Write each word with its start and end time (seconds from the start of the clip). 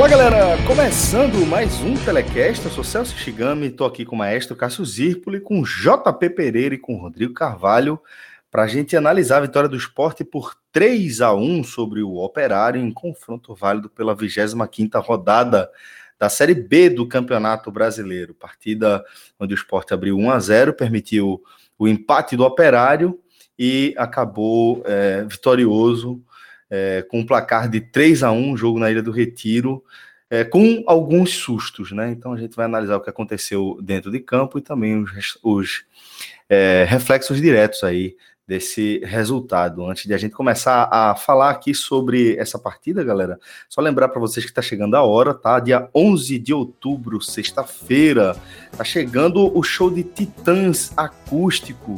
Olá 0.00 0.08
galera, 0.08 0.56
começando 0.66 1.46
mais 1.46 1.82
um 1.82 1.94
Telecast, 1.94 2.64
eu 2.64 2.70
sou 2.70 2.82
Celso 2.82 3.14
Shigami, 3.18 3.66
estou 3.66 3.86
aqui 3.86 4.06
com 4.06 4.14
o 4.14 4.18
maestro 4.18 4.56
Cássio 4.56 4.82
Zirpoli, 4.82 5.40
com 5.40 5.62
JP 5.62 6.30
Pereira 6.30 6.74
e 6.74 6.78
com 6.78 6.96
Rodrigo 6.96 7.34
Carvalho, 7.34 8.00
para 8.50 8.62
a 8.62 8.66
gente 8.66 8.96
analisar 8.96 9.36
a 9.36 9.40
vitória 9.42 9.68
do 9.68 9.76
esporte 9.76 10.24
por 10.24 10.56
3 10.72 11.20
a 11.20 11.34
1 11.34 11.64
sobre 11.64 12.02
o 12.02 12.16
Operário 12.16 12.80
em 12.80 12.90
confronto 12.90 13.54
válido 13.54 13.90
pela 13.90 14.16
25ª 14.16 15.04
rodada 15.04 15.68
da 16.18 16.30
Série 16.30 16.54
B 16.54 16.88
do 16.88 17.06
Campeonato 17.06 17.70
Brasileiro, 17.70 18.32
partida 18.32 19.04
onde 19.38 19.52
o 19.52 19.54
esporte 19.54 19.92
abriu 19.92 20.16
1 20.16 20.30
a 20.30 20.40
0 20.40 20.72
permitiu 20.72 21.42
o 21.78 21.86
empate 21.86 22.38
do 22.38 22.44
Operário 22.44 23.20
e 23.58 23.94
acabou 23.98 24.82
é, 24.86 25.24
vitorioso 25.24 26.24
é, 26.70 27.02
com 27.02 27.20
um 27.20 27.26
placar 27.26 27.68
de 27.68 27.80
3 27.80 28.22
a 28.22 28.30
1 28.30 28.56
jogo 28.56 28.78
na 28.78 28.90
Ilha 28.90 29.02
do 29.02 29.10
Retiro, 29.10 29.82
é, 30.30 30.44
com 30.44 30.84
alguns 30.86 31.34
sustos, 31.34 31.90
né? 31.90 32.10
Então 32.12 32.32
a 32.32 32.38
gente 32.38 32.54
vai 32.54 32.66
analisar 32.66 32.96
o 32.96 33.00
que 33.00 33.10
aconteceu 33.10 33.78
dentro 33.82 34.12
de 34.12 34.20
campo 34.20 34.58
e 34.58 34.62
também 34.62 35.02
os, 35.02 35.38
os 35.42 35.84
é, 36.48 36.86
reflexos 36.88 37.40
diretos 37.40 37.82
aí 37.82 38.16
desse 38.46 39.00
resultado. 39.04 39.86
Antes 39.86 40.06
de 40.06 40.14
a 40.14 40.18
gente 40.18 40.34
começar 40.34 40.88
a 40.90 41.14
falar 41.14 41.50
aqui 41.50 41.72
sobre 41.72 42.36
essa 42.36 42.58
partida, 42.58 43.04
galera, 43.04 43.38
só 43.68 43.80
lembrar 43.80 44.08
para 44.08 44.20
vocês 44.20 44.44
que 44.44 44.50
está 44.50 44.60
chegando 44.60 44.96
a 44.96 45.02
hora, 45.02 45.32
tá? 45.32 45.60
Dia 45.60 45.88
11 45.94 46.36
de 46.36 46.52
outubro, 46.52 47.20
sexta-feira, 47.20 48.36
tá 48.76 48.82
chegando 48.82 49.56
o 49.56 49.62
show 49.62 49.88
de 49.88 50.02
Titãs 50.02 50.92
acústico 50.96 51.94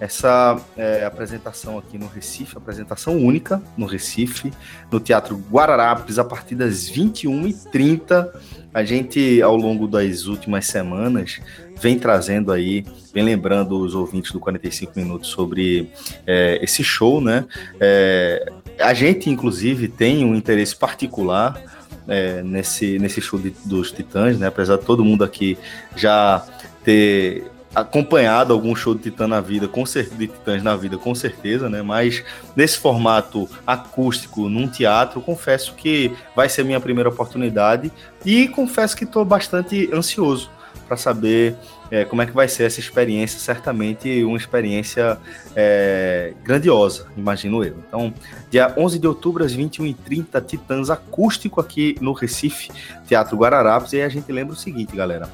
essa 0.00 0.58
é, 0.78 1.04
apresentação 1.04 1.78
aqui 1.78 1.98
no 1.98 2.06
Recife, 2.06 2.56
apresentação 2.56 3.18
única 3.18 3.62
no 3.76 3.84
Recife, 3.84 4.50
no 4.90 4.98
Teatro 4.98 5.36
Guararapes, 5.50 6.18
a 6.18 6.24
partir 6.24 6.54
das 6.54 6.90
21h30. 6.90 8.30
A 8.72 8.82
gente, 8.82 9.42
ao 9.42 9.54
longo 9.54 9.86
das 9.86 10.26
últimas 10.26 10.66
semanas, 10.66 11.40
vem 11.78 11.98
trazendo 11.98 12.50
aí, 12.50 12.84
vem 13.12 13.24
lembrando 13.24 13.78
os 13.78 13.94
ouvintes 13.94 14.32
do 14.32 14.40
45 14.40 14.92
Minutos 14.96 15.28
sobre 15.28 15.90
é, 16.26 16.58
esse 16.62 16.82
show, 16.82 17.20
né? 17.20 17.44
É, 17.78 18.50
a 18.78 18.94
gente, 18.94 19.28
inclusive, 19.28 19.86
tem 19.86 20.24
um 20.24 20.34
interesse 20.34 20.74
particular 20.74 21.60
é, 22.08 22.42
nesse, 22.42 22.98
nesse 22.98 23.20
show 23.20 23.38
de, 23.38 23.50
dos 23.66 23.92
Titãs, 23.92 24.38
né? 24.38 24.46
Apesar 24.46 24.76
de 24.76 24.84
todo 24.86 25.04
mundo 25.04 25.24
aqui 25.24 25.58
já 25.94 26.42
ter 26.82 27.49
acompanhado 27.74 28.52
algum 28.52 28.74
show 28.74 28.94
de 28.94 29.02
Titã 29.02 29.28
na 29.28 29.40
vida, 29.40 29.68
com 29.68 29.84
de 29.84 30.26
Titãs 30.26 30.62
na 30.62 30.76
vida, 30.76 30.98
com 30.98 31.14
certeza, 31.14 31.68
né? 31.68 31.82
Mas 31.82 32.24
nesse 32.56 32.78
formato 32.78 33.48
acústico, 33.66 34.48
num 34.48 34.68
teatro, 34.68 35.20
confesso 35.20 35.74
que 35.74 36.12
vai 36.34 36.48
ser 36.48 36.64
minha 36.64 36.80
primeira 36.80 37.08
oportunidade 37.08 37.92
e 38.24 38.48
confesso 38.48 38.96
que 38.96 39.04
estou 39.04 39.24
bastante 39.24 39.88
ansioso 39.92 40.50
para 40.86 40.96
saber 40.96 41.54
é, 41.90 42.04
como 42.04 42.22
é 42.22 42.26
que 42.26 42.32
vai 42.32 42.48
ser 42.48 42.64
essa 42.64 42.80
experiência. 42.80 43.38
Certamente 43.38 44.24
uma 44.24 44.36
experiência 44.36 45.18
é, 45.54 46.34
grandiosa, 46.42 47.06
imagino 47.16 47.64
eu. 47.64 47.76
Então, 47.86 48.12
dia 48.50 48.74
11 48.76 48.98
de 48.98 49.06
outubro, 49.06 49.44
às 49.44 49.56
21h30, 49.56 50.44
Titãs 50.44 50.90
acústico 50.90 51.60
aqui 51.60 51.96
no 52.00 52.12
Recife, 52.12 52.70
Teatro 53.06 53.36
Guararapes. 53.36 53.92
E 53.92 53.96
aí 53.96 54.02
a 54.02 54.08
gente 54.08 54.30
lembra 54.32 54.54
o 54.54 54.58
seguinte, 54.58 54.96
galera 54.96 55.28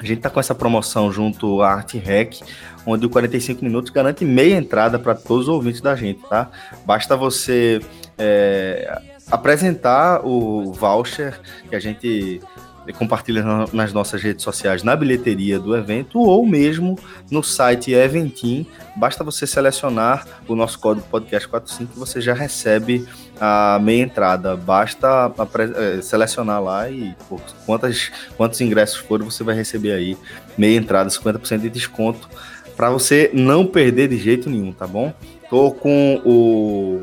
a 0.00 0.04
gente 0.04 0.18
está 0.18 0.30
com 0.30 0.40
essa 0.40 0.54
promoção 0.54 1.12
junto 1.12 1.60
à 1.60 1.74
Arte 1.74 1.98
Rec, 1.98 2.40
onde 2.86 3.04
o 3.04 3.10
45 3.10 3.62
minutos 3.62 3.90
garante 3.90 4.24
meia 4.24 4.56
entrada 4.56 4.98
para 4.98 5.14
todos 5.14 5.42
os 5.42 5.54
ouvintes 5.54 5.82
da 5.82 5.94
gente, 5.94 6.20
tá? 6.26 6.50
Basta 6.86 7.14
você 7.18 7.80
é, 8.16 8.98
apresentar 9.30 10.26
o 10.26 10.72
voucher 10.72 11.38
que 11.68 11.76
a 11.76 11.80
gente 11.80 12.40
compartilha 12.92 13.44
nas 13.72 13.92
nossas 13.92 14.22
redes 14.22 14.42
sociais, 14.42 14.82
na 14.82 14.94
bilheteria 14.96 15.58
do 15.58 15.76
evento 15.76 16.18
ou 16.18 16.46
mesmo 16.46 16.98
no 17.30 17.42
site 17.42 17.92
Eventim. 17.92 18.66
Basta 18.96 19.24
você 19.24 19.46
selecionar 19.46 20.26
o 20.48 20.54
nosso 20.54 20.78
código 20.78 21.06
podcast45 21.10 21.88
que 21.92 21.98
você 21.98 22.20
já 22.20 22.34
recebe 22.34 23.06
a 23.40 23.78
meia 23.80 24.02
entrada. 24.02 24.56
Basta 24.56 25.32
é, 25.76 26.02
selecionar 26.02 26.62
lá 26.62 26.90
e 26.90 27.14
quantas, 27.64 28.10
quantos 28.36 28.60
ingressos 28.60 28.98
forem, 28.98 29.24
você 29.24 29.42
vai 29.42 29.54
receber 29.54 29.92
aí 29.92 30.16
meia 30.56 30.76
entrada, 30.76 31.08
50% 31.08 31.58
de 31.58 31.70
desconto, 31.70 32.28
para 32.76 32.90
você 32.90 33.30
não 33.32 33.66
perder 33.66 34.08
de 34.08 34.16
jeito 34.16 34.48
nenhum, 34.48 34.72
tá 34.72 34.86
bom? 34.86 35.12
Tô 35.48 35.70
com 35.70 36.20
o 36.24 37.02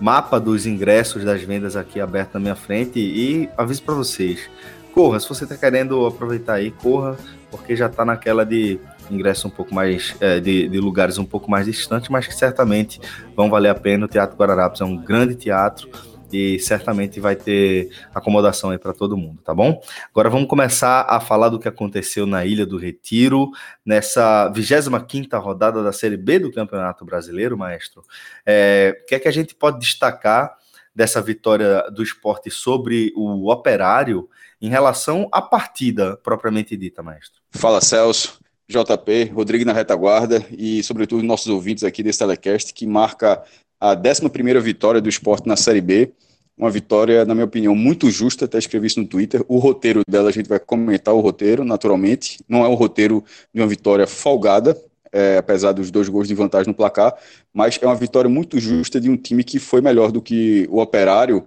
mapa 0.00 0.38
dos 0.38 0.66
ingressos 0.66 1.24
das 1.24 1.42
vendas 1.42 1.76
aqui 1.76 2.00
aberto 2.00 2.34
na 2.34 2.40
minha 2.40 2.54
frente 2.54 2.98
e 2.98 3.48
aviso 3.56 3.82
para 3.82 3.94
vocês 3.94 4.48
corra. 4.98 5.20
Se 5.20 5.28
você 5.28 5.44
está 5.44 5.56
querendo 5.56 6.06
aproveitar 6.06 6.54
aí, 6.54 6.72
corra, 6.72 7.16
porque 7.52 7.76
já 7.76 7.86
está 7.86 8.04
naquela 8.04 8.44
de 8.44 8.80
ingresso 9.08 9.46
um 9.46 9.50
pouco 9.50 9.72
mais 9.72 10.16
é, 10.20 10.40
de, 10.40 10.68
de, 10.68 10.80
lugares 10.80 11.18
um 11.18 11.24
pouco 11.24 11.48
mais 11.48 11.66
distantes, 11.66 12.08
mas 12.08 12.26
que 12.26 12.34
certamente 12.34 13.00
vão 13.36 13.48
valer 13.48 13.68
a 13.68 13.76
pena. 13.76 14.06
O 14.06 14.08
Teatro 14.08 14.36
Guararapes 14.36 14.80
é 14.80 14.84
um 14.84 14.96
grande 14.96 15.36
teatro 15.36 15.88
e 16.32 16.58
certamente 16.58 17.20
vai 17.20 17.36
ter 17.36 17.90
acomodação 18.12 18.70
aí 18.70 18.78
para 18.78 18.92
todo 18.92 19.16
mundo, 19.16 19.40
tá 19.40 19.54
bom? 19.54 19.80
Agora 20.10 20.28
vamos 20.28 20.48
começar 20.48 21.06
a 21.08 21.20
falar 21.20 21.48
do 21.48 21.60
que 21.60 21.68
aconteceu 21.68 22.26
na 22.26 22.44
Ilha 22.44 22.66
do 22.66 22.76
Retiro, 22.76 23.52
nessa 23.86 24.52
25ª 24.52 25.40
rodada 25.40 25.80
da 25.80 25.92
Série 25.92 26.16
B 26.16 26.40
do 26.40 26.50
Campeonato 26.50 27.04
Brasileiro, 27.04 27.56
maestro. 27.56 28.02
É, 28.44 28.98
o 29.00 29.06
que 29.06 29.14
é 29.14 29.20
que 29.20 29.28
a 29.28 29.32
gente 29.32 29.54
pode 29.54 29.78
destacar 29.78 30.56
dessa 30.92 31.22
vitória 31.22 31.88
do 31.92 32.02
esporte 32.02 32.50
sobre 32.50 33.12
o 33.14 33.48
Operário 33.48 34.28
em 34.60 34.68
relação 34.68 35.28
à 35.32 35.40
partida 35.40 36.16
propriamente 36.22 36.76
dita, 36.76 37.02
maestro. 37.02 37.40
Fala, 37.50 37.80
Celso. 37.80 38.38
JP, 38.70 39.32
Rodrigo 39.34 39.64
na 39.64 39.72
retaguarda 39.72 40.44
e, 40.50 40.82
sobretudo, 40.82 41.22
nossos 41.22 41.46
ouvintes 41.46 41.84
aqui 41.84 42.02
desse 42.02 42.18
telecast, 42.18 42.74
que 42.74 42.86
marca 42.86 43.42
a 43.80 43.94
11 43.94 44.60
vitória 44.60 45.00
do 45.00 45.08
esporte 45.08 45.48
na 45.48 45.56
Série 45.56 45.80
B. 45.80 46.12
Uma 46.54 46.70
vitória, 46.70 47.24
na 47.24 47.34
minha 47.34 47.46
opinião, 47.46 47.74
muito 47.74 48.10
justa, 48.10 48.44
até 48.44 48.58
escrevi 48.58 48.88
isso 48.88 49.00
no 49.00 49.06
Twitter. 49.06 49.42
O 49.48 49.58
roteiro 49.58 50.02
dela, 50.06 50.28
a 50.28 50.32
gente 50.32 50.48
vai 50.48 50.58
comentar 50.58 51.14
o 51.14 51.20
roteiro, 51.20 51.64
naturalmente. 51.64 52.44
Não 52.46 52.62
é 52.62 52.68
o 52.68 52.74
roteiro 52.74 53.24
de 53.54 53.60
uma 53.60 53.66
vitória 53.66 54.06
folgada, 54.06 54.76
é, 55.10 55.38
apesar 55.38 55.72
dos 55.72 55.90
dois 55.90 56.08
gols 56.08 56.28
de 56.28 56.34
vantagem 56.34 56.68
no 56.68 56.74
placar, 56.74 57.14
mas 57.54 57.78
é 57.80 57.86
uma 57.86 57.94
vitória 57.94 58.28
muito 58.28 58.58
justa 58.58 59.00
de 59.00 59.08
um 59.08 59.16
time 59.16 59.42
que 59.42 59.58
foi 59.58 59.80
melhor 59.80 60.12
do 60.12 60.20
que 60.20 60.66
o 60.70 60.80
Operário 60.80 61.46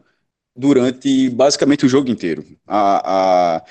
durante 0.56 1.30
basicamente 1.30 1.86
o 1.86 1.90
jogo 1.90 2.10
inteiro. 2.10 2.46
A, 2.68 3.56
a, 3.56 3.64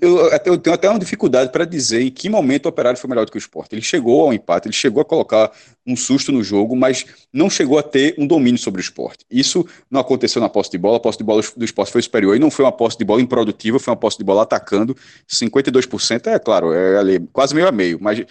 eu, 0.00 0.30
eu, 0.44 0.58
tenho 0.58 0.74
até 0.74 0.88
uma 0.88 0.98
dificuldade 0.98 1.50
para 1.50 1.64
dizer 1.64 2.02
em 2.02 2.10
que 2.10 2.28
momento 2.28 2.66
o 2.66 2.68
Operário 2.68 2.98
foi 2.98 3.08
melhor 3.08 3.24
do 3.24 3.32
que 3.32 3.38
o 3.38 3.40
Sport. 3.40 3.72
Ele 3.72 3.82
chegou 3.82 4.22
ao 4.22 4.32
empate, 4.34 4.68
ele 4.68 4.74
chegou 4.74 5.00
a 5.00 5.04
colocar 5.04 5.50
um 5.86 5.96
susto 5.96 6.30
no 6.32 6.42
jogo, 6.42 6.76
mas 6.76 7.06
não 7.32 7.48
chegou 7.48 7.78
a 7.78 7.82
ter 7.82 8.14
um 8.18 8.26
domínio 8.26 8.58
sobre 8.58 8.80
o 8.80 8.82
Sport. 8.82 9.20
Isso 9.30 9.66
não 9.90 10.00
aconteceu 10.00 10.42
na 10.42 10.48
posse 10.48 10.70
de 10.70 10.78
bola, 10.78 10.98
a 10.98 11.00
posse 11.00 11.16
de 11.16 11.24
bola 11.24 11.42
do 11.56 11.64
Sport 11.64 11.90
foi 11.90 12.02
superior 12.02 12.36
e 12.36 12.38
não 12.38 12.50
foi 12.50 12.64
uma 12.66 12.72
posse 12.72 12.98
de 12.98 13.04
bola 13.04 13.20
improdutiva, 13.22 13.78
foi 13.78 13.92
uma 13.92 13.98
posse 13.98 14.18
de 14.18 14.24
bola 14.24 14.42
atacando. 14.42 14.94
52% 15.28 16.26
é 16.26 16.38
claro, 16.38 16.72
é 16.72 16.98
ali, 16.98 17.20
quase 17.32 17.54
meio 17.54 17.66
a 17.66 17.72
meio, 17.72 17.98
mas 18.00 18.20
é, 18.20 18.26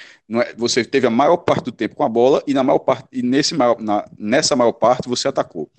você 0.56 0.86
teve 0.86 1.08
a 1.08 1.12
maior 1.12 1.38
parte 1.38 1.66
do 1.66 1.72
tempo 1.72 1.96
com 1.96 2.04
a 2.04 2.10
bola 2.10 2.44
e 2.46 2.54
na 2.54 2.64
maior 2.64 2.80
parte 2.80 3.08
e 3.12 3.24
nesse 3.24 3.56
maior, 3.56 3.82
na, 3.82 4.06
nessa 4.18 4.56
maior 4.56 4.74
parte 4.74 5.10
você 5.10 5.28
atacou 5.28 5.70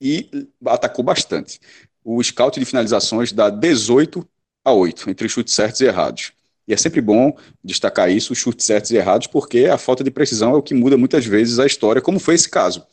e 0.00 0.48
atacou 0.66 1.04
bastante. 1.04 1.60
O 2.02 2.22
scout 2.22 2.58
de 2.58 2.64
finalizações 2.64 3.32
dá 3.32 3.50
18 3.50 4.26
a 4.64 4.72
8, 4.72 5.10
entre 5.10 5.28
chutes 5.28 5.54
certos 5.54 5.80
e 5.80 5.84
errados. 5.84 6.32
E 6.66 6.72
é 6.72 6.76
sempre 6.76 7.00
bom 7.00 7.36
destacar 7.64 8.10
isso, 8.10 8.32
os 8.32 8.38
chutes 8.38 8.64
certos 8.64 8.90
e 8.90 8.96
errados, 8.96 9.26
porque 9.26 9.66
a 9.66 9.76
falta 9.76 10.04
de 10.04 10.10
precisão 10.10 10.52
é 10.52 10.56
o 10.56 10.62
que 10.62 10.74
muda 10.74 10.96
muitas 10.96 11.26
vezes 11.26 11.58
a 11.58 11.66
história, 11.66 12.00
como 12.00 12.18
foi 12.20 12.34
esse 12.34 12.48
caso. 12.48 12.86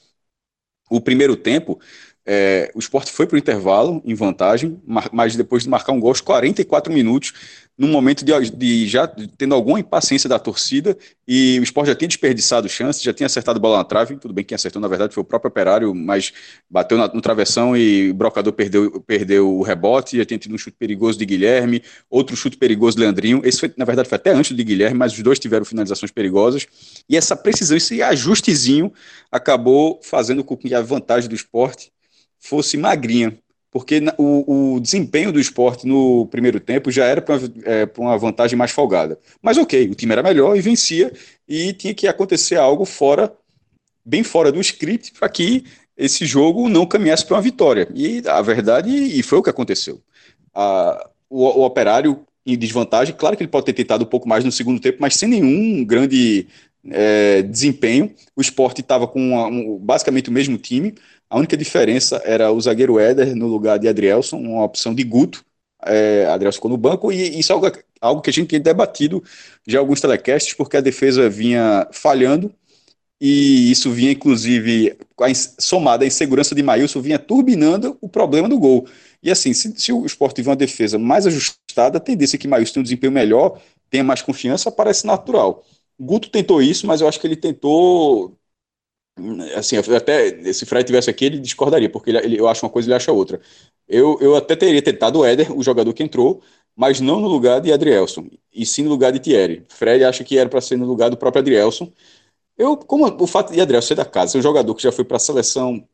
O 0.89 1.01
primeiro 1.01 1.35
tempo, 1.35 1.79
é, 2.25 2.71
o 2.73 2.79
esporte 2.79 3.11
foi 3.11 3.27
para 3.27 3.35
o 3.35 3.39
intervalo 3.39 4.01
em 4.05 4.13
vantagem, 4.13 4.81
mas 5.11 5.35
depois 5.35 5.63
de 5.63 5.69
marcar 5.69 5.91
um 5.91 5.99
gol 5.99 6.09
aos 6.09 6.21
44 6.21 6.91
minutos, 6.91 7.33
num 7.77 7.89
momento 7.89 8.25
de, 8.25 8.33
de, 8.51 8.88
já 8.88 9.07
tendo 9.07 9.53
alguma 9.53 9.79
impaciência 9.79 10.27
da 10.27 10.39
torcida 10.39 10.97
e 11.27 11.59
o 11.59 11.63
esporte 11.63 11.88
já 11.88 11.95
tinha 11.95 12.07
desperdiçado 12.07 12.68
chances, 12.68 13.03
já 13.03 13.13
tinha 13.13 13.27
acertado 13.27 13.59
bola 13.59 13.77
na 13.77 13.83
trave, 13.83 14.18
tudo 14.18 14.33
bem 14.33 14.44
que 14.44 14.50
quem 14.50 14.56
acertou 14.56 14.81
na 14.81 14.88
verdade 14.88 15.13
foi 15.13 15.21
o 15.21 15.25
próprio 15.25 15.50
operário, 15.50 15.94
mas 15.94 16.33
bateu 16.68 16.97
na, 16.97 17.07
no 17.07 17.21
travessão 17.21 17.77
e 17.77 18.09
o 18.09 18.13
brocador 18.15 18.51
perdeu, 18.53 19.00
perdeu 19.01 19.53
o 19.53 19.62
rebote, 19.62 20.18
já 20.18 20.25
tinha 20.25 20.39
tido 20.39 20.56
um 20.56 20.57
chute 20.57 20.75
perigoso 20.75 21.19
de 21.19 21.25
Guilherme, 21.25 21.83
outro 22.09 22.35
chute 22.35 22.57
perigoso 22.57 22.97
de 22.97 23.03
Leandrinho, 23.03 23.41
esse 23.44 23.59
foi, 23.59 23.71
na 23.77 23.85
verdade 23.85 24.09
foi 24.09 24.15
até 24.15 24.31
antes 24.31 24.56
de 24.56 24.63
Guilherme, 24.63 24.97
mas 24.97 25.13
os 25.13 25.21
dois 25.21 25.38
tiveram 25.38 25.63
finalizações 25.63 26.12
perigosas, 26.12 26.65
e 27.07 27.15
essa 27.15 27.35
precisão, 27.35 27.77
esse 27.77 28.01
ajustezinho 28.01 28.91
acabou 29.31 30.00
fazendo 30.01 30.44
com 30.44 30.57
que 30.57 30.73
a 30.73 30.81
vantagem 30.81 31.30
do 31.30 31.35
esporte 31.35 31.91
fosse 32.39 32.75
magrinha, 32.75 33.38
porque 33.71 34.01
o, 34.17 34.75
o, 34.75 34.79
desempenho 34.79 35.31
do 35.31 35.39
esporte 35.39 35.85
no 35.85 36.25
primeiro 36.27 36.59
tempo 36.59 36.89
já 36.89 37.05
era 37.05 37.21
para 37.21 37.37
uma, 37.37 37.51
é, 37.65 37.89
uma, 37.97 38.17
vantagem 38.17 38.57
mais 38.57 38.71
folgada. 38.71 39.19
Mas 39.41 39.57
ok, 39.57 39.89
o 39.89 39.95
time 39.95 40.13
era 40.13 40.23
melhor 40.23 40.55
e 40.55 40.61
vencia, 40.61 41.11
e 41.47 41.73
tinha 41.73 41.93
que 41.93 42.07
acontecer 42.07 42.55
algo 42.55 42.85
fora, 42.85 43.31
bem 44.05 44.23
fora 44.23 44.51
do 44.51 44.61
script, 44.61 45.13
para 45.19 45.29
que 45.29 45.65
esse 45.97 46.25
jogo 46.25 46.69
não 46.69 46.85
caminhasse 46.85 47.25
para 47.25 47.35
uma 47.35 47.41
vitória. 47.41 47.87
E 47.93 48.23
a 48.27 48.41
verdade, 48.41 48.89
e 48.89 49.21
foi 49.23 49.39
o 49.39 49.43
que 49.43 49.49
aconteceu. 49.49 50.01
a, 50.53 51.09
o, 51.29 51.43
o 51.43 51.65
Operário 51.65 52.25
em 52.45 52.57
desvantagem. 52.57 53.13
Claro 53.15 53.35
que 53.35 53.43
ele 53.43 53.51
pode 53.51 53.65
ter 53.65 53.73
tentado 53.73 54.05
um 54.05 54.07
pouco 54.07 54.27
mais 54.27 54.45
no 54.45 54.51
segundo 54.51 54.79
tempo, 54.79 54.99
mas 55.01 55.15
sem 55.17 55.27
nenhum 55.27 55.83
grande 55.83 56.47
é, 56.89 57.41
desempenho. 57.41 58.13
O 58.35 58.41
esporte 58.41 58.79
estava 58.79 59.05
com 59.05 59.19
uma, 59.19 59.47
um, 59.47 59.77
basicamente 59.77 60.29
o 60.29 60.33
mesmo 60.33 60.57
time. 60.57 60.95
A 61.29 61.38
única 61.38 61.57
diferença 61.57 62.21
era 62.25 62.51
o 62.51 62.62
zagueiro 62.62 63.00
Éder 63.00 63.35
no 63.35 63.47
lugar 63.47 63.77
de 63.79 63.88
Adrielson, 63.88 64.38
uma 64.38 64.63
opção 64.63 64.95
de 64.95 65.03
Guto. 65.03 65.44
É, 65.85 66.25
Adrielson 66.27 66.57
ficou 66.57 66.71
no 66.71 66.77
banco, 66.77 67.12
e 67.12 67.39
isso 67.39 67.51
é 67.51 67.56
algo, 67.56 67.68
algo 68.01 68.21
que 68.21 68.29
a 68.29 68.33
gente 68.33 68.47
tem 68.50 68.62
debatido 68.62 69.24
já 69.68 69.79
alguns 69.79 70.01
telecasts, 70.01 70.53
porque 70.53 70.77
a 70.77 70.81
defesa 70.81 71.29
vinha 71.29 71.88
falhando, 71.91 72.53
e 73.19 73.71
isso 73.71 73.91
vinha, 73.91 74.12
inclusive, 74.12 74.95
somado 75.59 76.03
à 76.03 76.07
insegurança 76.07 76.53
de 76.53 76.62
Maílson, 76.62 77.01
vinha 77.01 77.18
turbinando 77.18 77.97
o 78.00 78.07
problema 78.07 78.47
do 78.47 78.59
gol. 78.59 78.88
E 79.23 79.31
assim, 79.31 79.53
se, 79.53 79.73
se 79.80 79.91
o 79.91 80.06
esporte 80.06 80.35
tiver 80.35 80.51
uma 80.51 80.56
defesa 80.56 81.00
mais 81.00 81.25
ajustada, 81.25 81.97
a 81.97 82.01
tendência 82.01 82.38
é 82.38 82.39
que 82.39 82.47
Maílson 82.47 82.73
tenha 82.75 82.81
um 82.81 82.83
desempenho 82.83 83.12
melhor, 83.12 83.59
tenha 83.89 84.03
mais 84.03 84.21
confiança, 84.21 84.71
parece 84.71 85.06
natural. 85.07 85.63
Guto 86.00 86.30
tentou 86.30 86.62
isso, 86.62 86.85
mas 86.85 87.01
eu 87.01 87.07
acho 87.07 87.19
que 87.19 87.25
ele 87.25 87.35
tentou. 87.35 88.36
Assim, 89.55 89.77
até 89.77 90.53
se 90.53 90.65
Fred 90.65 90.85
tivesse 90.85 91.09
aqui, 91.09 91.25
ele 91.25 91.39
discordaria, 91.39 91.89
porque 91.89 92.11
ele, 92.11 92.17
ele, 92.19 92.39
eu 92.39 92.47
acho 92.47 92.65
uma 92.65 92.71
coisa 92.71 92.87
ele 92.87 92.95
acha 92.95 93.11
outra. 93.11 93.39
Eu, 93.87 94.17
eu 94.21 94.35
até 94.35 94.55
teria 94.55 94.81
tentado 94.81 95.19
o 95.19 95.25
Éder, 95.25 95.51
o 95.57 95.63
jogador 95.63 95.93
que 95.93 96.03
entrou, 96.03 96.41
mas 96.75 96.99
não 97.01 97.19
no 97.19 97.27
lugar 97.27 97.59
de 97.61 97.71
Adrielson, 97.73 98.27
e 98.53 98.65
sim 98.65 98.83
no 98.83 98.89
lugar 98.89 99.11
de 99.11 99.19
Thierry. 99.19 99.65
Fred 99.69 100.03
acha 100.03 100.23
que 100.23 100.37
era 100.37 100.49
para 100.49 100.61
ser 100.61 100.77
no 100.77 100.85
lugar 100.85 101.09
do 101.09 101.17
próprio 101.17 101.39
Adrielson. 101.41 101.91
Eu, 102.57 102.77
como 102.77 103.05
o 103.23 103.27
fato 103.27 103.53
de 103.53 103.61
Adrielson 103.61 103.89
ser 103.89 103.95
da 103.95 104.05
casa, 104.05 104.33
ser 104.33 104.39
um 104.39 104.41
jogador 104.41 104.73
que 104.75 104.83
já 104.83 104.91
foi 104.91 105.05
para 105.05 105.17
a 105.17 105.19
seleção, 105.19 105.87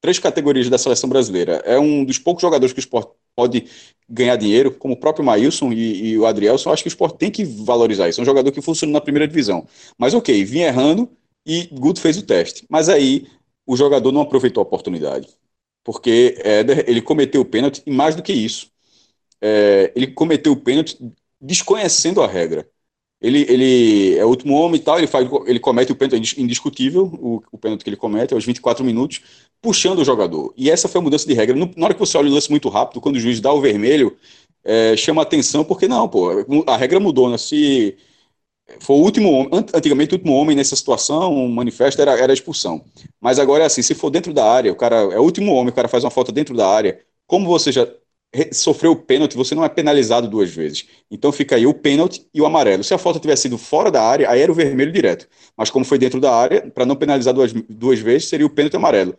três 0.00 0.18
categorias 0.18 0.68
da 0.68 0.78
seleção 0.78 1.08
brasileira, 1.08 1.62
é 1.64 1.78
um 1.78 2.04
dos 2.04 2.18
poucos 2.18 2.42
jogadores 2.42 2.72
que 2.72 2.78
o 2.78 2.82
esporte 2.82 3.12
pode 3.36 3.66
ganhar 4.08 4.36
dinheiro, 4.36 4.72
como 4.72 4.94
o 4.94 4.96
próprio 4.96 5.24
Maílson 5.24 5.72
e, 5.72 6.10
e 6.10 6.18
o 6.18 6.26
Adrielson, 6.26 6.72
acho 6.72 6.82
que 6.82 6.88
o 6.88 6.90
esporte 6.90 7.18
tem 7.18 7.30
que 7.30 7.44
valorizar 7.44 8.08
isso. 8.08 8.20
É 8.20 8.22
um 8.22 8.26
jogador 8.26 8.50
que 8.52 8.60
funciona 8.62 8.92
na 8.92 9.00
primeira 9.00 9.28
divisão. 9.28 9.66
Mas 9.98 10.14
ok, 10.14 10.44
vinha 10.44 10.68
errando 10.68 11.08
e 11.48 11.66
Guto 11.72 12.00
fez 12.00 12.18
o 12.18 12.22
teste. 12.22 12.66
Mas 12.68 12.90
aí 12.90 13.26
o 13.66 13.74
jogador 13.74 14.12
não 14.12 14.20
aproveitou 14.20 14.60
a 14.60 14.66
oportunidade. 14.66 15.28
Porque 15.82 16.36
Éder, 16.44 16.84
ele 16.86 17.00
cometeu 17.00 17.40
o 17.40 17.44
pênalti, 17.46 17.82
e 17.86 17.90
mais 17.90 18.14
do 18.14 18.22
que 18.22 18.32
isso, 18.32 18.70
é, 19.40 19.90
ele 19.96 20.08
cometeu 20.08 20.52
o 20.52 20.56
pênalti 20.56 20.98
desconhecendo 21.40 22.22
a 22.22 22.26
regra. 22.26 22.68
Ele, 23.20 23.46
ele 23.48 24.16
é 24.16 24.24
o 24.24 24.28
último 24.28 24.54
homem 24.54 24.78
e 24.78 24.84
tal, 24.84 24.98
ele, 24.98 25.06
faz, 25.06 25.28
ele 25.46 25.58
comete 25.58 25.90
o 25.90 25.96
pênalti 25.96 26.40
indiscutível, 26.40 27.06
o, 27.06 27.42
o 27.50 27.58
pênalti 27.58 27.82
que 27.82 27.90
ele 27.90 27.96
comete 27.96 28.34
aos 28.34 28.44
24 28.44 28.84
minutos, 28.84 29.22
puxando 29.62 30.00
o 30.00 30.04
jogador. 30.04 30.52
E 30.56 30.70
essa 30.70 30.86
foi 30.86 31.00
a 31.00 31.02
mudança 31.02 31.26
de 31.26 31.32
regra. 31.32 31.56
No, 31.56 31.70
na 31.76 31.86
hora 31.86 31.94
que 31.94 32.00
você 32.00 32.16
olha 32.18 32.30
o 32.30 32.34
lance 32.34 32.50
muito 32.50 32.68
rápido, 32.68 33.00
quando 33.00 33.16
o 33.16 33.20
juiz 33.20 33.40
dá 33.40 33.52
o 33.52 33.60
vermelho, 33.60 34.16
é, 34.62 34.96
chama 34.96 35.22
atenção, 35.22 35.64
porque 35.64 35.88
não, 35.88 36.06
pô, 36.08 36.28
a 36.66 36.76
regra 36.76 37.00
mudou, 37.00 37.30
né? 37.30 37.38
Se 37.38 37.96
for 38.80 38.94
o 38.94 39.02
último 39.02 39.30
homem, 39.32 39.50
antigamente 39.74 40.12
o 40.14 40.18
último 40.18 40.34
homem 40.34 40.56
nessa 40.56 40.76
situação, 40.76 41.32
um 41.32 41.48
manifesto 41.48 42.00
era, 42.02 42.12
era 42.18 42.32
expulsão. 42.32 42.84
Mas 43.20 43.38
agora 43.38 43.64
é 43.64 43.66
assim, 43.66 43.82
se 43.82 43.94
for 43.94 44.10
dentro 44.10 44.32
da 44.32 44.44
área, 44.50 44.72
o 44.72 44.76
cara 44.76 44.96
é 44.96 45.18
o 45.18 45.22
último 45.22 45.52
homem, 45.54 45.70
o 45.70 45.74
cara 45.74 45.88
faz 45.88 46.04
uma 46.04 46.10
falta 46.10 46.32
dentro 46.32 46.56
da 46.56 46.68
área, 46.68 47.00
como 47.26 47.46
você 47.46 47.72
já 47.72 47.86
sofreu 48.52 48.92
o 48.92 48.96
pênalti, 48.96 49.36
você 49.36 49.54
não 49.54 49.64
é 49.64 49.68
penalizado 49.68 50.28
duas 50.28 50.50
vezes. 50.50 50.86
Então 51.10 51.32
fica 51.32 51.56
aí 51.56 51.66
o 51.66 51.74
pênalti 51.74 52.26
e 52.32 52.40
o 52.40 52.46
amarelo. 52.46 52.84
Se 52.84 52.92
a 52.94 52.98
falta 52.98 53.18
tivesse 53.18 53.42
sido 53.42 53.56
fora 53.58 53.90
da 53.90 54.02
área, 54.02 54.30
aí 54.30 54.40
era 54.40 54.52
o 54.52 54.54
vermelho 54.54 54.92
direto. 54.92 55.26
Mas 55.56 55.70
como 55.70 55.84
foi 55.84 55.98
dentro 55.98 56.20
da 56.20 56.34
área, 56.34 56.70
para 56.70 56.84
não 56.84 56.96
penalizar 56.96 57.32
duas, 57.34 57.52
duas 57.52 57.98
vezes, 58.00 58.28
seria 58.28 58.46
o 58.46 58.50
pênalti 58.50 58.76
amarelo 58.76 59.16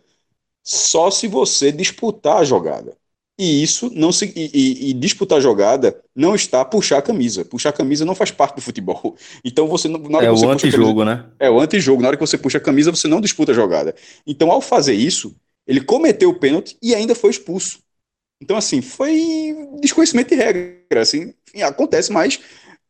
só 0.64 1.10
se 1.10 1.28
você 1.28 1.72
disputar 1.72 2.38
a 2.38 2.44
jogada. 2.44 2.96
E 3.40 3.62
isso 3.62 3.90
não 3.94 4.12
se 4.12 4.30
e, 4.36 4.50
e, 4.52 4.90
e, 4.90 4.92
disputar 4.92 5.40
jogada 5.40 5.98
não 6.14 6.34
está 6.34 6.62
puxar 6.62 6.98
a 6.98 7.02
camisa. 7.02 7.42
Puxar 7.42 7.70
a 7.70 7.72
camisa 7.72 8.04
não 8.04 8.14
faz 8.14 8.30
parte 8.30 8.56
do 8.56 8.60
futebol. 8.60 9.16
Então 9.42 9.66
você 9.66 9.88
na 9.88 9.96
hora 10.18 10.26
é 10.26 10.28
que 10.28 10.36
você 10.36 10.44
o 10.44 10.50
antijogo, 10.50 11.04
né? 11.06 11.24
É 11.38 11.48
o 11.48 11.58
antijogo. 11.58 12.02
Na 12.02 12.08
hora 12.08 12.16
que 12.18 12.26
você 12.26 12.36
puxa 12.36 12.58
a 12.58 12.60
camisa, 12.60 12.90
você 12.90 13.08
não 13.08 13.18
disputa 13.18 13.52
a 13.52 13.54
jogada. 13.54 13.94
Então, 14.26 14.50
ao 14.50 14.60
fazer 14.60 14.92
isso, 14.92 15.34
ele 15.66 15.80
cometeu 15.80 16.28
o 16.28 16.34
pênalti 16.34 16.76
e 16.82 16.94
ainda 16.94 17.14
foi 17.14 17.30
expulso. 17.30 17.78
Então, 18.42 18.58
assim, 18.58 18.82
foi 18.82 19.56
desconhecimento 19.80 20.28
de 20.28 20.34
regra. 20.34 21.00
Assim, 21.00 21.32
enfim, 21.48 21.62
acontece, 21.62 22.12
mas 22.12 22.38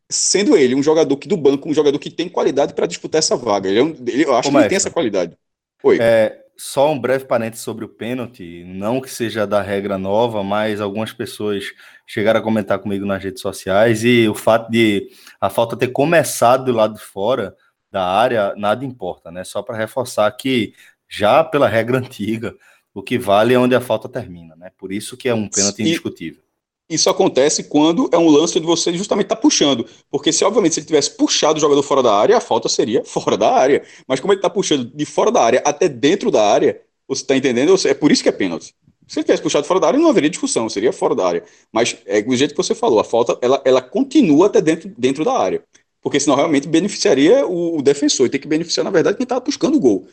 sendo 0.09 0.57
ele 0.57 0.75
um 0.75 0.83
jogador 0.83 1.15
que 1.15 1.29
do 1.29 1.37
banco, 1.37 1.69
um 1.69 1.73
jogador 1.73 1.97
que 1.97 2.09
tem 2.09 2.27
qualidade 2.27 2.73
para 2.73 2.87
disputar 2.87 3.19
essa 3.19 3.37
vaga. 3.37 3.69
Ele, 3.69 3.79
é 3.79 3.83
um, 3.83 3.95
ele 4.05 4.25
eu 4.25 4.35
acho 4.35 4.51
que 4.51 4.57
ele 4.57 4.67
tem 4.67 4.75
essa 4.75 4.91
qualidade. 4.91 5.37
Oi. 5.81 5.97
É, 6.01 6.40
só 6.57 6.91
um 6.91 6.99
breve 6.99 7.25
parênteses 7.25 7.63
sobre 7.63 7.83
o 7.83 7.89
pênalti, 7.89 8.63
não 8.65 9.01
que 9.01 9.09
seja 9.09 9.47
da 9.47 9.61
regra 9.61 9.97
nova, 9.97 10.43
mas 10.43 10.79
algumas 10.79 11.11
pessoas 11.11 11.65
chegaram 12.05 12.39
a 12.39 12.43
comentar 12.43 12.79
comigo 12.79 13.05
nas 13.05 13.23
redes 13.23 13.41
sociais 13.41 14.03
e 14.03 14.27
o 14.27 14.35
fato 14.35 14.69
de 14.69 15.09
a 15.39 15.49
falta 15.49 15.75
ter 15.75 15.87
começado 15.87 16.65
do 16.65 16.71
lado 16.71 16.95
de 16.95 17.01
fora 17.01 17.55
da 17.91 18.05
área, 18.05 18.53
nada 18.55 18.85
importa, 18.85 19.31
né? 19.31 19.43
Só 19.43 19.61
para 19.61 19.77
reforçar 19.77 20.31
que 20.31 20.73
já 21.09 21.43
pela 21.43 21.67
regra 21.67 21.97
antiga, 21.99 22.55
o 22.93 23.01
que 23.01 23.17
vale 23.17 23.53
é 23.53 23.59
onde 23.59 23.75
a 23.75 23.81
falta 23.81 24.07
termina, 24.07 24.55
né? 24.55 24.71
Por 24.77 24.91
isso 24.91 25.17
que 25.17 25.27
é 25.27 25.33
um 25.33 25.49
pênalti 25.49 25.81
indiscutível. 25.81 26.41
Isso 26.91 27.09
acontece 27.09 27.63
quando 27.63 28.09
é 28.11 28.17
um 28.17 28.29
lance 28.29 28.57
onde 28.57 28.67
você 28.67 28.93
justamente 28.93 29.27
está 29.27 29.35
puxando. 29.35 29.85
Porque 30.09 30.33
se, 30.33 30.43
obviamente, 30.43 30.73
se 30.73 30.81
ele 30.81 30.87
tivesse 30.87 31.11
puxado 31.15 31.57
o 31.57 31.61
jogador 31.61 31.81
fora 31.83 32.03
da 32.03 32.13
área, 32.13 32.35
a 32.35 32.41
falta 32.41 32.67
seria 32.67 33.01
fora 33.05 33.37
da 33.37 33.49
área. 33.49 33.81
Mas 34.05 34.19
como 34.19 34.33
ele 34.33 34.39
está 34.39 34.49
puxando 34.49 34.91
de 34.93 35.05
fora 35.05 35.31
da 35.31 35.41
área 35.41 35.61
até 35.65 35.87
dentro 35.87 36.29
da 36.29 36.45
área, 36.45 36.81
você 37.07 37.21
está 37.21 37.35
entendendo? 37.35 37.73
É 37.87 37.93
por 37.93 38.11
isso 38.11 38.21
que 38.21 38.27
é 38.27 38.31
pênalti. 38.31 38.75
Se 39.07 39.19
ele 39.19 39.23
tivesse 39.23 39.41
puxado 39.41 39.65
fora 39.65 39.79
da 39.79 39.87
área, 39.87 39.99
não 39.99 40.09
haveria 40.09 40.29
discussão, 40.29 40.67
seria 40.67 40.91
fora 40.91 41.15
da 41.15 41.25
área. 41.25 41.43
Mas 41.71 41.95
é 42.05 42.21
do 42.21 42.35
jeito 42.35 42.51
que 42.51 42.61
você 42.61 42.75
falou, 42.75 42.99
a 42.99 43.03
falta 43.05 43.37
ela, 43.41 43.61
ela 43.63 43.81
continua 43.81 44.47
até 44.47 44.59
dentro, 44.59 44.91
dentro 44.97 45.23
da 45.23 45.33
área. 45.33 45.63
Porque 46.01 46.19
senão 46.19 46.35
realmente 46.35 46.67
beneficiaria 46.67 47.47
o, 47.47 47.77
o 47.77 47.81
defensor. 47.81 48.25
E 48.25 48.29
tem 48.29 48.39
que 48.39 48.47
beneficiar, 48.47 48.83
na 48.83 48.89
verdade, 48.89 49.15
quem 49.15 49.23
está 49.23 49.39
buscando 49.39 49.77
o 49.77 49.79
gol. 49.79 50.07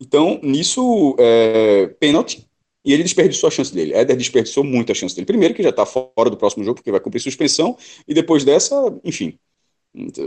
Então, 0.00 0.40
nisso, 0.42 1.14
é, 1.18 1.86
pênalti, 2.00 2.46
e 2.86 2.92
ele 2.92 3.02
desperdiçou 3.02 3.48
a 3.48 3.50
chance 3.50 3.74
dele. 3.74 3.92
Éder 3.92 4.16
desperdiçou 4.16 4.62
muito 4.62 4.92
a 4.92 4.94
chance 4.94 5.12
dele. 5.12 5.26
Primeiro, 5.26 5.52
que 5.52 5.62
já 5.62 5.70
está 5.70 5.84
fora 5.84 6.30
do 6.30 6.36
próximo 6.36 6.62
jogo, 6.64 6.76
porque 6.76 6.92
vai 6.92 7.00
cumprir 7.00 7.18
suspensão, 7.18 7.76
e 8.06 8.14
depois 8.14 8.44
dessa, 8.44 8.76
enfim, 9.02 9.36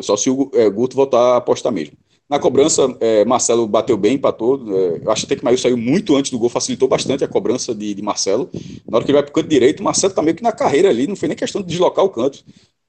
só 0.02 0.18
se 0.18 0.30
o 0.30 0.52
é, 0.54 0.70
Guto 0.70 0.94
voltar 0.94 1.36
a 1.36 1.38
apostar 1.38 1.72
mesmo. 1.72 1.96
Na 2.30 2.38
cobrança, 2.38 2.96
é, 3.00 3.24
Marcelo 3.24 3.66
bateu 3.66 3.98
bem, 3.98 4.16
empatou. 4.16 4.62
É, 4.76 5.02
eu 5.04 5.10
acho 5.10 5.26
até 5.26 5.38
que 5.38 5.44
Maio 5.44 5.58
saiu 5.58 5.78
muito 5.78 6.16
antes 6.18 6.32
do 6.32 6.38
gol, 6.38 6.50
facilitou 6.50 6.88
bastante 6.88 7.24
a 7.24 7.28
cobrança 7.30 7.74
de, 7.74 7.94
de 7.94 8.02
Marcelo. 8.02 8.50
Na 8.86 8.98
hora 8.98 9.06
que 9.06 9.12
ele 9.12 9.18
vai 9.18 9.24
para 9.24 9.32
o 9.32 9.34
canto 9.34 9.48
direito, 9.48 9.82
Marcelo 9.82 10.12
está 10.12 10.22
meio 10.22 10.36
que 10.36 10.44
na 10.44 10.52
carreira 10.52 10.90
ali, 10.90 11.08
não 11.08 11.16
foi 11.16 11.30
nem 11.30 11.38
questão 11.38 11.62
de 11.62 11.68
deslocar 11.68 12.04
o 12.04 12.10
canto. 12.10 12.44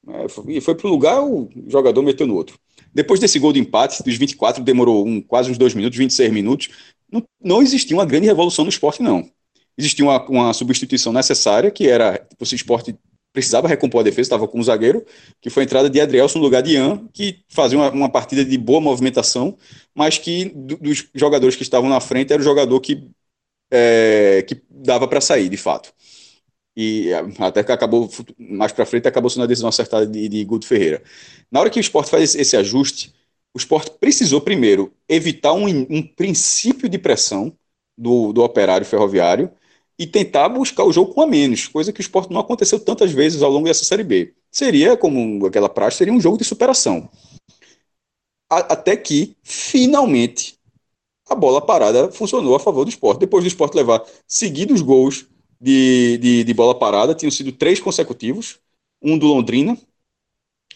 É, 0.09 0.27
foi, 0.27 0.59
foi 0.59 0.75
para 0.75 0.87
um 0.87 0.91
lugar, 0.91 1.23
o 1.23 1.49
jogador 1.67 2.03
meteu 2.03 2.27
no 2.27 2.35
outro. 2.35 2.59
Depois 2.93 3.21
desse 3.21 3.39
gol 3.39 3.53
de 3.53 3.59
empate, 3.59 4.03
dos 4.03 4.17
24, 4.17 4.61
demorou 4.63 5.07
um, 5.07 5.21
quase 5.21 5.49
uns 5.49 5.57
dois 5.57 5.73
minutos, 5.73 5.97
26 5.97 6.31
minutos. 6.31 6.69
Não, 7.09 7.23
não 7.41 7.61
existia 7.61 7.95
uma 7.95 8.05
grande 8.05 8.27
revolução 8.27 8.65
no 8.65 8.69
esporte, 8.69 9.01
não 9.01 9.29
existia 9.77 10.05
uma, 10.05 10.25
uma 10.27 10.53
substituição 10.53 11.13
necessária, 11.13 11.71
que 11.71 11.87
era 11.87 12.27
o 12.39 12.43
esporte 12.43 12.95
precisava 13.33 13.67
recompor 13.67 14.01
a 14.01 14.03
defesa, 14.03 14.21
estava 14.21 14.47
com 14.47 14.59
um 14.59 14.63
zagueiro, 14.63 15.05
que 15.39 15.49
foi 15.49 15.63
a 15.63 15.65
entrada 15.65 15.89
de 15.89 16.01
Adrielson 16.01 16.39
no 16.39 16.45
lugar 16.45 16.61
de 16.61 16.73
Ian, 16.73 17.07
que 17.13 17.39
fazia 17.47 17.77
uma, 17.77 17.89
uma 17.91 18.09
partida 18.09 18.43
de 18.43 18.57
boa 18.57 18.81
movimentação, 18.81 19.57
mas 19.95 20.17
que 20.17 20.45
do, 20.53 20.77
dos 20.77 21.07
jogadores 21.15 21.55
que 21.55 21.63
estavam 21.63 21.89
na 21.89 21.99
frente 21.99 22.33
era 22.33 22.41
o 22.41 22.45
jogador 22.45 22.79
que, 22.81 23.07
é, 23.71 24.43
que 24.47 24.61
dava 24.69 25.07
para 25.07 25.21
sair, 25.21 25.49
de 25.49 25.57
fato. 25.57 25.93
E 26.75 27.09
até 27.39 27.63
que 27.63 27.71
acabou, 27.71 28.09
mais 28.37 28.71
para 28.71 28.85
frente, 28.85 29.07
acabou 29.07 29.29
sendo 29.29 29.43
a 29.43 29.47
decisão 29.47 29.69
acertada 29.69 30.05
de, 30.05 30.27
de 30.29 30.43
Guto 30.43 30.65
Ferreira. 30.65 31.01
Na 31.49 31.59
hora 31.59 31.69
que 31.69 31.79
o 31.79 31.81
esporte 31.81 32.09
faz 32.09 32.23
esse, 32.23 32.39
esse 32.39 32.57
ajuste, 32.57 33.13
o 33.53 33.57
esporte 33.57 33.91
precisou 33.99 34.39
primeiro 34.41 34.93
evitar 35.07 35.53
um, 35.53 35.67
um 35.67 36.01
princípio 36.01 36.87
de 36.87 36.97
pressão 36.97 37.53
do, 37.97 38.31
do 38.31 38.41
operário 38.41 38.85
ferroviário, 38.85 39.51
e 40.01 40.07
tentar 40.07 40.49
buscar 40.49 40.83
o 40.83 40.91
jogo 40.91 41.13
com 41.13 41.21
a 41.21 41.27
menos, 41.27 41.67
coisa 41.67 41.93
que 41.93 41.99
o 41.99 42.01
esporte 42.01 42.33
não 42.33 42.41
aconteceu 42.41 42.79
tantas 42.79 43.11
vezes 43.11 43.43
ao 43.43 43.51
longo 43.51 43.67
dessa 43.67 43.85
Série 43.85 44.03
B. 44.03 44.33
Seria, 44.51 44.97
como 44.97 45.45
aquela 45.45 45.69
praxe, 45.69 45.97
seria 45.97 46.11
um 46.11 46.19
jogo 46.19 46.39
de 46.39 46.43
superação. 46.43 47.07
A, 48.49 48.73
até 48.73 48.97
que, 48.97 49.37
finalmente, 49.43 50.55
a 51.29 51.35
bola 51.35 51.61
parada 51.63 52.11
funcionou 52.11 52.55
a 52.55 52.59
favor 52.59 52.83
do 52.83 52.89
esporte. 52.89 53.19
Depois 53.19 53.43
do 53.43 53.47
esporte 53.47 53.75
levar 53.75 54.03
seguidos 54.27 54.81
gols 54.81 55.27
de, 55.61 56.17
de, 56.17 56.43
de 56.45 56.53
bola 56.55 56.73
parada, 56.73 57.13
tinham 57.13 57.29
sido 57.29 57.51
três 57.51 57.79
consecutivos, 57.79 58.57
um 59.03 59.19
do 59.19 59.27
Londrina, 59.27 59.77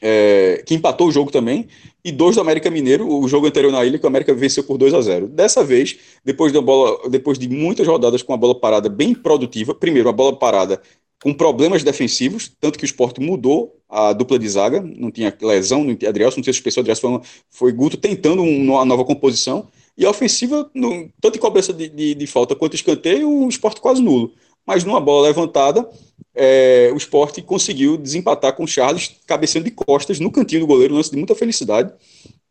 é, 0.02 0.64
que 0.66 0.74
empatou 0.76 1.08
o 1.08 1.12
jogo 1.12 1.32
também, 1.32 1.68
e 2.04 2.12
dois 2.12 2.36
do 2.36 2.42
América 2.42 2.70
Mineiro, 2.70 3.08
o 3.08 3.28
jogo 3.28 3.48
anterior 3.48 3.72
na 3.72 3.84
ilha, 3.84 3.98
que 3.98 4.06
o 4.06 4.08
América 4.08 4.34
venceu 4.34 4.64
por 4.64 4.78
2 4.78 4.94
a 4.94 5.02
0 5.02 5.28
Dessa 5.28 5.64
vez, 5.64 5.98
depois, 6.24 6.52
da 6.52 6.62
bola, 6.62 7.10
depois 7.10 7.40
de 7.40 7.48
muitas 7.50 7.88
rodadas 7.88 8.22
com 8.22 8.34
a 8.34 8.38
bola 8.38 8.60
parada 8.60 8.90
bem 8.90 9.14
produtiva, 9.14 9.74
primeiro, 9.74 10.10
a 10.10 10.12
bola 10.12 10.38
parada 10.38 10.82
com 11.24 11.34
problemas 11.34 11.84
defensivos, 11.84 12.52
tanto 12.60 12.78
que 12.78 12.84
o 12.84 12.86
esporte 12.86 13.20
mudou 13.20 13.76
a 13.90 14.14
dupla 14.14 14.38
de 14.38 14.48
zaga, 14.48 14.82
não 14.82 15.10
tinha 15.10 15.36
lesão, 15.42 15.84
não 15.84 15.96
tinha 15.96 16.10
Adrielson, 16.10 16.38
não 16.38 16.44
tinha 16.44 16.54
suspensão, 16.54 16.82
Adrielson 16.82 17.20
foi, 17.50 17.72
foi 17.72 17.72
Guto 17.72 17.98
tentando 17.98 18.44
uma 18.44 18.86
nova 18.86 19.04
composição, 19.04 19.68
e 19.98 20.06
a 20.06 20.10
ofensiva, 20.10 20.70
no, 20.74 21.10
tanto 21.22 21.38
em 21.38 21.42
cobrança 21.42 21.74
de, 21.74 21.88
de, 21.88 22.14
de 22.14 22.28
falta 22.28 22.56
quanto 22.56 22.76
escanteio, 22.76 23.30
o 23.30 23.48
esporte 23.48 23.80
quase 23.80 24.02
nulo. 24.02 24.34
Mas 24.66 24.84
numa 24.84 25.00
bola 25.00 25.28
levantada, 25.28 25.88
é, 26.34 26.90
o 26.94 26.98
esporte 26.98 27.42
conseguiu 27.42 27.98
desempatar 27.98 28.54
com 28.54 28.64
o 28.64 28.68
Charles, 28.68 29.16
cabeceando 29.26 29.66
de 29.66 29.72
costas 29.72 30.20
no 30.20 30.32
cantinho 30.32 30.62
do 30.62 30.68
goleiro, 30.68 30.96
lance 30.96 31.12
de 31.12 31.18
muita 31.18 31.36
felicidade. 31.36 31.94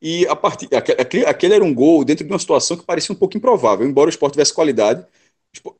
E 0.00 0.26
a 0.26 0.36
partir, 0.36 0.68
aquele, 0.74 1.26
aquele 1.26 1.54
era 1.54 1.64
um 1.64 1.74
gol 1.74 2.04
dentro 2.04 2.24
de 2.24 2.32
uma 2.32 2.38
situação 2.38 2.76
que 2.76 2.84
parecia 2.84 3.12
um 3.14 3.18
pouco 3.18 3.36
improvável, 3.36 3.86
embora 3.86 4.08
o 4.08 4.10
esporte 4.10 4.34
tivesse 4.34 4.52
qualidade. 4.52 5.04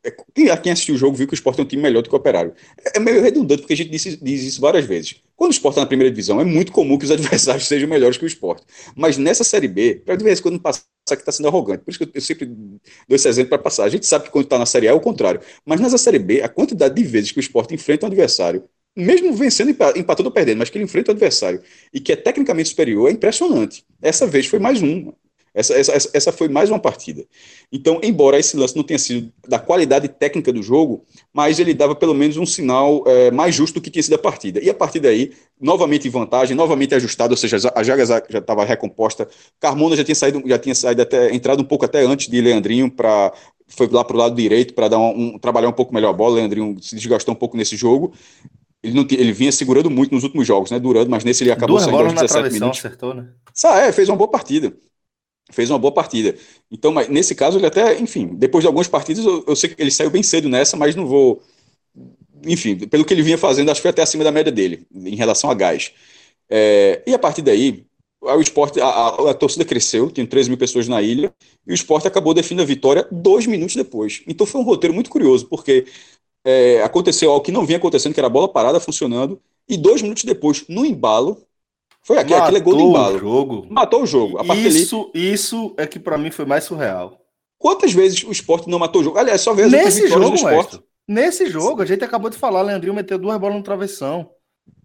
É, 0.04 0.10
quem, 0.32 0.56
quem 0.62 0.72
assistiu 0.72 0.94
o 0.94 0.98
jogo 0.98 1.16
viu 1.16 1.26
que 1.26 1.34
o 1.34 1.36
esporte 1.36 1.60
é 1.60 1.62
um 1.64 1.66
time 1.66 1.82
melhor 1.82 2.02
do 2.02 2.08
que 2.08 2.14
o 2.14 2.18
Operário. 2.18 2.54
É, 2.84 2.96
é 2.96 3.00
meio 3.00 3.20
redundante, 3.22 3.62
porque 3.62 3.74
a 3.74 3.76
gente 3.76 3.90
diz, 3.90 4.18
diz 4.20 4.42
isso 4.42 4.60
várias 4.60 4.84
vezes. 4.84 5.16
Quando 5.36 5.50
o 5.50 5.54
esporte 5.54 5.74
está 5.74 5.82
na 5.82 5.86
primeira 5.86 6.10
divisão, 6.10 6.40
é 6.40 6.44
muito 6.44 6.72
comum 6.72 6.96
que 6.96 7.04
os 7.04 7.10
adversários 7.12 7.66
sejam 7.66 7.88
melhores 7.88 8.16
que 8.16 8.24
o 8.24 8.26
esporte. 8.26 8.64
Mas 8.94 9.18
nessa 9.18 9.44
Série 9.44 9.68
B, 9.68 10.02
para 10.04 10.16
de 10.16 10.24
vez 10.24 10.38
em 10.38 10.42
quando 10.42 10.60
passar 10.60 10.84
que 11.04 11.22
está 11.22 11.32
sendo 11.32 11.48
arrogante. 11.48 11.84
Por 11.84 11.90
isso 11.90 11.98
que 11.98 12.10
eu, 12.14 12.20
sempre 12.20 12.46
dou 12.46 12.80
esse 13.10 13.28
exemplo 13.28 13.50
para 13.50 13.58
passar. 13.58 13.84
A 13.84 13.88
gente 13.88 14.06
sabe 14.06 14.24
que 14.24 14.30
quando 14.30 14.44
está 14.44 14.58
na 14.58 14.66
Série 14.66 14.88
A 14.88 14.92
é 14.92 14.94
o 14.94 15.00
contrário. 15.00 15.40
Mas 15.64 15.80
nessa 15.80 15.98
Série 15.98 16.18
B, 16.18 16.40
a 16.42 16.48
quantidade 16.48 16.94
de 16.94 17.04
vezes 17.04 17.30
que 17.30 17.38
o 17.38 17.40
esporte 17.40 17.74
enfrenta 17.74 18.06
um 18.06 18.08
adversário, 18.08 18.64
mesmo 18.96 19.32
vencendo, 19.34 19.70
empatando 19.96 20.28
ou 20.28 20.32
perdendo, 20.32 20.58
mas 20.58 20.70
que 20.70 20.78
ele 20.78 20.84
enfrenta 20.84 21.10
o 21.10 21.14
adversário 21.14 21.60
e 21.92 22.00
que 22.00 22.12
é 22.12 22.16
tecnicamente 22.16 22.70
superior, 22.70 23.08
é 23.08 23.12
impressionante. 23.12 23.84
Essa 24.00 24.26
vez 24.26 24.46
foi 24.46 24.58
mais 24.58 24.82
um. 24.82 25.12
Essa, 25.54 25.74
essa, 25.74 26.10
essa 26.12 26.32
foi 26.32 26.48
mais 26.48 26.68
uma 26.68 26.80
partida. 26.80 27.24
Então, 27.72 28.00
embora 28.02 28.40
esse 28.40 28.56
lance 28.56 28.74
não 28.74 28.82
tenha 28.82 28.98
sido 28.98 29.32
da 29.46 29.56
qualidade 29.56 30.08
técnica 30.08 30.52
do 30.52 30.60
jogo, 30.60 31.04
mas 31.32 31.60
ele 31.60 31.72
dava 31.72 31.94
pelo 31.94 32.12
menos 32.12 32.36
um 32.36 32.44
sinal 32.44 33.04
é, 33.06 33.30
mais 33.30 33.54
justo 33.54 33.74
do 33.74 33.80
que 33.80 33.88
tinha 33.88 34.02
sido 34.02 34.14
a 34.14 34.18
partida. 34.18 34.60
E 34.60 34.68
a 34.68 34.74
partir 34.74 34.98
daí, 34.98 35.32
novamente 35.60 36.08
em 36.08 36.10
vantagem, 36.10 36.56
novamente 36.56 36.92
ajustado, 36.96 37.34
ou 37.34 37.36
seja, 37.36 37.72
a 37.72 37.82
Jaga 37.84 38.04
já 38.04 38.18
estava 38.18 38.64
recomposta. 38.64 39.28
Carmona 39.60 39.94
já 39.94 40.02
tinha 40.02 40.16
saído, 40.16 40.42
já 40.44 40.58
tinha 40.58 40.74
saído 40.74 41.02
até 41.02 41.32
entrado 41.32 41.62
um 41.62 41.66
pouco 41.66 41.84
até 41.84 42.04
antes 42.04 42.28
de 42.28 42.40
Leandrinho 42.40 42.90
para 42.90 43.32
foi 43.66 43.88
lá 43.88 44.04
para 44.04 44.14
o 44.14 44.18
lado 44.18 44.34
direito 44.34 44.74
para 44.74 44.88
dar 44.88 44.98
um, 44.98 45.34
um, 45.34 45.38
trabalhar 45.38 45.68
um 45.68 45.72
pouco 45.72 45.94
melhor 45.94 46.10
a 46.10 46.12
bola. 46.12 46.36
Leandrinho 46.36 46.76
se 46.82 46.96
desgastou 46.96 47.32
um 47.32 47.36
pouco 47.36 47.56
nesse 47.56 47.76
jogo. 47.76 48.12
Ele, 48.82 48.92
não, 48.92 49.06
ele 49.08 49.32
vinha 49.32 49.52
segurando 49.52 49.88
muito 49.88 50.12
nos 50.12 50.24
últimos 50.24 50.46
jogos, 50.46 50.70
né? 50.70 50.78
Durando, 50.80 51.10
mas 51.10 51.24
nesse 51.24 51.44
ele 51.44 51.52
acabou 51.52 51.78
Duas 51.78 51.84
saindo 51.84 51.96
aos 51.96 52.12
17 52.12 52.52
minutos. 52.52 52.78
Acertou, 52.80 53.14
né? 53.14 53.28
Ah, 53.64 53.80
é, 53.80 53.92
fez 53.92 54.08
uma 54.08 54.16
boa 54.16 54.28
partida 54.28 54.74
fez 55.50 55.70
uma 55.70 55.78
boa 55.78 55.92
partida. 55.92 56.34
Então, 56.70 56.92
mas 56.92 57.08
nesse 57.08 57.34
caso, 57.34 57.58
ele 57.58 57.66
até, 57.66 57.98
enfim, 58.00 58.30
depois 58.34 58.62
de 58.62 58.66
algumas 58.66 58.88
partidas, 58.88 59.24
eu, 59.24 59.44
eu, 59.46 59.56
sei 59.56 59.70
que 59.70 59.80
ele 59.80 59.90
saiu 59.90 60.10
bem 60.10 60.22
cedo 60.22 60.48
nessa, 60.48 60.76
mas 60.76 60.94
não 60.94 61.06
vou. 61.06 61.42
Enfim, 62.46 62.76
pelo 62.76 63.04
que 63.04 63.14
ele 63.14 63.22
vinha 63.22 63.38
fazendo, 63.38 63.70
acho 63.70 63.78
que 63.78 63.82
foi 63.82 63.90
até 63.90 64.02
acima 64.02 64.24
da 64.24 64.32
média 64.32 64.52
dele, 64.52 64.86
em 64.94 65.14
relação 65.16 65.50
a 65.50 65.54
gás. 65.54 65.92
É, 66.48 67.02
e 67.06 67.14
a 67.14 67.18
partir 67.18 67.42
daí, 67.42 67.86
o 68.20 68.40
esporte, 68.40 68.80
a, 68.80 68.86
a, 68.86 69.30
a, 69.30 69.34
torcida 69.34 69.64
cresceu, 69.64 70.10
tinha 70.10 70.26
13 70.26 70.48
mil 70.50 70.58
pessoas 70.58 70.88
na 70.88 71.00
ilha, 71.02 71.34
e 71.66 71.72
o 71.72 71.74
esporte 71.74 72.08
acabou 72.08 72.34
definindo 72.34 72.62
a 72.62 72.66
vitória 72.66 73.06
dois 73.10 73.46
minutos 73.46 73.76
depois. 73.76 74.22
Então 74.26 74.46
foi 74.46 74.60
um 74.60 74.64
roteiro 74.64 74.94
muito 74.94 75.10
curioso, 75.10 75.46
porque 75.46 75.86
é, 76.44 76.82
aconteceu 76.82 77.30
algo 77.30 77.44
que 77.44 77.52
não 77.52 77.66
vinha 77.66 77.78
acontecendo, 77.78 78.14
que 78.14 78.20
era 78.20 78.26
a 78.26 78.30
bola 78.30 78.48
parada 78.48 78.80
funcionando, 78.80 79.40
e 79.68 79.76
dois 79.76 80.02
minutos 80.02 80.24
depois, 80.24 80.64
no 80.68 80.84
embalo, 80.84 81.42
foi 82.04 82.18
aquele, 82.18 82.40
aquele 82.40 82.60
gol 82.60 82.76
de 82.76 82.82
embalo. 82.82 83.16
O 83.16 83.18
jogo. 83.18 83.66
Matou 83.70 84.02
o 84.02 84.06
jogo. 84.06 84.38
isso, 84.54 85.10
ali... 85.14 85.32
isso 85.32 85.74
é 85.78 85.86
que 85.86 85.98
para 85.98 86.18
mim 86.18 86.30
foi 86.30 86.44
mais 86.44 86.64
surreal. 86.64 87.18
Quantas 87.58 87.94
vezes 87.94 88.22
o 88.24 88.30
esporte 88.30 88.68
não 88.68 88.78
matou 88.78 89.00
o 89.00 89.04
jogo? 89.04 89.18
Aliás, 89.18 89.40
só 89.40 89.54
vezes 89.54 89.72
Nesse 89.72 90.06
jogo, 90.06 90.28
do 90.28 90.34
esporte. 90.34 90.80
Nesse 91.08 91.46
jogo, 91.46 91.80
a 91.80 91.86
gente 91.86 92.04
acabou 92.04 92.28
de 92.28 92.36
falar, 92.36 92.60
Leandrinho 92.60 92.94
meteu 92.94 93.18
duas 93.18 93.38
bolas 93.38 93.56
no 93.56 93.62
travessão. 93.62 94.30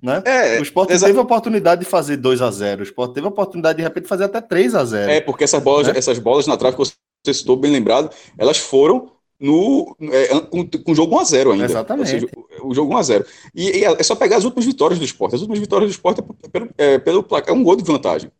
Né? 0.01 0.21
É, 0.25 0.59
o 0.59 0.63
Sport 0.63 0.87
teve 0.87 1.17
a 1.17 1.21
oportunidade 1.21 1.81
de 1.81 1.87
fazer 1.89 2.15
2 2.17 2.41
a 2.41 2.51
0 2.51 2.81
O 2.81 2.83
Sport 2.83 3.13
teve 3.13 3.25
a 3.25 3.29
oportunidade 3.29 3.77
de, 3.77 3.83
de 3.83 3.87
repente 3.87 4.07
fazer 4.07 4.25
até 4.25 4.39
3 4.39 4.75
a 4.75 4.85
0 4.85 5.11
É, 5.11 5.21
porque 5.21 5.43
essas 5.43 5.61
bolas, 5.61 5.87
né? 5.87 5.93
essas 5.95 6.19
bolas 6.19 6.47
na 6.47 6.55
trave 6.55 6.77
que 6.77 6.83
você 6.83 7.33
citou 7.33 7.57
bem 7.57 7.71
lembrado, 7.71 8.09
elas 8.37 8.57
foram 8.57 9.11
no, 9.39 9.95
é, 10.11 10.39
com, 10.41 10.65
com 10.67 10.91
o 10.91 10.95
jogo 10.95 11.17
1x0 11.17 11.53
ainda. 11.53 11.65
Exatamente. 11.65 12.09
Seja, 12.09 12.27
o 12.61 12.73
jogo 12.73 12.93
1x0. 12.93 13.25
E, 13.55 13.79
e, 13.79 13.83
é 13.83 14.03
só 14.03 14.15
pegar 14.15 14.37
as 14.37 14.45
últimas 14.45 14.65
vitórias 14.65 14.99
do 14.99 15.05
esporte. 15.05 15.35
As 15.35 15.41
últimas 15.41 15.59
vitórias 15.59 15.89
do 15.89 15.93
esporte 15.93 16.21
é 16.21 16.49
pelo, 16.49 16.69
é, 16.77 16.99
pelo 16.99 17.23
placar, 17.23 17.53
é 17.55 17.57
um 17.57 17.63
gol 17.63 17.75
de 17.75 17.83
vantagem. 17.83 18.31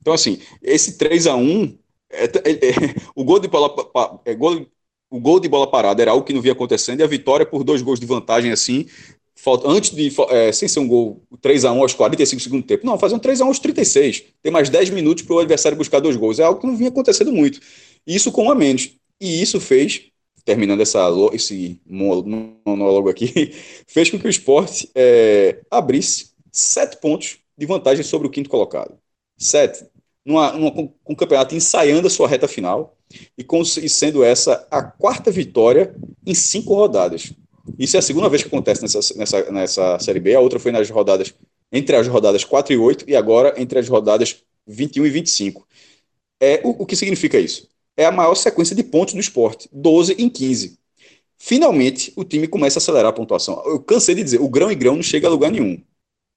Então, 0.00 0.12
assim, 0.12 0.38
esse 0.62 0.96
3x1, 0.96 1.76
é, 2.10 2.24
é, 2.24 2.50
é, 2.50 2.94
o 3.14 3.24
gol 3.24 3.38
de 3.38 3.48
bola. 3.48 3.74
É, 4.24 4.34
gol, 4.34 4.66
o 5.10 5.20
gol 5.20 5.40
de 5.40 5.48
bola 5.48 5.70
parada 5.70 6.02
era 6.02 6.10
algo 6.10 6.24
que 6.24 6.32
não 6.32 6.40
via 6.40 6.52
acontecendo, 6.52 7.00
e 7.00 7.02
a 7.02 7.06
vitória 7.06 7.46
por 7.46 7.64
dois 7.64 7.80
gols 7.82 7.98
de 7.98 8.06
vantagem, 8.06 8.50
assim, 8.50 8.86
falta, 9.34 9.68
antes 9.68 9.90
de. 9.90 10.12
É, 10.30 10.52
sem 10.52 10.68
ser 10.68 10.80
um 10.80 10.88
gol 10.88 11.22
3x1 11.42 11.80
aos 11.80 11.94
45 11.94 12.42
segundos 12.42 12.64
do 12.64 12.68
tempo. 12.68 12.86
Não, 12.86 12.98
fazer 12.98 13.14
um 13.14 13.20
3x1 13.20 13.46
aos 13.46 13.58
36. 13.58 14.24
Tem 14.42 14.52
mais 14.52 14.68
10 14.68 14.90
minutos 14.90 15.24
para 15.24 15.36
o 15.36 15.38
adversário 15.38 15.76
buscar 15.76 16.00
dois 16.00 16.16
gols. 16.16 16.38
É 16.38 16.44
algo 16.44 16.60
que 16.60 16.66
não 16.66 16.76
vinha 16.76 16.90
acontecendo 16.90 17.32
muito. 17.32 17.60
Isso 18.06 18.32
com 18.32 18.44
um 18.44 18.50
a 18.50 18.54
menos. 18.54 18.90
E 19.20 19.42
isso 19.42 19.60
fez 19.60 20.10
terminando 20.48 20.80
essa, 20.80 21.06
esse 21.34 21.78
monólogo 21.84 23.10
aqui, 23.10 23.54
fez 23.86 24.08
com 24.08 24.18
que 24.18 24.26
o 24.26 24.30
esporte 24.30 24.90
é, 24.94 25.60
abrisse 25.70 26.30
sete 26.50 26.96
pontos 26.96 27.36
de 27.56 27.66
vantagem 27.66 28.02
sobre 28.02 28.26
o 28.26 28.30
quinto 28.30 28.48
colocado. 28.48 28.98
Sete. 29.36 29.84
Numa, 30.24 30.50
numa, 30.52 30.70
com 30.70 30.92
o 31.04 31.16
campeonato 31.16 31.54
ensaiando 31.54 32.06
a 32.06 32.10
sua 32.10 32.26
reta 32.26 32.48
final 32.48 32.96
e, 33.36 33.44
com, 33.44 33.60
e 33.60 33.88
sendo 33.90 34.24
essa 34.24 34.66
a 34.70 34.82
quarta 34.82 35.30
vitória 35.30 35.94
em 36.26 36.32
cinco 36.32 36.74
rodadas. 36.74 37.30
Isso 37.78 37.96
é 37.96 37.98
a 37.98 38.02
segunda 38.02 38.30
vez 38.30 38.42
que 38.42 38.48
acontece 38.48 38.80
nessa, 38.80 39.18
nessa, 39.18 39.52
nessa 39.52 39.98
Série 39.98 40.18
B. 40.18 40.34
A 40.34 40.40
outra 40.40 40.58
foi 40.58 40.72
nas 40.72 40.88
rodadas 40.88 41.34
entre 41.70 41.94
as 41.94 42.08
rodadas 42.08 42.42
4 42.42 42.72
e 42.72 42.78
8 42.78 43.04
e 43.06 43.14
agora 43.14 43.52
entre 43.60 43.78
as 43.78 43.86
rodadas 43.86 44.42
21 44.66 45.04
e 45.04 45.10
25. 45.10 45.68
É, 46.40 46.62
o, 46.64 46.84
o 46.84 46.86
que 46.86 46.96
significa 46.96 47.38
isso? 47.38 47.68
É 47.98 48.06
a 48.06 48.12
maior 48.12 48.36
sequência 48.36 48.76
de 48.76 48.84
pontos 48.84 49.12
do 49.12 49.20
esporte, 49.20 49.68
12 49.72 50.14
em 50.18 50.28
15. 50.28 50.78
Finalmente, 51.36 52.12
o 52.16 52.22
time 52.22 52.46
começa 52.46 52.78
a 52.78 52.80
acelerar 52.80 53.10
a 53.10 53.12
pontuação. 53.12 53.60
Eu 53.66 53.80
cansei 53.80 54.14
de 54.14 54.22
dizer, 54.22 54.40
o 54.40 54.48
grão 54.48 54.70
e 54.70 54.74
grão 54.76 54.94
não 54.94 55.02
chega 55.02 55.26
a 55.26 55.30
lugar 55.30 55.50
nenhum. 55.50 55.82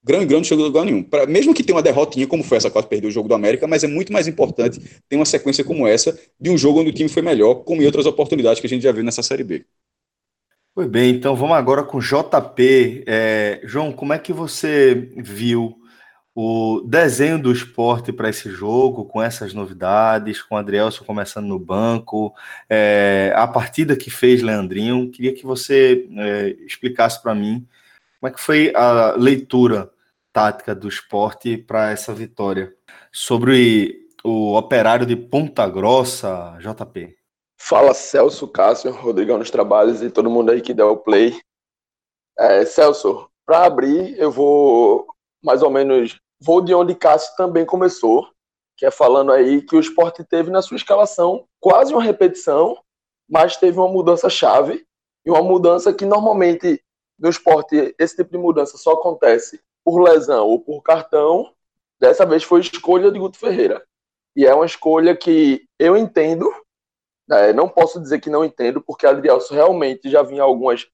Grão 0.04 0.20
e 0.20 0.26
grão 0.26 0.40
não 0.40 0.44
chega 0.44 0.60
a 0.60 0.64
lugar 0.64 0.84
nenhum. 0.84 1.04
Pra, 1.04 1.24
mesmo 1.24 1.54
que 1.54 1.62
tenha 1.62 1.76
uma 1.76 1.82
derrotinha, 1.82 2.26
como 2.26 2.42
foi 2.42 2.58
essa 2.58 2.68
quase 2.68 2.88
perdeu 2.88 3.08
o 3.08 3.12
jogo 3.12 3.28
do 3.28 3.34
América, 3.34 3.68
mas 3.68 3.84
é 3.84 3.86
muito 3.86 4.12
mais 4.12 4.26
importante 4.26 4.80
ter 5.08 5.14
uma 5.14 5.24
sequência 5.24 5.62
como 5.62 5.86
essa, 5.86 6.18
de 6.38 6.50
um 6.50 6.58
jogo 6.58 6.80
onde 6.80 6.90
o 6.90 6.92
time 6.92 7.08
foi 7.08 7.22
melhor, 7.22 7.54
como 7.62 7.80
em 7.80 7.86
outras 7.86 8.06
oportunidades 8.06 8.60
que 8.60 8.66
a 8.66 8.70
gente 8.70 8.82
já 8.82 8.90
viu 8.90 9.04
nessa 9.04 9.22
Série 9.22 9.44
B. 9.44 9.64
Foi 10.74 10.88
bem, 10.88 11.14
então 11.14 11.36
vamos 11.36 11.56
agora 11.56 11.84
com 11.84 12.00
JP. 12.00 13.04
É, 13.06 13.60
João, 13.62 13.92
como 13.92 14.12
é 14.12 14.18
que 14.18 14.32
você 14.32 15.12
viu 15.16 15.76
o 16.34 16.80
desenho 16.86 17.40
do 17.40 17.52
esporte 17.52 18.12
para 18.12 18.30
esse 18.30 18.50
jogo, 18.50 19.04
com 19.04 19.22
essas 19.22 19.52
novidades, 19.52 20.40
com 20.40 20.54
o 20.54 20.58
Adrielson 20.58 21.04
começando 21.04 21.46
no 21.46 21.58
banco, 21.58 22.34
é, 22.68 23.32
a 23.36 23.46
partida 23.46 23.96
que 23.96 24.10
fez 24.10 24.42
Leandrinho, 24.42 25.10
queria 25.10 25.34
que 25.34 25.44
você 25.44 26.08
é, 26.16 26.48
explicasse 26.64 27.20
para 27.22 27.34
mim 27.34 27.66
como 28.18 28.30
é 28.30 28.34
que 28.34 28.40
foi 28.40 28.72
a 28.74 29.14
leitura 29.16 29.90
tática 30.32 30.74
do 30.74 30.88
esporte 30.88 31.58
para 31.58 31.90
essa 31.90 32.14
vitória. 32.14 32.74
Sobre 33.10 34.08
o 34.24 34.56
operário 34.56 35.04
de 35.04 35.16
Ponta 35.16 35.68
Grossa, 35.68 36.56
JP. 36.60 37.14
Fala 37.58 37.92
Celso, 37.92 38.48
Cássio, 38.48 38.92
Rodrigão 38.92 39.38
nos 39.38 39.50
trabalhos 39.50 40.02
e 40.02 40.10
todo 40.10 40.30
mundo 40.30 40.50
aí 40.50 40.60
que 40.60 40.72
deu 40.72 40.92
o 40.92 40.96
play. 40.96 41.38
É, 42.38 42.64
Celso, 42.64 43.28
para 43.44 43.66
abrir, 43.66 44.18
eu 44.18 44.30
vou 44.30 45.11
mais 45.42 45.62
ou 45.62 45.70
menos 45.70 46.20
vou 46.40 46.60
de 46.60 46.74
onde 46.74 46.94
Cássio 46.94 47.34
também 47.36 47.64
começou, 47.64 48.28
que 48.76 48.86
é 48.86 48.90
falando 48.90 49.32
aí 49.32 49.62
que 49.62 49.76
o 49.76 49.80
esporte 49.80 50.24
teve 50.24 50.50
na 50.50 50.62
sua 50.62 50.76
escalação 50.76 51.46
quase 51.60 51.92
uma 51.92 52.02
repetição, 52.02 52.76
mas 53.28 53.56
teve 53.56 53.78
uma 53.78 53.88
mudança 53.88 54.28
chave 54.28 54.84
e 55.24 55.30
uma 55.30 55.42
mudança 55.42 55.92
que 55.92 56.04
normalmente 56.04 56.82
no 57.18 57.28
esporte 57.28 57.94
esse 57.98 58.16
tipo 58.16 58.32
de 58.32 58.38
mudança 58.38 58.76
só 58.76 58.92
acontece 58.92 59.60
por 59.84 60.02
lesão 60.02 60.48
ou 60.48 60.60
por 60.60 60.82
cartão. 60.82 61.54
Dessa 62.00 62.26
vez 62.26 62.42
foi 62.42 62.60
escolha 62.60 63.12
de 63.12 63.18
Guto 63.18 63.38
Ferreira. 63.38 63.84
E 64.34 64.44
é 64.44 64.52
uma 64.52 64.66
escolha 64.66 65.16
que 65.16 65.64
eu 65.78 65.96
entendo, 65.96 66.52
né, 67.28 67.52
não 67.52 67.68
posso 67.68 68.00
dizer 68.00 68.20
que 68.20 68.30
não 68.30 68.44
entendo, 68.44 68.82
porque 68.82 69.06
Adrielso 69.06 69.54
realmente 69.54 70.10
já 70.10 70.22
vinha 70.22 70.42
algumas 70.42 70.88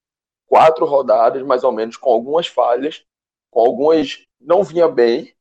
quatro 0.46 0.84
rodadas, 0.84 1.42
mais 1.42 1.64
ou 1.64 1.72
menos, 1.72 1.96
com 1.96 2.10
algumas 2.10 2.46
falhas, 2.46 3.04
com 3.50 3.60
algumas 3.60 4.27
não 4.40 4.62
vinha 4.62 4.88
bem, 4.88 5.34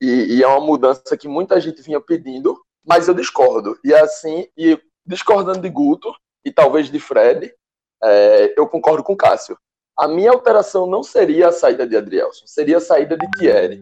e, 0.00 0.36
e, 0.36 0.42
é 0.42 0.46
uma 0.46 0.60
mudança 0.60 1.16
que 1.16 1.28
muita 1.28 1.60
gente 1.60 1.80
vinha 1.80 2.00
pedindo, 2.00 2.60
mas 2.84 3.08
eu 3.08 3.14
discordo. 3.14 3.78
E 3.82 3.94
assim, 3.94 4.46
e 4.56 4.78
discordando 5.06 5.60
de 5.60 5.70
Guto 5.70 6.14
e 6.44 6.52
talvez 6.52 6.90
de 6.90 6.98
Fred, 6.98 7.54
é, 8.02 8.54
eu 8.56 8.66
concordo 8.66 9.02
com 9.02 9.16
Cássio. 9.16 9.56
A 9.96 10.08
minha 10.08 10.30
alteração 10.30 10.86
não 10.86 11.02
seria 11.02 11.48
a 11.48 11.52
saída 11.52 11.86
de 11.86 11.96
Adrielson, 11.96 12.46
seria 12.46 12.78
a 12.78 12.80
saída 12.80 13.16
de 13.16 13.30
Thierry. 13.38 13.80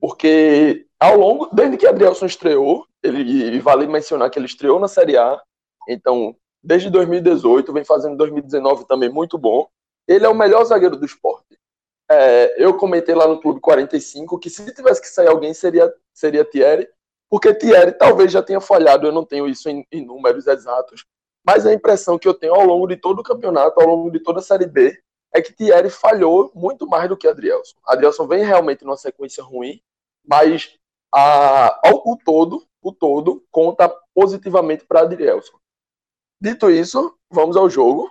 Porque 0.00 0.86
ao 1.00 1.16
longo, 1.16 1.48
desde 1.52 1.76
que 1.76 1.86
Adrielson 1.86 2.26
estreou, 2.26 2.86
ele, 3.02 3.56
e 3.56 3.58
vale 3.58 3.86
mencionar 3.86 4.30
que 4.30 4.38
ele 4.38 4.46
estreou 4.46 4.78
na 4.78 4.86
Série 4.86 5.16
A, 5.16 5.40
então 5.88 6.36
desde 6.62 6.90
2018, 6.90 7.72
vem 7.72 7.84
fazendo 7.84 8.16
2019 8.16 8.86
também 8.86 9.08
muito 9.08 9.38
bom. 9.38 9.66
Ele 10.06 10.24
é 10.24 10.28
o 10.28 10.34
melhor 10.34 10.64
zagueiro 10.64 10.96
do 10.96 11.06
esporte. 11.06 11.47
É, 12.10 12.62
eu 12.62 12.76
comentei 12.76 13.14
lá 13.14 13.28
no 13.28 13.40
Clube 13.40 13.60
45 13.60 14.38
que 14.38 14.48
se 14.48 14.72
tivesse 14.74 15.00
que 15.00 15.08
sair 15.08 15.28
alguém 15.28 15.52
seria, 15.52 15.92
seria 16.14 16.44
Thierry, 16.44 16.88
porque 17.28 17.54
Thierry 17.54 17.92
talvez 17.92 18.32
já 18.32 18.42
tenha 18.42 18.60
falhado, 18.60 19.06
eu 19.06 19.12
não 19.12 19.24
tenho 19.24 19.46
isso 19.46 19.68
em, 19.68 19.86
em 19.92 20.04
números 20.04 20.46
exatos, 20.46 21.04
Mas 21.44 21.66
a 21.66 21.72
impressão 21.72 22.18
que 22.18 22.26
eu 22.26 22.34
tenho 22.34 22.54
ao 22.54 22.64
longo 22.64 22.86
de 22.86 22.96
todo 22.96 23.20
o 23.20 23.22
campeonato, 23.22 23.80
ao 23.80 23.86
longo 23.86 24.10
de 24.10 24.20
toda 24.20 24.38
a 24.40 24.42
Série 24.42 24.66
B, 24.66 24.98
é 25.34 25.42
que 25.42 25.52
Thierry 25.52 25.90
falhou 25.90 26.50
muito 26.54 26.86
mais 26.86 27.08
do 27.08 27.16
que 27.16 27.28
Adrielson. 27.28 27.76
Adrielson 27.86 28.26
vem 28.26 28.44
realmente 28.44 28.84
numa 28.84 28.96
sequência 28.96 29.44
ruim, 29.44 29.80
mas 30.26 30.74
a, 31.14 31.88
ao, 31.88 32.02
o 32.06 32.16
todo, 32.16 32.66
o 32.82 32.92
todo 32.92 33.44
conta 33.50 33.94
positivamente 34.14 34.84
para 34.86 35.00
Adrielson. 35.00 35.58
Dito 36.40 36.70
isso, 36.70 37.16
vamos 37.30 37.56
ao 37.56 37.68
jogo. 37.68 38.10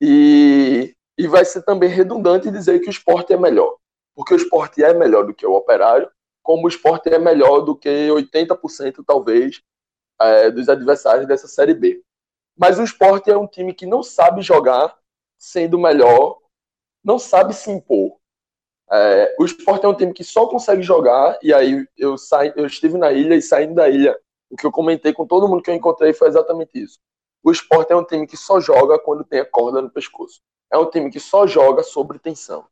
E, 0.00 0.94
e 1.16 1.26
vai 1.26 1.44
ser 1.44 1.62
também 1.62 1.88
redundante 1.88 2.50
dizer 2.50 2.80
que 2.80 2.88
o 2.88 2.90
esporte 2.90 3.32
é 3.32 3.36
melhor. 3.36 3.76
Porque 4.14 4.34
o 4.34 4.36
esporte 4.36 4.82
é 4.82 4.92
melhor 4.92 5.26
do 5.26 5.34
que 5.34 5.46
o 5.46 5.54
operário, 5.54 6.10
como 6.42 6.64
o 6.64 6.68
esporte 6.68 7.08
é 7.08 7.18
melhor 7.18 7.60
do 7.60 7.76
que 7.76 7.88
80% 7.88 9.04
talvez 9.06 9.62
é, 10.20 10.50
dos 10.50 10.68
adversários 10.68 11.26
dessa 11.26 11.48
Série 11.48 11.74
B. 11.74 12.02
Mas 12.56 12.78
o 12.78 12.84
esporte 12.84 13.30
é 13.30 13.36
um 13.36 13.46
time 13.46 13.72
que 13.72 13.86
não 13.86 14.02
sabe 14.02 14.42
jogar 14.42 14.96
sendo 15.38 15.78
melhor, 15.78 16.38
não 17.02 17.18
sabe 17.18 17.54
se 17.54 17.70
impor. 17.70 18.16
É, 18.90 19.34
o 19.38 19.44
esporte 19.44 19.86
é 19.86 19.88
um 19.88 19.94
time 19.94 20.12
que 20.12 20.22
só 20.22 20.46
consegue 20.46 20.82
jogar, 20.82 21.38
e 21.42 21.52
aí 21.52 21.86
eu, 21.96 22.18
saí, 22.18 22.52
eu 22.56 22.66
estive 22.66 22.98
na 22.98 23.10
ilha 23.10 23.34
e 23.34 23.42
saindo 23.42 23.74
da 23.74 23.88
ilha, 23.88 24.18
o 24.50 24.56
que 24.56 24.66
eu 24.66 24.70
comentei 24.70 25.12
com 25.14 25.26
todo 25.26 25.48
mundo 25.48 25.62
que 25.62 25.70
eu 25.70 25.74
encontrei 25.74 26.12
foi 26.12 26.28
exatamente 26.28 26.70
isso. 26.74 27.00
O 27.42 27.50
esporte 27.50 27.92
é 27.92 27.96
um 27.96 28.04
time 28.04 28.26
que 28.26 28.36
só 28.36 28.60
joga 28.60 28.98
quando 28.98 29.24
tem 29.24 29.40
a 29.40 29.46
corda 29.46 29.80
no 29.80 29.90
pescoço. 29.90 30.40
É 30.72 30.78
um 30.78 30.88
time 30.88 31.10
que 31.10 31.20
só 31.20 31.46
joga 31.46 31.82
sobre 31.82 32.18
tensão. 32.18 32.64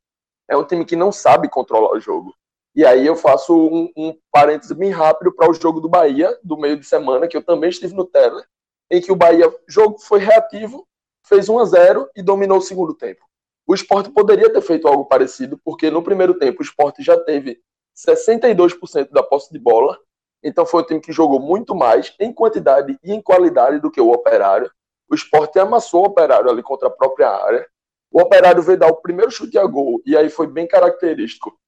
É 0.48 0.56
um 0.56 0.64
time 0.64 0.84
que 0.84 0.96
não 0.96 1.12
sabe 1.12 1.48
controlar 1.48 1.92
o 1.92 2.00
jogo. 2.00 2.34
E 2.74 2.84
aí 2.84 3.06
eu 3.06 3.16
faço 3.16 3.54
um, 3.54 3.92
um 3.96 4.16
parêntese 4.30 4.74
bem 4.74 4.90
rápido 4.90 5.32
para 5.32 5.50
o 5.50 5.54
jogo 5.54 5.80
do 5.80 5.88
Bahia, 5.88 6.38
do 6.42 6.56
meio 6.56 6.78
de 6.78 6.86
semana, 6.86 7.28
que 7.28 7.36
eu 7.36 7.42
também 7.42 7.68
estive 7.68 7.94
no 7.94 8.04
Teller, 8.04 8.44
em 8.90 9.00
que 9.00 9.12
o 9.12 9.16
Bahia 9.16 9.52
jogo 9.68 9.98
foi 9.98 10.20
reativo, 10.20 10.86
fez 11.24 11.48
1 11.48 11.58
a 11.58 11.64
0 11.64 12.08
e 12.16 12.22
dominou 12.22 12.58
o 12.58 12.62
segundo 12.62 12.94
tempo. 12.94 13.24
O 13.66 13.74
esporte 13.74 14.10
poderia 14.10 14.52
ter 14.52 14.62
feito 14.62 14.88
algo 14.88 15.04
parecido, 15.04 15.60
porque 15.64 15.90
no 15.90 16.02
primeiro 16.02 16.34
tempo 16.38 16.60
o 16.60 16.64
esporte 16.64 17.02
já 17.02 17.18
teve 17.18 17.60
62% 17.96 19.10
da 19.10 19.22
posse 19.22 19.52
de 19.52 19.58
bola, 19.58 19.98
então 20.42 20.64
foi 20.64 20.82
um 20.82 20.86
time 20.86 21.00
que 21.00 21.12
jogou 21.12 21.38
muito 21.38 21.74
mais 21.74 22.14
em 22.18 22.32
quantidade 22.32 22.98
e 23.02 23.12
em 23.12 23.20
qualidade 23.20 23.78
do 23.78 23.90
que 23.90 24.00
o 24.00 24.10
Operário. 24.10 24.70
O 25.08 25.14
esporte 25.14 25.58
amassou 25.58 26.02
o 26.02 26.06
Operário 26.06 26.50
ali 26.50 26.62
contra 26.62 26.88
a 26.88 26.90
própria 26.90 27.28
área. 27.28 27.68
O 28.10 28.20
Operário 28.20 28.62
veio 28.62 28.78
dar 28.78 28.88
o 28.88 28.96
primeiro 28.96 29.30
chute 29.30 29.58
a 29.58 29.64
gol, 29.64 30.02
e 30.04 30.16
aí 30.16 30.28
foi 30.28 30.46
bem 30.46 30.66
característico 30.66 31.60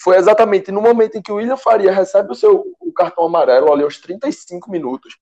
foi 0.00 0.16
exatamente 0.16 0.72
no 0.72 0.80
momento 0.80 1.16
em 1.16 1.22
que 1.22 1.32
o 1.32 1.36
William 1.36 1.56
Faria 1.56 1.92
recebe 1.92 2.32
o 2.32 2.34
seu 2.34 2.74
o 2.80 2.92
cartão 2.92 3.24
amarelo, 3.24 3.72
ali 3.72 3.82
aos 3.82 3.98
35 3.98 4.70
minutos. 4.70 5.16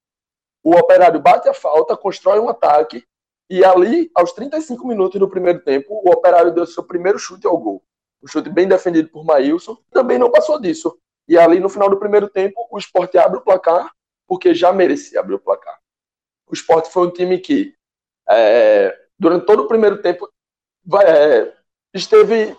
O 0.62 0.74
operário 0.74 1.20
bate 1.20 1.48
a 1.48 1.54
falta, 1.54 1.96
constrói 1.96 2.38
um 2.38 2.48
ataque, 2.48 3.04
e 3.48 3.64
ali, 3.64 4.10
aos 4.14 4.32
35 4.32 4.86
minutos 4.86 5.20
do 5.20 5.28
primeiro 5.28 5.60
tempo, 5.60 6.00
o 6.04 6.10
operário 6.10 6.52
deu 6.52 6.66
seu 6.66 6.82
primeiro 6.82 7.18
chute 7.18 7.46
ao 7.46 7.58
gol. 7.58 7.82
Um 8.22 8.26
chute 8.26 8.48
bem 8.48 8.66
defendido 8.66 9.08
por 9.08 9.24
Maílson, 9.24 9.76
também 9.90 10.18
não 10.18 10.30
passou 10.30 10.60
disso. 10.60 10.96
E 11.28 11.38
ali, 11.38 11.60
no 11.60 11.68
final 11.68 11.88
do 11.88 11.98
primeiro 11.98 12.28
tempo, 12.28 12.66
o 12.70 12.78
esporte 12.78 13.18
abre 13.18 13.38
o 13.38 13.42
placar, 13.42 13.92
porque 14.26 14.54
já 14.54 14.72
merecia 14.72 15.20
abrir 15.20 15.34
o 15.34 15.40
placar. 15.40 15.78
O 16.46 16.54
esporte 16.54 16.90
foi 16.90 17.06
um 17.06 17.10
time 17.10 17.38
que, 17.38 17.74
é, 18.28 18.96
durante 19.18 19.46
todo 19.46 19.64
o 19.64 19.68
primeiro 19.68 20.00
tempo, 20.00 20.28
é, 21.04 21.52
esteve 21.94 22.56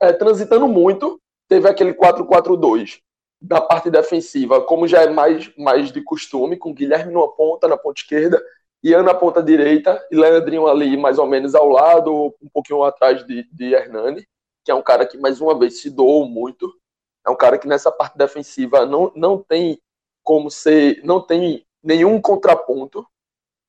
é, 0.00 0.12
transitando 0.12 0.66
muito 0.68 1.20
teve 1.48 1.68
aquele 1.68 1.92
4-4-2 1.92 3.00
da 3.42 3.60
parte 3.60 3.90
defensiva, 3.90 4.60
como 4.60 4.86
já 4.86 5.02
é 5.02 5.08
mais, 5.08 5.54
mais 5.56 5.90
de 5.90 6.02
costume, 6.02 6.56
com 6.56 6.74
Guilherme 6.74 7.12
numa 7.12 7.28
ponta, 7.34 7.66
na 7.66 7.76
ponta 7.76 8.00
esquerda, 8.00 8.40
Ian 8.82 9.02
na 9.02 9.14
ponta 9.14 9.42
direita, 9.42 10.00
e 10.10 10.16
Leandrinho 10.16 10.66
ali 10.66 10.96
mais 10.96 11.18
ou 11.18 11.26
menos 11.26 11.54
ao 11.54 11.68
lado, 11.68 12.34
um 12.40 12.48
pouquinho 12.52 12.82
atrás 12.84 13.26
de, 13.26 13.48
de 13.52 13.74
Hernani, 13.74 14.26
que 14.64 14.70
é 14.70 14.74
um 14.74 14.82
cara 14.82 15.06
que 15.06 15.18
mais 15.18 15.40
uma 15.40 15.58
vez 15.58 15.80
se 15.80 15.90
doou 15.90 16.26
muito. 16.26 16.72
É 17.26 17.30
um 17.30 17.36
cara 17.36 17.58
que 17.58 17.66
nessa 17.66 17.90
parte 17.90 18.16
defensiva 18.16 18.86
não, 18.86 19.12
não 19.14 19.42
tem 19.42 19.80
como 20.22 20.50
ser, 20.50 21.00
não 21.02 21.20
tem 21.20 21.66
nenhum 21.82 22.20
contraponto, 22.20 23.06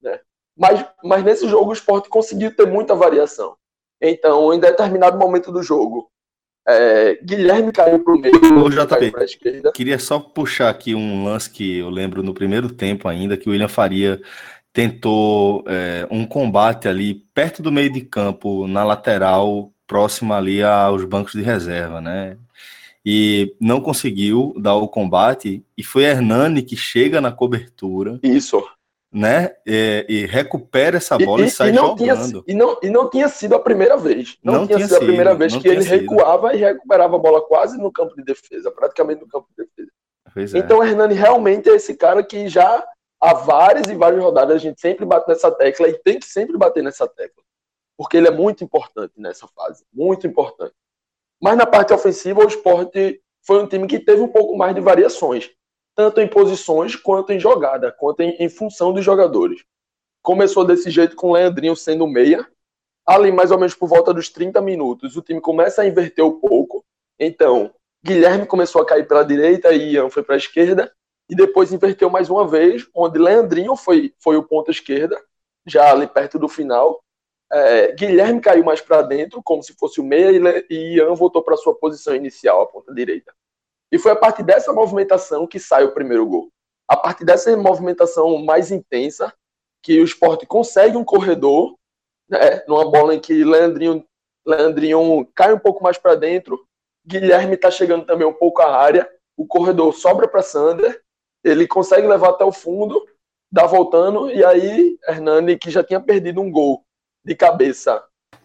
né? 0.02 0.20
Mas, 0.56 0.86
mas 1.04 1.24
nesse 1.24 1.48
jogo 1.48 1.70
o 1.70 1.74
esporte 1.74 2.10
conseguiu 2.10 2.56
ter 2.56 2.67
muita 2.67 2.94
variação. 2.94 3.58
Então, 4.02 4.54
em 4.54 4.60
determinado 4.60 5.18
momento 5.18 5.52
do 5.52 5.62
jogo, 5.62 6.10
é, 6.68 7.20
Guilherme 7.24 7.72
caiu 7.72 8.04
para 8.04 8.14
o 8.14 8.20
meio, 8.20 8.36
Ô, 8.64 8.70
JP. 8.70 9.72
Queria 9.74 10.00
só 10.00 10.20
puxar 10.20 10.70
aqui 10.70 10.96
um 10.96 11.24
lance 11.24 11.50
que 11.50 11.78
eu 11.78 11.90
lembro 11.90 12.24
no 12.24 12.34
primeiro 12.34 12.70
tempo 12.70 13.08
ainda, 13.08 13.38
que 13.38 13.48
o 13.48 13.52
William 13.52 13.68
Faria 13.68 14.22
tentou 14.74 15.64
é, 15.68 16.08
um 16.10 16.26
combate 16.26 16.88
ali 16.88 17.26
perto 17.34 17.62
do 17.62 17.72
meio 17.72 17.92
de 17.92 18.02
campo, 18.02 18.68
na 18.68 18.84
lateral, 18.84 19.72
próxima 19.86 20.38
ali 20.38 20.64
aos 20.64 21.04
bancos 21.06 21.34
de 21.34 21.42
reserva, 21.42 22.00
né? 22.00 22.38
E 23.06 23.56
não 23.60 23.82
conseguiu 23.82 24.54
dar 24.58 24.76
o 24.76 24.88
combate, 24.88 25.64
e 25.78 25.84
foi 25.84 26.04
Hernani 26.04 26.62
que 26.62 26.78
chega 26.78 27.20
na 27.20 27.32
cobertura. 27.32 28.20
Isso 28.24 28.64
né? 29.12 29.54
E, 29.65 30.06
e, 30.08 30.26
recupera 30.26 30.97
essa 30.97 31.17
bola 31.17 31.41
e, 31.41 31.45
e, 31.45 31.47
e 31.47 31.52
sai 31.52 31.74
jogando. 31.74 31.97
Tinha, 31.97 32.43
e, 32.47 32.54
não, 32.54 32.80
e 32.82 32.89
não 32.89 33.10
tinha 33.10 33.28
sido 33.28 33.56
a 33.56 33.60
primeira 33.60 33.97
vez. 33.97 34.38
Não, 34.41 34.54
não 34.54 34.67
tinha, 34.67 34.78
tinha, 34.78 34.88
sido 34.88 34.97
a 34.97 35.06
primeira 35.06 35.36
vez 35.36 35.56
que 35.56 35.67
ele 35.67 35.84
sido. 35.84 36.00
recuava 36.00 36.54
e 36.56 36.58
recuperava 36.58 37.17
a 37.17 37.19
bola 37.19 37.41
quase 37.41 37.78
no 37.78 37.91
campo 37.91 38.15
de 38.15 38.24
defesa, 38.24 38.71
praticamente 38.71 39.21
no 39.21 39.28
campo 39.28 39.47
de 39.50 39.65
defesa. 39.65 39.91
Pois 40.34 40.54
é. 40.54 40.60
então 40.60 40.80
o 40.80 40.84
Hernani 40.84 41.13
realmente 41.13 41.69
é 41.69 41.76
esse 41.76 41.93
cara 41.93 42.24
que 42.24 42.47
já 42.47 42.86
há 43.19 43.34
várias 43.34 43.88
e 43.88 43.95
várias 43.95 44.24
rodadas 44.24 44.56
a 44.56 44.60
gente 44.60 44.80
sempre 44.80 45.06
bate 45.06 45.28
nessa 45.28 45.52
tecla 45.52 45.89
e 45.89 46.00
tem 46.00 46.17
que 46.17 46.26
sempre 46.26 46.58
bater 46.58 46.82
nessa 46.82 47.06
tecla. 47.06 47.43
Porque 47.97 48.15
ele 48.15 48.30
é 48.30 48.32
muito 48.32 48.63
importante 48.63 49.13
nessa 49.17 49.45
fase, 49.47 49.84
muito 49.93 50.26
importante. 50.26 50.74
Mas 51.41 51.58
na 51.58 51.65
parte 51.65 51.91
ofensiva, 51.91 52.39
o 52.39 52.47
esporte 52.47 53.21
foi 53.45 53.62
um 53.62 53.67
time 53.67 53.88
que 53.88 54.00
teve 54.00 54.21
um 54.21 54.28
pouco 54.28 54.56
mais 54.56 54.74
de 54.74 54.80
variações 54.80 55.52
tanto 55.95 56.21
em 56.21 56.27
posições 56.27 56.95
quanto 56.95 57.32
em 57.32 57.39
jogada, 57.39 57.91
quanto 57.91 58.21
em, 58.21 58.36
em 58.39 58.49
função 58.49 58.93
dos 58.93 59.04
jogadores. 59.04 59.63
Começou 60.21 60.63
desse 60.63 60.89
jeito 60.89 61.15
com 61.15 61.30
o 61.30 61.34
Leandrinho 61.34 61.75
sendo 61.75 62.08
meia, 62.08 62.47
ali 63.06 63.32
mais 63.32 63.51
ou 63.51 63.58
menos 63.58 63.73
por 63.73 63.89
volta 63.89 64.13
dos 64.13 64.30
30 64.30 64.62
minutos, 64.62 65.17
o 65.17 65.21
time 65.21 65.41
começa 65.41 65.82
a 65.82 65.88
inverter 65.88 66.25
um 66.25 66.39
pouco. 66.39 66.86
Então, 67.19 67.73
Guilherme 68.04 68.45
começou 68.45 68.82
a 68.82 68.86
cair 68.86 69.08
pela 69.08 69.23
direita 69.23 69.73
e 69.73 69.93
Ian 69.93 70.10
foi 70.10 70.23
para 70.23 70.36
a 70.36 70.38
esquerda, 70.38 70.91
e 71.30 71.36
depois 71.36 71.71
inverteu 71.71 72.10
mais 72.10 72.30
uma 72.30 72.47
vez, 72.47 72.88
onde 72.93 73.17
Leandrinho 73.17 73.75
foi, 73.75 74.13
foi 74.19 74.36
o 74.36 74.43
ponto 74.43 74.69
esquerda, 74.69 75.17
já 75.65 75.91
ali 75.91 76.08
perto 76.08 76.38
do 76.38 76.49
final. 76.49 77.01
É, 77.51 77.93
Guilherme 77.93 78.41
caiu 78.41 78.63
mais 78.63 78.82
para 78.82 79.01
dentro, 79.01 79.41
como 79.43 79.63
se 79.63 79.73
fosse 79.73 80.01
o 80.01 80.04
meia, 80.04 80.65
e 80.69 80.95
Ian 80.95 81.13
voltou 81.13 81.41
para 81.41 81.58
sua 81.58 81.75
posição 81.75 82.15
inicial, 82.15 82.62
a 82.62 82.67
ponta 82.67 82.93
direita. 82.93 83.34
E 83.91 83.99
foi 83.99 84.12
a 84.12 84.15
partir 84.15 84.43
dessa 84.43 84.71
movimentação 84.71 85.45
que 85.45 85.60
sai 85.60 85.84
o 85.84 85.93
primeiro 85.93 86.25
gol. 86.25 86.49
A 86.88 86.95
partir 86.95 87.25
dessa 87.25 87.56
movimentação 87.56 88.38
mais 88.39 88.71
intensa, 88.71 89.34
que 89.84 89.99
o 89.99 90.04
esporte 90.04 90.45
consegue 90.45 90.97
um 90.97 91.04
corredor, 91.04 91.75
né, 92.30 92.63
numa 92.67 92.89
bola 92.89 93.15
em 93.15 93.19
que 93.19 93.43
Leandrinho, 93.43 94.06
Leandrinho 94.45 95.27
cai 95.36 95.54
um 95.54 95.60
pouco 95.60 95.84
mais 95.84 95.97
para 95.97 96.15
dentro, 96.15 96.65
Guilherme 97.06 97.56
está 97.56 97.71
chegando 97.71 98.06
também 98.06 98.27
um 98.27 98.34
pouco 98.34 98.62
à 98.62 98.75
área, 98.75 99.10
o 99.36 99.45
corredor 99.45 99.93
sobra 99.93 100.27
para 100.27 100.41
Sander, 100.41 101.01
ele 101.43 101.67
consegue 101.67 102.08
levar 102.08 102.30
até 102.30 102.43
o 102.43 102.51
fundo, 102.51 103.04
dá 103.51 103.65
voltando, 103.65 104.30
e 104.30 104.45
aí 104.45 104.97
Hernani, 105.08 105.58
que 105.58 105.71
já 105.71 105.84
tinha 105.84 105.99
perdido 105.99 106.39
um 106.39 106.51
gol 106.51 106.86
de 107.25 107.36
cabeça, 107.36 108.04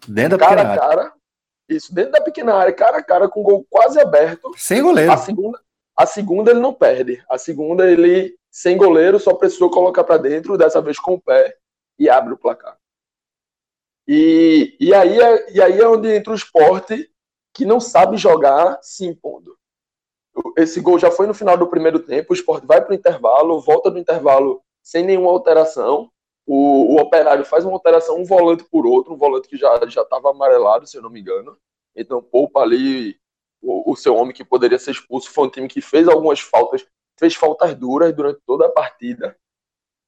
Dentro 0.08 0.38
cara 0.38 0.72
a 0.72 0.78
cara, 0.78 1.12
isso, 1.68 1.94
dentro 1.94 2.12
da 2.12 2.20
pequena 2.20 2.54
área, 2.54 2.72
cara 2.72 2.98
a 2.98 3.02
cara, 3.02 3.28
com 3.28 3.40
o 3.40 3.44
gol 3.44 3.66
quase 3.68 3.98
aberto. 4.00 4.52
Sem 4.56 4.82
goleiro. 4.82 5.12
A 5.12 5.16
segunda, 5.16 5.60
a 5.96 6.06
segunda 6.06 6.50
ele 6.50 6.60
não 6.60 6.72
perde. 6.72 7.24
A 7.28 7.38
segunda 7.38 7.90
ele, 7.90 8.36
sem 8.50 8.76
goleiro, 8.76 9.18
só 9.18 9.34
precisou 9.34 9.70
colocar 9.70 10.04
para 10.04 10.18
dentro, 10.18 10.56
dessa 10.56 10.80
vez 10.80 10.98
com 10.98 11.14
o 11.14 11.20
pé, 11.20 11.56
e 11.98 12.08
abre 12.08 12.34
o 12.34 12.38
placar. 12.38 12.78
E, 14.06 14.76
e, 14.78 14.94
aí, 14.94 15.20
é, 15.20 15.52
e 15.52 15.60
aí 15.60 15.80
é 15.80 15.88
onde 15.88 16.14
entra 16.14 16.32
o 16.32 16.36
esporte 16.36 17.10
que 17.52 17.64
não 17.64 17.80
sabe 17.80 18.16
jogar 18.16 18.78
se 18.82 19.04
impondo. 19.04 19.56
Esse 20.56 20.80
gol 20.80 20.98
já 20.98 21.10
foi 21.10 21.26
no 21.26 21.34
final 21.34 21.56
do 21.56 21.66
primeiro 21.66 21.98
tempo, 21.98 22.32
o 22.32 22.36
esporte 22.36 22.66
vai 22.66 22.80
para 22.80 22.92
o 22.92 22.94
intervalo, 22.94 23.60
volta 23.60 23.90
do 23.90 23.98
intervalo 23.98 24.62
sem 24.82 25.04
nenhuma 25.04 25.30
alteração, 25.30 26.10
o, 26.46 26.94
o 26.94 27.00
Operário 27.00 27.44
faz 27.44 27.64
uma 27.64 27.74
alteração, 27.74 28.16
um 28.16 28.24
volante 28.24 28.64
por 28.64 28.86
outro, 28.86 29.12
um 29.12 29.16
volante 29.16 29.48
que 29.48 29.56
já 29.56 29.80
já 29.88 30.02
estava 30.02 30.30
amarelado, 30.30 30.86
se 30.86 30.96
eu 30.96 31.02
não 31.02 31.10
me 31.10 31.20
engano. 31.20 31.56
Então 31.94 32.22
poupa 32.22 32.60
ali 32.60 33.16
o, 33.60 33.92
o, 33.92 33.96
seu 33.96 34.14
homem 34.14 34.32
que 34.32 34.44
poderia 34.44 34.78
ser 34.78 34.92
expulso. 34.92 35.30
Foi 35.30 35.46
um 35.46 35.50
time 35.50 35.66
que 35.66 35.80
fez 35.80 36.06
algumas 36.06 36.40
faltas, 36.40 36.86
fez 37.18 37.34
faltas 37.34 37.74
duras 37.74 38.14
durante 38.14 38.40
toda 38.46 38.66
a 38.66 38.70
partida, 38.70 39.36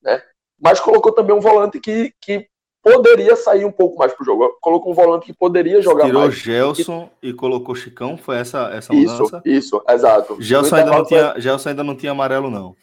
né? 0.01 0.22
Mas 0.61 0.79
colocou 0.79 1.12
também 1.12 1.35
um 1.35 1.40
volante 1.40 1.81
que, 1.81 2.12
que 2.20 2.48
poderia 2.83 3.35
sair 3.35 3.64
um 3.64 3.72
pouco 3.72 3.98
mais 3.98 4.12
pro 4.12 4.24
jogo. 4.24 4.57
Colocou 4.61 4.92
um 4.92 4.94
volante 4.94 5.27
que 5.27 5.33
poderia 5.33 5.81
jogar 5.83 6.07
Tirou 6.07 6.22
mais. 6.22 6.38
Tirou 6.38 6.74
Gelson 6.74 7.11
e... 7.22 7.31
e 7.31 7.35
colocou 7.35 7.74
Chicão, 7.74 8.16
foi 8.16 8.37
essa 8.37 8.70
essa 8.72 8.92
mudança? 8.92 9.42
Isso, 9.44 9.77
isso, 9.77 9.85
exato. 9.88 10.37
Gelson 10.40 10.77
ainda, 10.77 10.90
não 10.90 11.05
tinha, 11.05 11.35
Gelson 11.38 11.68
ainda 11.70 11.85
não 11.85 11.96
tinha 11.96 12.12
amarelo, 12.12 12.51
não. 12.51 12.77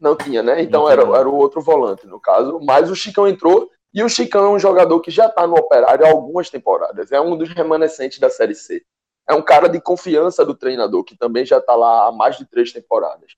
Não 0.00 0.16
tinha, 0.16 0.42
né? 0.42 0.62
Então 0.62 0.88
era, 0.88 1.02
era 1.02 1.28
o 1.28 1.36
outro 1.36 1.60
volante, 1.60 2.06
no 2.06 2.18
caso. 2.18 2.58
Mas 2.62 2.90
o 2.90 2.96
Chicão 2.96 3.28
entrou 3.28 3.70
e 3.92 4.02
o 4.02 4.08
Chicão 4.08 4.46
é 4.46 4.48
um 4.48 4.58
jogador 4.58 5.00
que 5.00 5.10
já 5.10 5.26
está 5.26 5.46
no 5.46 5.56
Operário 5.56 6.06
há 6.06 6.10
algumas 6.10 6.48
temporadas. 6.48 7.12
É 7.12 7.20
um 7.20 7.36
dos 7.36 7.50
remanescentes 7.50 8.18
da 8.18 8.30
Série 8.30 8.54
C. 8.54 8.82
É 9.28 9.34
um 9.34 9.42
cara 9.42 9.68
de 9.68 9.80
confiança 9.80 10.44
do 10.44 10.54
treinador, 10.54 11.04
que 11.04 11.16
também 11.16 11.44
já 11.44 11.58
está 11.58 11.74
lá 11.74 12.08
há 12.08 12.12
mais 12.12 12.38
de 12.38 12.46
três 12.46 12.72
temporadas. 12.72 13.32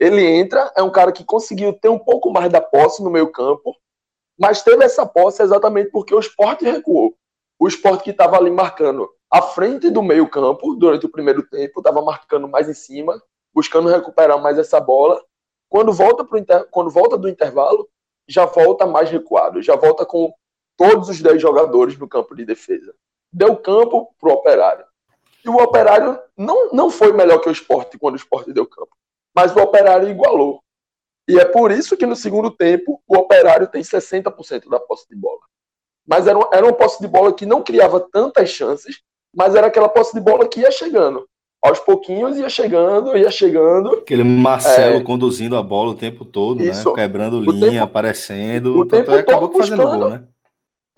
Ele 0.00 0.26
entra, 0.26 0.72
é 0.76 0.82
um 0.82 0.90
cara 0.90 1.12
que 1.12 1.24
conseguiu 1.24 1.72
ter 1.72 1.88
um 1.88 1.98
pouco 1.98 2.30
mais 2.30 2.50
da 2.50 2.60
posse 2.60 3.02
no 3.04 3.10
meio 3.10 3.30
campo, 3.30 3.76
mas 4.38 4.62
teve 4.62 4.82
essa 4.84 5.06
posse 5.06 5.42
exatamente 5.42 5.90
porque 5.90 6.14
o 6.14 6.18
esporte 6.18 6.64
recuou. 6.64 7.14
O 7.58 7.68
esporte 7.68 8.02
que 8.02 8.10
estava 8.10 8.36
ali 8.36 8.50
marcando 8.50 9.08
à 9.30 9.40
frente 9.40 9.88
do 9.88 10.02
meio 10.02 10.28
campo 10.28 10.74
durante 10.74 11.06
o 11.06 11.08
primeiro 11.08 11.42
tempo, 11.48 11.80
estava 11.80 12.02
marcando 12.02 12.48
mais 12.48 12.68
em 12.68 12.74
cima, 12.74 13.22
buscando 13.54 13.88
recuperar 13.88 14.42
mais 14.42 14.58
essa 14.58 14.80
bola, 14.80 15.22
quando 15.72 15.90
volta, 15.90 16.22
pro 16.22 16.36
inter... 16.36 16.68
Quando 16.70 16.90
volta 16.90 17.16
do 17.16 17.26
intervalo, 17.26 17.88
já 18.28 18.44
volta 18.44 18.84
mais 18.84 19.08
recuado, 19.08 19.62
já 19.62 19.74
volta 19.74 20.04
com 20.04 20.30
todos 20.76 21.08
os 21.08 21.22
10 21.22 21.40
jogadores 21.40 21.96
no 21.96 22.06
campo 22.06 22.36
de 22.36 22.44
defesa. 22.44 22.94
Deu 23.32 23.56
campo 23.56 24.14
para 24.20 24.28
o 24.28 24.34
operário. 24.34 24.84
E 25.42 25.48
o 25.48 25.56
operário 25.56 26.20
não, 26.36 26.70
não 26.72 26.90
foi 26.90 27.14
melhor 27.14 27.38
que 27.38 27.48
o 27.48 27.52
esporte 27.52 27.98
quando 27.98 28.12
o 28.12 28.18
esporte 28.18 28.52
deu 28.52 28.66
campo. 28.66 28.94
Mas 29.34 29.56
o 29.56 29.60
operário 29.60 30.10
igualou. 30.10 30.62
E 31.26 31.38
é 31.38 31.44
por 31.46 31.70
isso 31.70 31.96
que 31.96 32.04
no 32.04 32.16
segundo 32.16 32.50
tempo 32.50 33.02
o 33.08 33.16
operário 33.16 33.66
tem 33.66 33.80
60% 33.80 34.68
da 34.68 34.78
posse 34.78 35.08
de 35.08 35.16
bola. 35.16 35.40
Mas 36.06 36.26
era, 36.26 36.38
era 36.52 36.66
uma 36.66 36.74
posse 36.74 37.00
de 37.00 37.08
bola 37.08 37.32
que 37.32 37.46
não 37.46 37.62
criava 37.62 37.98
tantas 37.98 38.50
chances, 38.50 39.00
mas 39.34 39.54
era 39.54 39.68
aquela 39.68 39.88
posse 39.88 40.12
de 40.12 40.20
bola 40.20 40.46
que 40.46 40.60
ia 40.60 40.70
chegando 40.70 41.26
aos 41.62 41.78
pouquinhos 41.78 42.36
ia 42.36 42.48
chegando, 42.48 43.16
ia 43.16 43.30
chegando. 43.30 43.92
Aquele 43.92 44.24
Marcelo 44.24 44.96
é, 44.96 45.04
conduzindo 45.04 45.56
a 45.56 45.62
bola 45.62 45.92
o 45.92 45.94
tempo 45.94 46.24
todo, 46.24 46.58
né? 46.58 46.70
isso, 46.70 46.88
né? 46.88 46.94
Quebrando 46.96 47.40
linha, 47.40 47.70
tempo, 47.70 47.84
aparecendo. 47.84 48.80
O 48.80 48.86
tempo 48.86 49.12
é, 49.12 49.22
todo 49.22 49.48
buscando, 49.48 49.98
gol, 49.98 50.10
né? 50.10 50.24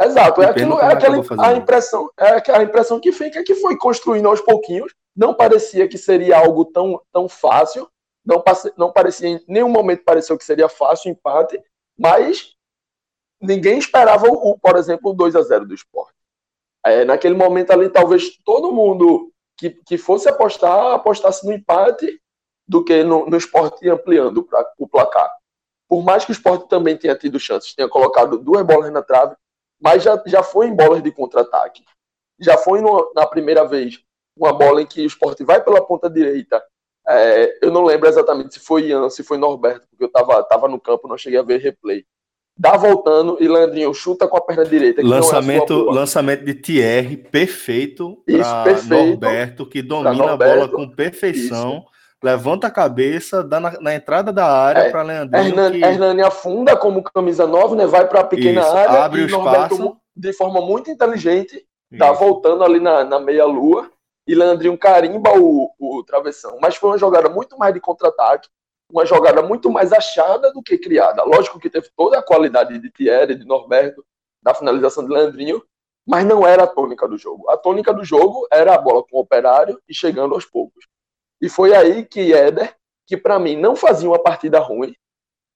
Exato, 0.00 0.42
é, 0.42 0.46
aquilo, 0.46 0.80
é 0.80 0.92
aquela 0.92 1.16
a 1.38 1.52
impressão, 1.54 2.10
é 2.18 2.52
a 2.52 2.62
impressão 2.62 2.98
que 2.98 3.12
fica 3.12 3.38
é 3.38 3.44
que 3.44 3.54
foi 3.54 3.76
construindo 3.76 4.26
aos 4.26 4.40
pouquinhos. 4.40 4.92
Não 5.14 5.34
parecia 5.34 5.86
que 5.86 5.98
seria 5.98 6.38
algo 6.38 6.64
tão, 6.64 7.00
tão 7.12 7.28
fácil. 7.28 7.88
Não, 8.24 8.40
passe, 8.40 8.72
não 8.76 8.90
parecia, 8.90 9.28
em 9.28 9.40
nenhum 9.46 9.68
momento 9.68 10.02
pareceu 10.02 10.36
que 10.36 10.44
seria 10.44 10.68
fácil 10.68 11.10
o 11.10 11.12
empate, 11.12 11.62
mas 11.96 12.54
ninguém 13.40 13.78
esperava, 13.78 14.26
o, 14.26 14.58
por 14.58 14.76
exemplo, 14.76 15.10
o 15.10 15.14
2 15.14 15.36
a 15.36 15.42
0 15.42 15.66
do 15.66 15.74
esporte. 15.74 16.14
É, 16.84 17.04
naquele 17.04 17.34
momento 17.34 17.70
ali, 17.70 17.88
talvez 17.88 18.38
todo 18.44 18.72
mundo 18.72 19.30
que, 19.56 19.70
que 19.70 19.98
fosse 19.98 20.28
apostar, 20.28 20.92
apostasse 20.92 21.46
no 21.46 21.52
empate 21.52 22.20
do 22.66 22.84
que 22.84 23.02
no, 23.04 23.26
no 23.26 23.36
esporte 23.36 23.88
ampliando 23.88 24.42
pra, 24.42 24.64
o 24.78 24.88
placar. 24.88 25.30
Por 25.88 26.02
mais 26.02 26.24
que 26.24 26.30
o 26.30 26.32
esporte 26.32 26.68
também 26.68 26.96
tenha 26.96 27.14
tido 27.14 27.38
chances, 27.38 27.74
tenha 27.74 27.88
colocado 27.88 28.38
duas 28.38 28.64
bolas 28.64 28.90
na 28.90 29.02
trave, 29.02 29.36
mas 29.80 30.02
já, 30.02 30.20
já 30.26 30.42
foi 30.42 30.68
em 30.68 30.74
bolas 30.74 31.02
de 31.02 31.12
contra-ataque. 31.12 31.84
Já 32.40 32.56
foi 32.56 32.80
no, 32.80 33.12
na 33.14 33.26
primeira 33.26 33.64
vez 33.66 34.02
uma 34.36 34.52
bola 34.52 34.82
em 34.82 34.86
que 34.86 35.02
o 35.02 35.06
esporte 35.06 35.44
vai 35.44 35.62
pela 35.62 35.84
ponta 35.84 36.08
direita. 36.10 36.62
É, 37.06 37.58
eu 37.64 37.70
não 37.70 37.84
lembro 37.84 38.08
exatamente 38.08 38.54
se 38.54 38.60
foi 38.60 38.86
Ian, 38.88 39.10
se 39.10 39.22
foi 39.22 39.36
Norberto, 39.36 39.86
porque 39.88 40.04
eu 40.04 40.08
estava 40.08 40.42
tava 40.44 40.68
no 40.68 40.80
campo, 40.80 41.06
não 41.06 41.18
cheguei 41.18 41.38
a 41.38 41.42
ver 41.42 41.60
replay 41.60 42.04
dá 42.56 42.76
voltando 42.76 43.36
e 43.40 43.48
Leandrinho 43.48 43.92
chuta 43.92 44.28
com 44.28 44.36
a 44.36 44.40
perna 44.40 44.64
direita. 44.64 45.00
É 45.00 45.04
lançamento, 45.04 45.88
é 45.90 45.92
lançamento 45.92 46.44
de 46.44 46.54
Thierry, 46.54 47.16
perfeito 47.16 48.22
para 48.26 48.82
Norberto, 48.82 49.66
que 49.66 49.82
domina 49.82 50.14
Norberto, 50.14 50.42
a 50.42 50.66
bola 50.66 50.68
com 50.68 50.88
perfeição. 50.88 51.78
Isso. 51.78 51.94
Levanta 52.22 52.68
a 52.68 52.70
cabeça, 52.70 53.44
dá 53.44 53.60
na, 53.60 53.78
na 53.80 53.94
entrada 53.94 54.32
da 54.32 54.46
área 54.46 54.80
é, 54.80 54.90
para 54.90 55.02
Leandrinho. 55.02 55.46
Hernani, 55.46 55.78
que... 55.78 55.84
Hernani 55.84 56.22
afunda 56.22 56.74
como 56.74 57.02
camisa 57.02 57.46
9, 57.46 57.76
né? 57.76 57.86
Vai 57.86 58.08
para 58.08 58.20
a 58.20 58.24
pequena 58.24 58.62
Isso, 58.62 58.70
área 58.70 59.04
abre 59.04 59.20
e 59.20 59.24
o 59.24 59.28
Norberto, 59.28 59.74
espaço. 59.74 59.96
de 60.16 60.32
forma 60.32 60.62
muito 60.62 60.90
inteligente, 60.90 61.56
Isso. 61.92 61.98
tá 61.98 62.12
voltando 62.12 62.64
ali 62.64 62.80
na, 62.80 63.04
na 63.04 63.20
meia-lua 63.20 63.90
e 64.26 64.34
Leandrinho 64.34 64.78
carimba 64.78 65.38
o, 65.38 65.70
o 65.78 66.02
travessão. 66.02 66.56
Mas 66.62 66.76
foi 66.76 66.90
uma 66.90 66.98
jogada 66.98 67.28
muito 67.28 67.58
mais 67.58 67.74
de 67.74 67.80
contra-ataque 67.80 68.48
uma 68.94 69.04
jogada 69.04 69.42
muito 69.42 69.68
mais 69.70 69.92
achada 69.92 70.52
do 70.52 70.62
que 70.62 70.78
criada. 70.78 71.24
Lógico 71.24 71.58
que 71.58 71.68
teve 71.68 71.90
toda 71.96 72.16
a 72.16 72.22
qualidade 72.22 72.78
de 72.78 72.90
Thierry, 72.92 73.34
de 73.34 73.44
Norberto, 73.44 74.06
da 74.40 74.54
finalização 74.54 75.04
de 75.04 75.12
Leandrinho, 75.12 75.60
mas 76.06 76.24
não 76.24 76.46
era 76.46 76.62
a 76.62 76.66
tônica 76.66 77.08
do 77.08 77.18
jogo. 77.18 77.50
A 77.50 77.56
tônica 77.56 77.92
do 77.92 78.04
jogo 78.04 78.46
era 78.52 78.72
a 78.72 78.78
bola 78.78 79.02
com 79.02 79.16
o 79.16 79.20
operário 79.20 79.82
e 79.88 79.94
chegando 79.94 80.34
aos 80.34 80.44
poucos. 80.44 80.86
E 81.40 81.48
foi 81.48 81.74
aí 81.74 82.04
que 82.04 82.32
Éder, 82.32 82.76
que 83.04 83.16
para 83.16 83.36
mim 83.36 83.56
não 83.56 83.74
fazia 83.74 84.08
uma 84.08 84.22
partida 84.22 84.60
ruim, 84.60 84.94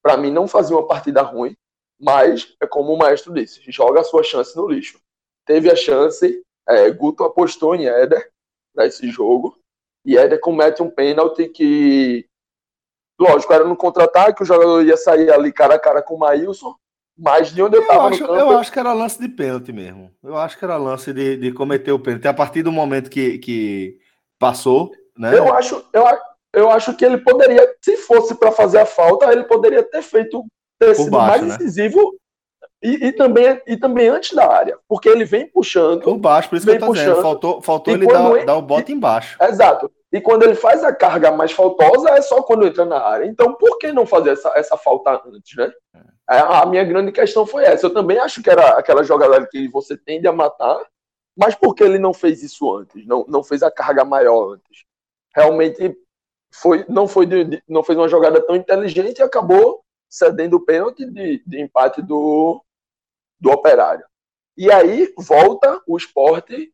para 0.03 0.16
mim 0.16 0.33
não 0.33 0.48
fazia 0.48 0.77
uma 0.77 0.88
partida 0.88 1.22
ruim, 1.22 1.57
mas 2.01 2.57
é 2.61 2.66
como 2.66 2.92
o 2.92 2.98
maestro 2.98 3.33
disse, 3.33 3.61
joga 3.70 4.01
a 4.01 4.05
sua 4.05 4.24
chance 4.24 4.57
no 4.57 4.66
lixo. 4.66 5.01
Teve 5.46 5.70
a 5.70 5.77
chance, 5.77 6.42
é, 6.68 6.90
Guto 6.90 7.22
apostou 7.22 7.77
em 7.77 7.87
Éder 7.87 8.33
para 8.74 8.87
esse 8.87 9.09
jogo, 9.11 9.57
e 10.05 10.18
Éder 10.18 10.40
comete 10.40 10.83
um 10.83 10.90
pênalti 10.90 11.48
que 11.48 12.28
Lógico, 13.18 13.52
era 13.52 13.64
no 13.64 13.76
contra-ataque, 13.76 14.42
o 14.42 14.46
jogador 14.46 14.85
ia 14.85 14.96
sair 14.96 15.31
ali 15.31 15.52
cara 15.52 15.74
a 15.74 15.78
cara 15.78 16.02
com 16.02 16.14
o 16.14 16.18
Maílson, 16.18 16.74
mas 17.18 17.52
de 17.52 17.61
onde 17.61 17.76
eu 17.76 17.83
estava 17.83 18.11
no 18.11 18.18
campo... 18.18 18.35
Eu 18.35 18.59
acho 18.59 18.70
que 18.70 18.78
era 18.78 18.92
lance 18.92 19.20
de 19.20 19.28
pênalti 19.28 19.72
mesmo. 19.72 20.12
Eu 20.22 20.37
acho 20.37 20.57
que 20.57 20.64
era 20.64 20.76
lance 20.76 21.12
de, 21.12 21.37
de 21.37 21.52
cometer 21.52 21.90
o 21.90 21.98
pênalti. 21.98 22.28
A 22.28 22.35
partir 22.35 22.62
do 22.62 22.70
momento 22.70 23.11
que, 23.11 23.38
que 23.38 23.98
passou, 24.38 24.92
né? 25.16 25.37
Eu 25.37 25.52
acho, 25.52 25.85
eu, 25.92 26.04
eu 26.54 26.70
acho 26.70 26.94
que 26.94 27.04
ele 27.04 27.18
poderia, 27.18 27.68
se 27.83 27.96
fosse 27.96 28.37
para 28.37 28.52
fazer 28.52 28.78
a 28.78 28.87
falta, 28.87 29.33
ele 29.33 29.42
poderia 29.44 29.83
ter 29.83 30.02
feito, 30.02 30.44
ter 30.78 30.94
sido 30.94 31.11
baixo, 31.11 31.28
mais 31.28 31.42
né? 31.42 31.59
decisivo 31.59 32.16
e, 32.81 33.09
e, 33.09 33.12
também, 33.12 33.61
e 33.66 33.76
também 33.76 34.09
antes 34.09 34.33
da 34.33 34.48
área, 34.48 34.78
porque 34.88 35.09
ele 35.09 35.24
vem 35.24 35.48
puxando. 35.48 36.02
Por 36.02 36.18
baixo, 36.18 36.48
por 36.48 36.57
isso 36.57 36.66
que 36.66 36.72
eu 36.72 36.78
tô 36.78 36.87
puxando, 36.87 37.07
dizendo. 37.07 37.22
Faltou, 37.22 37.61
faltou 37.61 37.94
ele 37.94 38.07
dar, 38.07 38.37
ele, 38.37 38.44
dar 38.44 38.57
o 38.57 38.62
bote 38.62 38.92
embaixo. 38.92 39.37
Exato. 39.42 39.90
E 40.11 40.21
quando 40.21 40.42
ele 40.42 40.55
faz 40.55 40.83
a 40.83 40.94
carga 40.94 41.31
mais 41.31 41.53
faltosa, 41.53 42.11
é 42.11 42.23
só 42.23 42.42
quando 42.42 42.66
entra 42.66 42.85
na 42.85 42.99
área. 42.99 43.27
Então, 43.27 43.55
por 43.55 43.79
que 43.79 43.92
não 43.92 44.07
fazer 44.07 44.31
essa, 44.31 44.51
essa 44.57 44.77
falta 44.77 45.23
antes, 45.27 45.55
né? 45.57 45.71
É. 45.94 46.38
A 46.38 46.64
minha 46.66 46.85
grande 46.85 47.12
questão 47.12 47.47
foi 47.47 47.64
essa. 47.64 47.87
Eu 47.87 47.92
também 47.92 48.18
acho 48.18 48.42
que 48.42 48.49
era 48.49 48.79
aquela 48.79 49.03
jogada 49.03 49.47
que 49.47 49.68
você 49.68 49.97
tende 49.97 50.27
a 50.27 50.33
matar, 50.33 50.83
mas 51.37 51.55
por 51.55 51.75
que 51.75 51.85
ele 51.85 51.99
não 51.99 52.14
fez 52.14 52.42
isso 52.42 52.75
antes? 52.75 53.07
Não, 53.07 53.25
não 53.29 53.44
fez 53.44 53.62
a 53.62 53.71
carga 53.71 54.05
maior 54.05 54.55
antes? 54.55 54.85
Realmente 55.35 55.97
foi, 56.51 56.87
não, 56.88 57.07
foi 57.07 57.27
de, 57.27 57.62
não 57.68 57.83
fez 57.83 57.99
uma 57.99 58.09
jogada 58.09 58.40
tão 58.40 58.57
inteligente 58.57 59.18
e 59.18 59.23
acabou 59.23 59.83
cedendo 60.09 60.55
o 60.55 60.64
pênalti 60.64 61.05
de, 61.05 61.42
de 61.47 61.61
empate 61.61 62.01
do, 62.01 62.64
do 63.38 63.51
operário. 63.51 64.07
E 64.57 64.73
aí 64.73 65.12
volta 65.18 65.83
o 65.87 65.99
esporte 65.99 66.73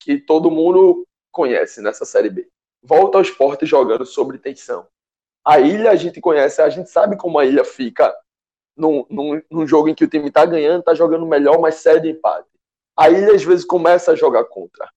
que 0.00 0.18
todo 0.18 0.50
mundo 0.50 1.06
conhece 1.30 1.82
nessa 1.82 2.06
Série 2.06 2.30
B 2.30 2.50
volta 2.84 3.18
ao 3.18 3.22
esporte 3.22 3.64
jogando 3.64 4.04
sobre 4.04 4.38
tensão. 4.38 4.86
A 5.44 5.58
ilha 5.58 5.90
a 5.90 5.96
gente 5.96 6.20
conhece, 6.20 6.60
a 6.60 6.68
gente 6.68 6.90
sabe 6.90 7.16
como 7.16 7.38
a 7.38 7.44
ilha 7.44 7.64
fica 7.64 8.14
num, 8.76 9.06
num, 9.08 9.42
num 9.50 9.66
jogo 9.66 9.88
em 9.88 9.94
que 9.94 10.04
o 10.04 10.08
time 10.08 10.28
está 10.28 10.44
ganhando, 10.44 10.80
está 10.80 10.94
jogando 10.94 11.26
melhor, 11.26 11.58
mas 11.58 11.76
cede 11.76 12.10
empate. 12.10 12.48
A 12.96 13.10
ilha 13.10 13.34
às 13.34 13.42
vezes 13.42 13.64
começa 13.64 14.12
a 14.12 14.16
jogar 14.16 14.44
contra. 14.44 14.88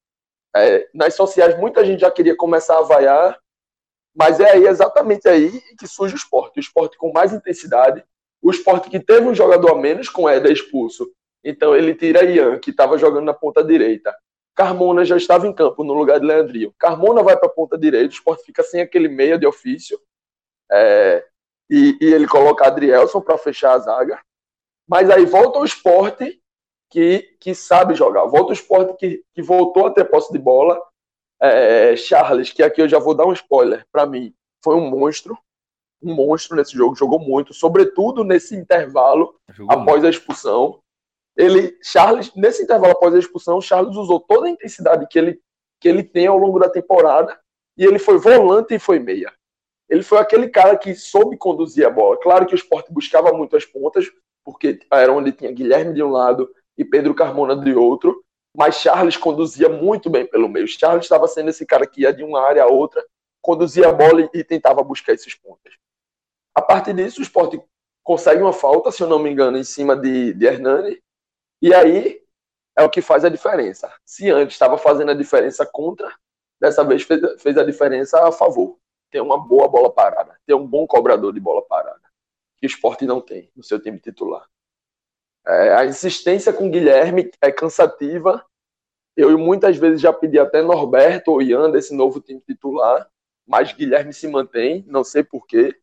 É, 0.55 0.89
nas 0.93 1.13
sociais 1.15 1.57
muita 1.57 1.85
gente 1.85 2.01
já 2.01 2.11
queria 2.11 2.35
começar 2.35 2.77
a 2.77 2.83
vaiar, 2.83 3.39
mas 4.15 4.39
é 4.39 4.51
aí 4.51 4.65
exatamente 4.65 5.27
aí 5.27 5.61
que 5.77 5.87
surge 5.87 6.15
o 6.15 6.17
esporte. 6.17 6.57
O 6.57 6.59
esporte 6.59 6.97
com 6.97 7.11
mais 7.11 7.33
intensidade, 7.33 8.03
o 8.41 8.51
esporte 8.51 8.89
que 8.89 8.99
teve 8.99 9.27
um 9.27 9.35
jogador 9.35 9.71
a 9.71 9.75
menos 9.75 10.09
com 10.09 10.27
Éder 10.27 10.51
expulso. 10.51 11.11
Então 11.43 11.75
ele 11.75 11.93
tira 11.95 12.23
Ian, 12.23 12.59
que 12.59 12.71
estava 12.71 12.97
jogando 12.97 13.25
na 13.25 13.33
ponta 13.33 13.63
direita. 13.63 14.15
Carmona 14.57 15.05
já 15.05 15.15
estava 15.15 15.45
em 15.45 15.53
campo 15.53 15.83
no 15.83 15.93
lugar 15.93 16.19
de 16.19 16.25
Leandrinho. 16.25 16.73
Carmona 16.79 17.21
vai 17.21 17.37
para 17.37 17.47
a 17.47 17.51
ponta 17.51 17.77
direita, 17.77 18.07
o 18.07 18.17
esporte 18.17 18.43
fica 18.43 18.63
sem 18.63 18.81
aquele 18.81 19.07
meia 19.07 19.37
de 19.37 19.45
ofício. 19.45 20.01
É, 20.71 21.23
e, 21.69 21.95
e, 22.01 22.05
ele 22.05 22.27
coloca 22.27 22.65
Adrielson 22.65 23.21
para 23.21 23.37
fechar 23.37 23.73
a 23.73 23.79
zaga. 23.79 24.19
Mas 24.89 25.11
aí 25.11 25.25
volta 25.25 25.59
o 25.59 25.65
esporte 25.65 26.41
que, 26.89 27.37
que 27.39 27.53
sabe 27.53 27.93
jogar. 27.93 28.25
Volta 28.25 28.49
o 28.49 28.53
esporte 28.53 28.97
que, 28.97 29.23
que 29.31 29.43
voltou 29.43 29.85
a 29.85 29.91
ter 29.91 30.05
posse 30.05 30.33
de 30.33 30.39
bola. 30.39 30.81
É, 31.39 31.95
Charles, 31.95 32.51
que 32.51 32.63
aqui 32.63 32.81
eu 32.81 32.89
já 32.89 32.97
vou 32.97 33.13
dar 33.13 33.27
um 33.27 33.33
spoiler, 33.33 33.85
para 33.91 34.07
mim, 34.07 34.33
foi 34.63 34.73
um 34.73 34.89
monstro. 34.89 35.37
Um 36.01 36.15
monstro 36.15 36.55
nesse 36.55 36.73
jogo, 36.73 36.95
jogou 36.95 37.19
muito, 37.19 37.53
sobretudo 37.53 38.23
nesse 38.23 38.55
intervalo 38.55 39.35
jogou 39.49 39.71
após 39.71 40.01
muito. 40.01 40.07
a 40.07 40.09
expulsão 40.09 40.79
ele, 41.37 41.77
Charles, 41.83 42.33
nesse 42.35 42.63
intervalo 42.63 42.93
após 42.93 43.13
a 43.13 43.19
expulsão, 43.19 43.61
Charles 43.61 43.95
usou 43.95 44.19
toda 44.19 44.47
a 44.47 44.49
intensidade 44.49 45.05
que 45.07 45.19
ele, 45.19 45.39
que 45.79 45.87
ele 45.87 46.03
tem 46.03 46.25
ao 46.25 46.37
longo 46.37 46.57
da 46.57 46.67
temporada 46.67 47.39
e 47.77 47.85
ele 47.85 47.99
foi 47.99 48.17
volante 48.17 48.73
e 48.73 48.79
foi 48.79 48.97
meia. 48.97 49.31
Ele 49.87 50.01
foi 50.01 50.17
aquele 50.17 50.49
cara 50.49 50.75
que 50.75 50.95
soube 50.95 51.37
conduzir 51.37 51.85
a 51.85 51.91
bola. 51.91 52.17
Claro 52.17 52.47
que 52.47 52.53
o 52.53 52.57
esporte 52.57 52.91
buscava 52.91 53.31
muito 53.31 53.55
as 53.55 53.65
pontas, 53.65 54.11
porque 54.43 54.79
era 54.91 55.13
onde 55.13 55.31
tinha 55.31 55.51
Guilherme 55.51 55.93
de 55.93 56.01
um 56.01 56.09
lado 56.09 56.49
e 56.75 56.83
Pedro 56.83 57.13
Carmona 57.13 57.55
de 57.55 57.73
outro, 57.73 58.23
mas 58.55 58.75
Charles 58.75 59.15
conduzia 59.15 59.69
muito 59.69 60.09
bem 60.09 60.25
pelo 60.25 60.49
meio. 60.49 60.67
Charles 60.67 61.05
estava 61.05 61.27
sendo 61.27 61.51
esse 61.51 61.65
cara 61.67 61.85
que 61.85 62.01
ia 62.01 62.11
de 62.11 62.23
uma 62.23 62.41
área 62.41 62.63
a 62.63 62.67
outra, 62.67 63.05
conduzia 63.39 63.89
a 63.89 63.93
bola 63.93 64.27
e 64.33 64.43
tentava 64.43 64.83
buscar 64.83 65.13
esses 65.13 65.35
pontos. 65.35 65.77
A 66.55 66.61
partir 66.61 66.93
disso, 66.93 67.19
o 67.19 67.23
esporte 67.23 67.61
consegue 68.03 68.41
uma 68.41 68.53
falta, 68.53 68.91
se 68.91 69.03
eu 69.03 69.07
não 69.07 69.19
me 69.19 69.29
engano, 69.29 69.57
em 69.57 69.63
cima 69.63 69.95
de, 69.95 70.33
de 70.33 70.45
Hernani, 70.45 70.99
e 71.61 71.73
aí 71.73 72.21
é 72.75 72.83
o 72.83 72.89
que 72.89 73.01
faz 73.01 73.25
a 73.25 73.29
diferença. 73.29 73.91
Se 74.05 74.29
antes 74.29 74.55
estava 74.55 74.77
fazendo 74.77 75.11
a 75.11 75.15
diferença 75.15 75.65
contra, 75.65 76.13
dessa 76.59 76.83
vez 76.83 77.03
fez, 77.03 77.41
fez 77.41 77.57
a 77.57 77.63
diferença 77.63 78.27
a 78.27 78.31
favor. 78.31 78.77
Tem 79.09 79.21
uma 79.21 79.37
boa 79.37 79.67
bola 79.67 79.91
parada, 79.91 80.37
tem 80.45 80.55
um 80.55 80.67
bom 80.67 80.85
cobrador 80.85 81.33
de 81.33 81.39
bola 81.39 81.61
parada, 81.61 82.01
que 82.57 82.65
o 82.65 82.67
esporte 82.67 83.05
não 83.05 83.21
tem 83.21 83.51
no 83.55 83.63
seu 83.63 83.79
time 83.79 83.99
titular. 83.99 84.45
É, 85.45 85.73
a 85.75 85.85
insistência 85.85 86.51
com 86.51 86.67
o 86.67 86.69
Guilherme 86.69 87.31
é 87.41 87.51
cansativa. 87.51 88.45
Eu 89.15 89.35
muitas 89.37 89.77
vezes 89.77 90.01
já 90.01 90.11
pedi 90.11 90.37
até 90.37 90.61
Norberto 90.61 91.31
ou 91.31 91.41
Ian 91.41 91.71
desse 91.71 91.95
novo 91.95 92.19
time 92.19 92.41
titular, 92.41 93.09
mas 93.47 93.71
Guilherme 93.71 94.13
se 94.13 94.27
mantém, 94.27 94.83
não 94.87 95.03
sei 95.03 95.23
porquê 95.23 95.79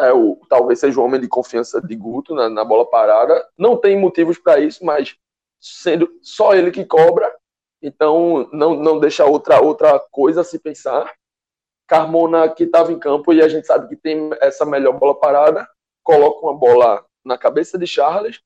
é, 0.00 0.12
o, 0.12 0.40
talvez 0.48 0.80
seja 0.80 1.00
o 1.00 1.04
homem 1.04 1.20
de 1.20 1.28
confiança 1.28 1.80
de 1.80 1.94
Guto 1.96 2.34
na, 2.34 2.48
na 2.48 2.64
bola 2.64 2.88
parada. 2.88 3.46
Não 3.56 3.76
tem 3.76 3.98
motivos 3.98 4.38
para 4.38 4.60
isso, 4.60 4.84
mas 4.84 5.16
sendo 5.60 6.08
só 6.22 6.54
ele 6.54 6.70
que 6.70 6.84
cobra, 6.84 7.34
então 7.82 8.48
não, 8.52 8.74
não 8.74 9.00
deixa 9.00 9.24
outra, 9.24 9.60
outra 9.60 9.98
coisa 10.10 10.42
a 10.42 10.44
se 10.44 10.58
pensar. 10.58 11.12
Carmona, 11.86 12.48
que 12.48 12.64
estava 12.64 12.92
em 12.92 12.98
campo 12.98 13.32
e 13.32 13.40
a 13.40 13.48
gente 13.48 13.66
sabe 13.66 13.88
que 13.88 13.96
tem 13.96 14.30
essa 14.40 14.64
melhor 14.64 14.98
bola 14.98 15.18
parada, 15.18 15.66
coloca 16.02 16.46
uma 16.46 16.54
bola 16.54 17.04
na 17.24 17.38
cabeça 17.38 17.78
de 17.78 17.86
Charles 17.86 18.40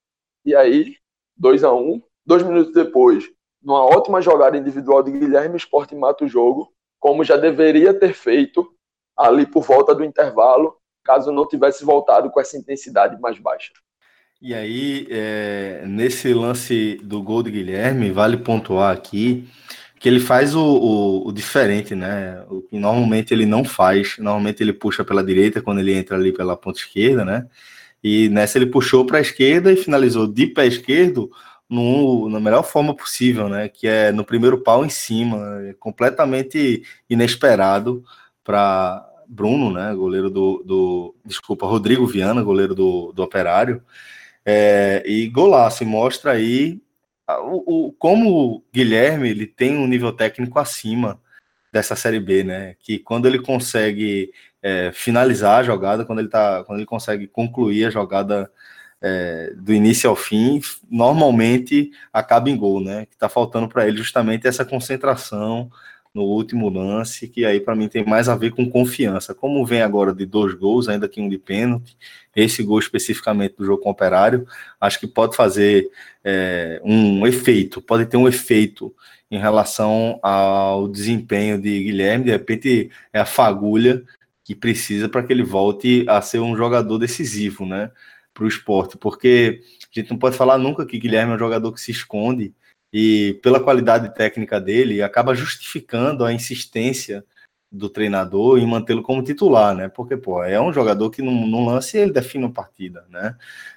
e 0.45 0.55
aí 0.55 0.97
2 1.37 1.65
a 1.65 1.73
1 1.73 1.77
um, 1.77 2.03
Dois 2.25 2.45
minutos 2.45 2.73
depois, 2.73 3.29
numa 3.61 3.85
ótima 3.85 4.23
jogada 4.23 4.57
individual 4.57 5.03
de 5.03 5.11
Guilherme, 5.11 5.57
Sport 5.57 5.93
mata 5.93 6.25
o 6.25 6.29
jogo, 6.29 6.73
como 7.01 7.25
já 7.25 7.37
deveria 7.37 7.93
ter 7.93 8.15
feito 8.15 8.73
ali 9.17 9.45
por 9.45 9.65
volta 9.65 9.93
do 9.93 10.05
intervalo, 10.05 10.77
caso 11.03 11.33
não 11.33 11.47
tivesse 11.47 11.85
voltado 11.85 12.31
com 12.31 12.41
essa 12.41 12.57
intensidade 12.57 13.21
mais 13.21 13.39
baixa. 13.39 13.73
E 14.41 14.55
aí, 14.55 15.07
é, 15.09 15.85
nesse 15.87 16.35
lance 16.35 17.01
do 17.03 17.23
gol 17.23 17.43
de 17.43 17.51
Guilherme, 17.51 18.11
vale 18.11 18.37
pontuar 18.37 18.93
aqui 18.93 19.49
que 20.03 20.09
ele 20.09 20.19
faz 20.19 20.53
o, 20.53 20.61
o, 20.61 21.29
o, 21.29 21.33
diferente, 21.33 21.95
né? 21.95 22.43
O 22.51 22.61
que 22.63 22.77
normalmente 22.77 23.33
ele 23.33 23.47
não 23.47 23.65
faz. 23.65 24.17
Normalmente 24.19 24.61
ele 24.61 24.73
puxa 24.73 25.05
pela 25.05 25.23
direita 25.23 25.63
quando 25.63 25.79
ele 25.79 25.95
entra 25.95 26.17
ali 26.17 26.33
pela 26.33 26.57
ponta 26.57 26.81
esquerda, 26.81 27.25
né? 27.25 27.47
E 28.03 28.29
nessa 28.29 28.59
ele 28.59 28.67
puxou 28.67 29.07
para 29.07 29.19
a 29.19 29.21
esquerda 29.21 29.73
e 29.73 29.77
finalizou 29.77 30.27
de 30.27 30.49
pé 30.49 30.67
esquerdo 30.67 31.31
no, 31.71 32.29
na 32.29 32.41
melhor 32.41 32.65
forma 32.65 32.97
possível, 32.97 33.49
né? 33.49 33.69
Que 33.69 33.87
é 33.87 34.11
no 34.11 34.25
primeiro 34.25 34.59
pau 34.59 34.85
em 34.85 34.89
cima, 34.89 35.63
é 35.69 35.75
completamente 35.75 36.83
inesperado 37.09 38.03
para 38.43 39.09
Bruno, 39.33 39.73
né, 39.73 39.95
goleiro 39.95 40.29
do, 40.29 40.63
do, 40.63 41.15
desculpa, 41.25 41.67
Rodrigo 41.67 42.07
Viana, 42.07 42.43
goleiro 42.43 42.75
do, 42.75 43.13
do 43.13 43.23
Operário, 43.23 43.83
é, 44.45 45.03
e 45.07 45.27
golaço, 45.29 45.83
e 45.83 45.87
mostra 45.87 46.33
aí 46.33 46.83
o, 47.41 47.87
o, 47.87 47.93
como 47.93 48.31
o 48.31 48.65
Guilherme 48.73 49.31
ele 49.31 49.47
tem 49.47 49.79
um 49.79 49.87
nível 49.87 50.13
técnico 50.13 50.59
acima 50.59 51.19
dessa 51.73 51.97
Série 51.97 52.21
B, 52.21 52.45
né, 52.45 52.77
que 52.79 52.99
quando 52.99 53.27
ele 53.27 53.39
consegue 53.39 54.31
é, 54.63 54.93
finalizar 54.93 55.61
a 55.61 55.63
jogada, 55.63 56.05
quando 56.05 56.19
ele, 56.19 56.29
tá, 56.29 56.63
quando 56.65 56.79
ele 56.79 56.87
consegue 56.87 57.27
concluir 57.27 57.87
a 57.87 57.91
jogada 57.91 58.51
é, 59.01 59.55
do 59.57 59.73
início 59.73 60.11
ao 60.11 60.15
fim, 60.15 60.61
normalmente 60.91 61.91
acaba 62.13 62.51
em 62.51 62.57
gol, 62.57 62.83
né, 62.83 63.07
que 63.07 63.15
está 63.15 63.31
faltando 63.31 63.67
para 63.67 63.89
ele 63.89 63.97
justamente 63.97 64.47
essa 64.47 64.65
concentração, 64.65 65.71
no 66.15 66.23
último 66.23 66.69
lance, 66.69 67.27
que 67.27 67.45
aí 67.45 67.59
para 67.61 67.75
mim 67.75 67.89
tem 67.89 68.05
mais 68.05 68.29
a 68.29 68.37
ver 68.37 68.53
com 68.53 68.69
confiança. 68.69 69.35
Como 69.35 69.65
vem 69.65 69.81
agora 69.81 70.15
de 70.15 70.27
dois 70.27 70.55
gols, 70.55 70.89
ainda 70.89 71.09
que 71.09 71.21
um 71.21 71.29
de 71.29 71.39
pênalti, 71.39 71.97
esse 72.37 72.63
gol 72.63 72.79
especificamente 72.79 73.57
do 73.57 73.65
jogo 73.65 73.83
com 73.83 73.89
o 73.89 73.93
Operário, 73.93 74.47
acho 74.81 75.01
que 75.01 75.07
pode 75.07 75.35
fazer 75.35 75.91
é, 76.23 76.81
um 76.85 77.27
efeito, 77.27 77.81
pode 77.81 78.07
ter 78.07 78.17
um 78.17 78.29
efeito 78.29 78.95
em 79.31 79.39
relação 79.39 80.19
ao 80.23 80.87
desempenho 80.87 81.61
de 81.61 81.83
Guilherme, 81.85 82.27
de 82.27 82.31
repente 82.31 82.91
é 83.13 83.21
a 83.21 83.25
fagulha 83.25 84.03
que 84.45 84.55
precisa 84.55 85.09
para 85.09 85.23
que 85.23 85.33
ele 85.33 85.43
volte 85.43 86.05
a 86.09 86.21
ser 86.21 86.41
um 86.41 86.55
jogador 86.55 86.99
decisivo, 86.99 87.65
né, 87.65 87.91
para 88.35 88.45
o 88.45 88.49
esporte, 88.49 88.99
porque 88.99 89.63
a 89.95 90.01
gente 90.01 90.11
não 90.11 90.19
pode 90.19 90.37
falar 90.37 90.59
nunca 90.59 90.85
que 90.85 90.99
Guilherme 90.99 91.33
é 91.33 91.37
um 91.37 91.39
jogador 91.39 91.73
que 91.73 91.81
se 91.81 91.91
esconde, 91.91 92.55
e 92.93 93.39
pela 93.43 93.61
qualidade 93.61 94.15
técnica 94.15 94.61
dele, 94.61 95.03
acaba 95.03 95.35
justificando 95.35 96.25
a 96.25 96.33
insistência 96.33 97.25
do 97.71 97.89
treinador 97.89 98.59
em 98.59 98.67
mantê-lo 98.67 99.03
como 99.03 99.23
titular, 99.25 99.75
né? 99.75 99.89
Porque, 99.89 100.15
pô, 100.15 100.45
é 100.45 100.61
um 100.61 100.73
jogador 100.73 101.11
que 101.11 101.23
não 101.23 101.65
lance 101.65 101.97
ele 101.97 102.13
define 102.13 102.45
uma 102.45 102.53
partida, 102.53 103.07
né? 103.09 103.35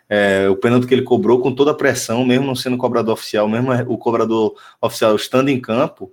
É, 0.10 0.50
o 0.50 0.58
pênalti 0.58 0.86
que 0.86 0.94
ele 0.94 1.02
cobrou 1.02 1.40
com 1.40 1.56
toda 1.56 1.72
a 1.72 1.76
pressão, 1.76 2.26
mesmo 2.26 2.46
não 2.46 2.56
sendo 2.56 2.78
cobrador 2.78 3.14
oficial, 3.14 3.48
mesmo 3.48 3.72
o 3.88 3.98
cobrador 3.98 4.54
oficial 4.82 5.16
estando 5.16 5.48
em 5.50 5.62
campo, 5.62 6.12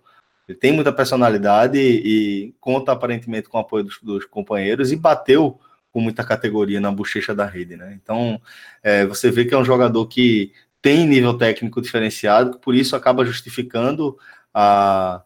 ele 0.48 0.56
tem 0.56 0.72
muita 0.72 0.92
personalidade 0.92 1.78
e, 1.78 2.46
e 2.46 2.54
conta 2.60 2.92
aparentemente 2.92 3.48
com 3.48 3.58
o 3.58 3.60
apoio 3.60 3.84
dos, 3.84 3.98
dos, 4.00 4.24
companheiros 4.26 4.92
e 4.92 4.96
bateu 4.96 5.58
com 5.90 6.00
muita 6.00 6.24
categoria 6.24 6.80
na 6.80 6.90
bochecha 6.90 7.34
da 7.34 7.46
rede, 7.46 7.76
né? 7.76 7.98
Então, 8.00 8.40
é, 8.82 9.04
você 9.04 9.30
vê 9.30 9.44
que 9.44 9.54
é 9.54 9.58
um 9.58 9.64
jogador 9.64 10.06
que 10.06 10.52
tem 10.82 11.06
nível 11.06 11.38
técnico 11.38 11.80
diferenciado, 11.80 12.58
por 12.58 12.74
isso 12.74 12.96
acaba 12.96 13.24
justificando 13.24 14.18
a, 14.52 15.22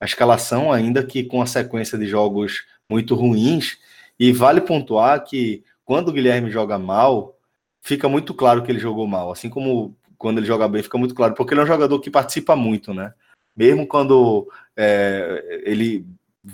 a 0.00 0.04
escalação, 0.04 0.72
ainda 0.72 1.04
que 1.04 1.24
com 1.24 1.42
a 1.42 1.46
sequência 1.46 1.98
de 1.98 2.06
jogos 2.06 2.64
muito 2.88 3.14
ruins. 3.16 3.76
E 4.18 4.32
vale 4.32 4.60
pontuar 4.60 5.24
que 5.24 5.64
quando 5.84 6.08
o 6.08 6.12
Guilherme 6.12 6.50
joga 6.50 6.78
mal, 6.78 7.36
fica 7.82 8.08
muito 8.08 8.32
claro 8.32 8.62
que 8.62 8.70
ele 8.70 8.78
jogou 8.78 9.06
mal. 9.06 9.32
Assim 9.32 9.50
como 9.50 9.96
quando 10.16 10.38
ele 10.38 10.46
joga 10.46 10.68
bem, 10.68 10.82
fica 10.82 10.98
muito 10.98 11.14
claro, 11.14 11.34
porque 11.34 11.52
ele 11.52 11.60
é 11.60 11.64
um 11.64 11.66
jogador 11.66 11.98
que 11.98 12.10
participa 12.10 12.54
muito, 12.54 12.94
né? 12.94 13.12
Mesmo 13.56 13.86
quando 13.86 14.48
é, 14.76 15.62
ele 15.64 16.06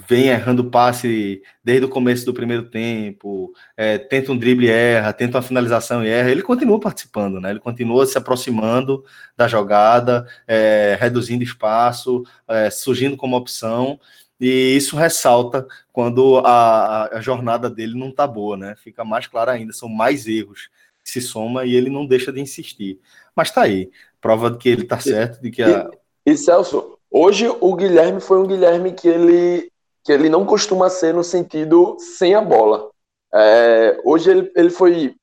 vem 0.09 0.28
errando 0.28 0.70
passe 0.70 1.42
desde 1.62 1.87
o 1.87 1.88
começo 1.88 2.26
do 2.26 2.35
primeiro 2.35 2.68
tempo, 2.68 3.52
é, 3.76 3.98
tenta 3.98 4.32
um 4.32 4.38
drible 4.38 4.66
e 4.66 4.70
erra, 4.70 5.12
tenta 5.12 5.38
uma 5.38 5.42
finalização 5.42 6.04
e 6.04 6.09
erra, 6.09 6.30
ele 6.30 6.42
continua 6.42 6.78
participando, 6.78 7.40
né? 7.40 7.50
Ele 7.50 7.61
continua 7.61 8.04
se 8.06 8.18
aproximando 8.18 9.04
da 9.37 9.48
jogada, 9.48 10.26
é, 10.46 10.96
reduzindo 11.00 11.42
espaço, 11.42 12.24
é, 12.48 12.70
surgindo 12.70 13.16
como 13.16 13.37
opção, 13.37 13.98
e 14.40 14.76
isso 14.76 14.96
ressalta 14.96 15.66
quando 15.92 16.38
a, 16.44 17.16
a 17.16 17.20
jornada 17.20 17.70
dele 17.70 17.98
não 17.98 18.12
tá 18.12 18.26
boa, 18.26 18.56
né? 18.56 18.74
Fica 18.76 19.04
mais 19.04 19.26
claro 19.26 19.50
ainda, 19.50 19.72
são 19.72 19.88
mais 19.88 20.26
erros 20.26 20.68
que 21.02 21.11
se 21.11 21.20
soma 21.20 21.64
e 21.64 21.74
ele 21.74 21.88
não 21.88 22.04
deixa 22.04 22.32
de 22.32 22.40
insistir. 22.40 22.98
Mas 23.35 23.50
tá 23.50 23.62
aí, 23.62 23.90
prova 24.20 24.50
de 24.50 24.59
que 24.59 24.68
ele 24.68 24.85
tá 24.85 24.98
certo, 24.98 25.40
de 25.40 25.50
que 25.50 25.62
a... 25.62 25.88
E, 26.26 26.32
e 26.32 26.37
Celso, 26.37 26.96
Hoje 27.11 27.48
o 27.48 27.74
Guilherme 27.74 28.20
foi 28.20 28.38
um 28.38 28.46
Guilherme 28.46 28.92
que 28.92 29.09
ele 29.09 29.70
que 30.06 30.12
ele 30.12 30.28
não 30.28 30.46
costuma 30.46 30.88
ser 30.88 31.12
no 31.12 31.24
sentido 31.24 31.96
sem 31.98 32.32
a 32.32 32.40
bola. 32.40 32.88
É, 33.34 34.00
hoje 34.04 34.30
ele, 34.30 34.52
ele 34.54 34.70
foi. 34.70 35.16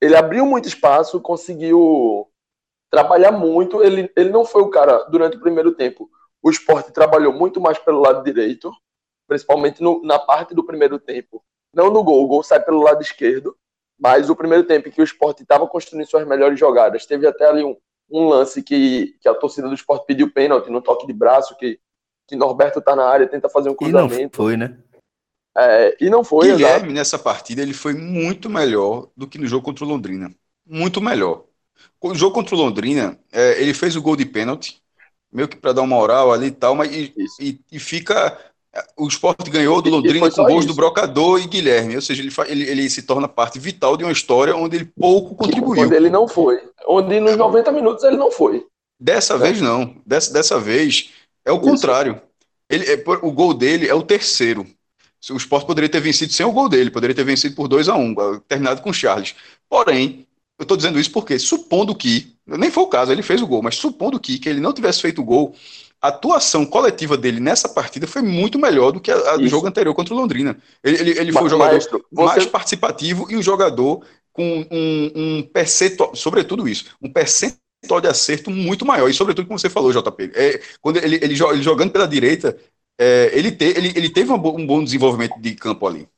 Ele 0.00 0.14
abriu 0.14 0.46
muito 0.46 0.68
espaço, 0.68 1.20
conseguiu 1.20 2.28
trabalhar 2.88 3.32
muito. 3.32 3.82
Ele, 3.82 4.08
ele 4.16 4.30
não 4.30 4.44
foi 4.44 4.62
o 4.62 4.70
cara, 4.70 5.02
durante 5.10 5.36
o 5.36 5.40
primeiro 5.40 5.72
tempo, 5.72 6.08
o 6.40 6.50
esporte 6.50 6.92
trabalhou 6.92 7.32
muito 7.32 7.60
mais 7.60 7.80
pelo 7.80 8.00
lado 8.00 8.22
direito, 8.22 8.72
principalmente 9.26 9.82
no, 9.82 10.00
na 10.04 10.20
parte 10.20 10.54
do 10.54 10.64
primeiro 10.64 11.00
tempo. 11.00 11.42
Não 11.74 11.90
no 11.90 12.04
gol, 12.04 12.22
o 12.22 12.28
gol 12.28 12.44
sai 12.44 12.62
pelo 12.62 12.80
lado 12.80 13.02
esquerdo, 13.02 13.56
mas 13.98 14.30
o 14.30 14.36
primeiro 14.36 14.64
tempo 14.64 14.88
em 14.88 14.92
que 14.92 15.00
o 15.00 15.04
esporte 15.04 15.42
estava 15.42 15.66
construindo 15.66 16.06
suas 16.06 16.26
melhores 16.26 16.60
jogadas, 16.60 17.06
teve 17.06 17.26
até 17.26 17.46
ali 17.46 17.64
um, 17.64 17.76
um 18.08 18.28
lance 18.28 18.62
que, 18.62 19.16
que 19.20 19.28
a 19.28 19.34
torcida 19.34 19.68
do 19.68 19.74
esporte 19.74 20.06
pediu 20.06 20.32
pênalti 20.32 20.70
no 20.70 20.80
toque 20.80 21.08
de 21.08 21.12
braço, 21.12 21.56
que 21.56 21.80
que 22.32 22.36
Norberto 22.36 22.80
tá 22.80 22.96
na 22.96 23.04
área, 23.04 23.28
tenta 23.28 23.46
fazer 23.46 23.68
um 23.68 23.74
cruzamento. 23.74 24.14
E 24.14 24.22
não 24.22 24.30
foi, 24.32 24.56
né? 24.56 24.74
É, 25.54 25.96
e 26.00 26.08
não 26.08 26.24
foi. 26.24 26.46
Guilherme, 26.46 26.76
exato. 26.76 26.92
nessa 26.92 27.18
partida, 27.18 27.60
ele 27.60 27.74
foi 27.74 27.92
muito 27.92 28.48
melhor 28.48 29.08
do 29.14 29.26
que 29.26 29.36
no 29.36 29.46
jogo 29.46 29.62
contra 29.62 29.84
o 29.84 29.88
Londrina. 29.88 30.34
Muito 30.66 30.98
melhor. 30.98 31.44
O 32.00 32.14
jogo 32.14 32.34
contra 32.34 32.54
o 32.54 32.58
Londrina, 32.58 33.18
é, 33.30 33.60
ele 33.60 33.74
fez 33.74 33.96
o 33.96 34.00
gol 34.00 34.16
de 34.16 34.24
pênalti, 34.24 34.80
meio 35.30 35.46
que 35.46 35.56
para 35.56 35.74
dar 35.74 35.82
uma 35.82 35.94
moral 35.94 36.32
ali 36.32 36.46
e 36.46 36.52
tal, 36.52 36.74
mas 36.74 36.90
e, 36.90 37.12
e, 37.38 37.60
e 37.70 37.78
fica. 37.78 38.38
O 38.96 39.06
esporte 39.06 39.50
ganhou 39.50 39.82
do 39.82 39.90
Londrina 39.90 40.30
com 40.30 40.44
gols 40.44 40.64
isso. 40.64 40.68
do 40.68 40.74
Brocador 40.74 41.38
e 41.38 41.46
Guilherme, 41.46 41.96
ou 41.96 42.00
seja, 42.00 42.22
ele, 42.22 42.32
ele, 42.48 42.70
ele, 42.70 42.88
se 42.88 43.02
torna 43.02 43.28
parte 43.28 43.58
vital 43.58 43.98
de 43.98 44.04
uma 44.04 44.12
história 44.12 44.56
onde 44.56 44.76
ele 44.76 44.90
pouco 44.98 45.34
contribuiu. 45.34 45.82
Onde 45.82 45.94
ele 45.94 46.08
não 46.08 46.26
foi. 46.26 46.58
Onde 46.86 47.20
nos 47.20 47.36
90 47.36 47.70
minutos 47.70 48.02
ele 48.02 48.16
não 48.16 48.30
foi. 48.30 48.64
Dessa 48.98 49.34
é. 49.34 49.38
vez 49.38 49.60
não. 49.60 49.96
Dessa, 50.06 50.32
dessa 50.32 50.58
vez 50.58 51.10
é 51.44 51.52
o 51.52 51.60
contrário. 51.60 52.20
Ele, 52.68 52.84
é, 52.90 53.04
o 53.22 53.30
gol 53.32 53.52
dele 53.52 53.88
é 53.88 53.94
o 53.94 54.02
terceiro. 54.02 54.66
O 55.30 55.36
Sport 55.36 55.66
poderia 55.66 55.88
ter 55.88 56.00
vencido 56.00 56.32
sem 56.32 56.44
o 56.44 56.52
gol 56.52 56.68
dele, 56.68 56.90
poderia 56.90 57.14
ter 57.14 57.24
vencido 57.24 57.54
por 57.54 57.68
2 57.68 57.88
a 57.88 57.94
1 57.94 58.00
um, 58.00 58.40
terminado 58.48 58.82
com 58.82 58.90
o 58.90 58.94
Charles. 58.94 59.34
Porém, 59.68 60.26
eu 60.58 60.64
estou 60.64 60.76
dizendo 60.76 60.98
isso 60.98 61.10
porque, 61.12 61.38
supondo 61.38 61.94
que, 61.94 62.34
nem 62.46 62.70
foi 62.70 62.82
o 62.82 62.88
caso, 62.88 63.12
ele 63.12 63.22
fez 63.22 63.40
o 63.40 63.46
gol, 63.46 63.62
mas 63.62 63.76
supondo 63.76 64.18
que, 64.18 64.38
que 64.38 64.48
ele 64.48 64.60
não 64.60 64.72
tivesse 64.72 65.00
feito 65.00 65.20
o 65.20 65.24
gol, 65.24 65.54
a 66.00 66.08
atuação 66.08 66.66
coletiva 66.66 67.16
dele 67.16 67.38
nessa 67.38 67.68
partida 67.68 68.08
foi 68.08 68.22
muito 68.22 68.58
melhor 68.58 68.90
do 68.90 69.00
que 69.00 69.12
do 69.14 69.46
jogo 69.46 69.68
anterior 69.68 69.94
contra 69.94 70.12
o 70.12 70.16
Londrina. 70.16 70.56
Ele, 70.82 70.98
ele, 70.98 71.18
ele 71.18 71.32
foi 71.32 71.44
o 71.44 71.48
jogador 71.48 71.72
Maestro, 71.72 72.04
você... 72.10 72.26
mais 72.26 72.46
participativo 72.46 73.30
e 73.30 73.36
um 73.36 73.42
jogador 73.42 74.04
com 74.32 74.66
um, 74.70 75.12
um 75.14 75.42
percentual, 75.42 76.16
sobretudo 76.16 76.68
isso, 76.68 76.86
um 77.00 77.12
percentual 77.12 77.61
de 77.82 78.08
acerto 78.08 78.50
muito 78.50 78.86
maior. 78.86 79.08
E 79.08 79.14
sobretudo, 79.14 79.46
como 79.46 79.58
você 79.58 79.68
falou, 79.68 79.92
JP, 79.92 80.32
é, 80.34 80.60
quando 80.80 80.98
ele, 80.98 81.16
ele, 81.16 81.34
ele 81.34 81.62
jogando 81.62 81.90
pela 81.90 82.06
direita, 82.06 82.56
é, 82.98 83.30
ele, 83.36 83.50
te, 83.50 83.64
ele, 83.64 83.92
ele 83.96 84.10
teve 84.10 84.30
um 84.32 84.38
bom 84.38 84.84
desenvolvimento 84.84 85.40
de 85.40 85.54
campo 85.54 85.86
ali. 85.86 86.08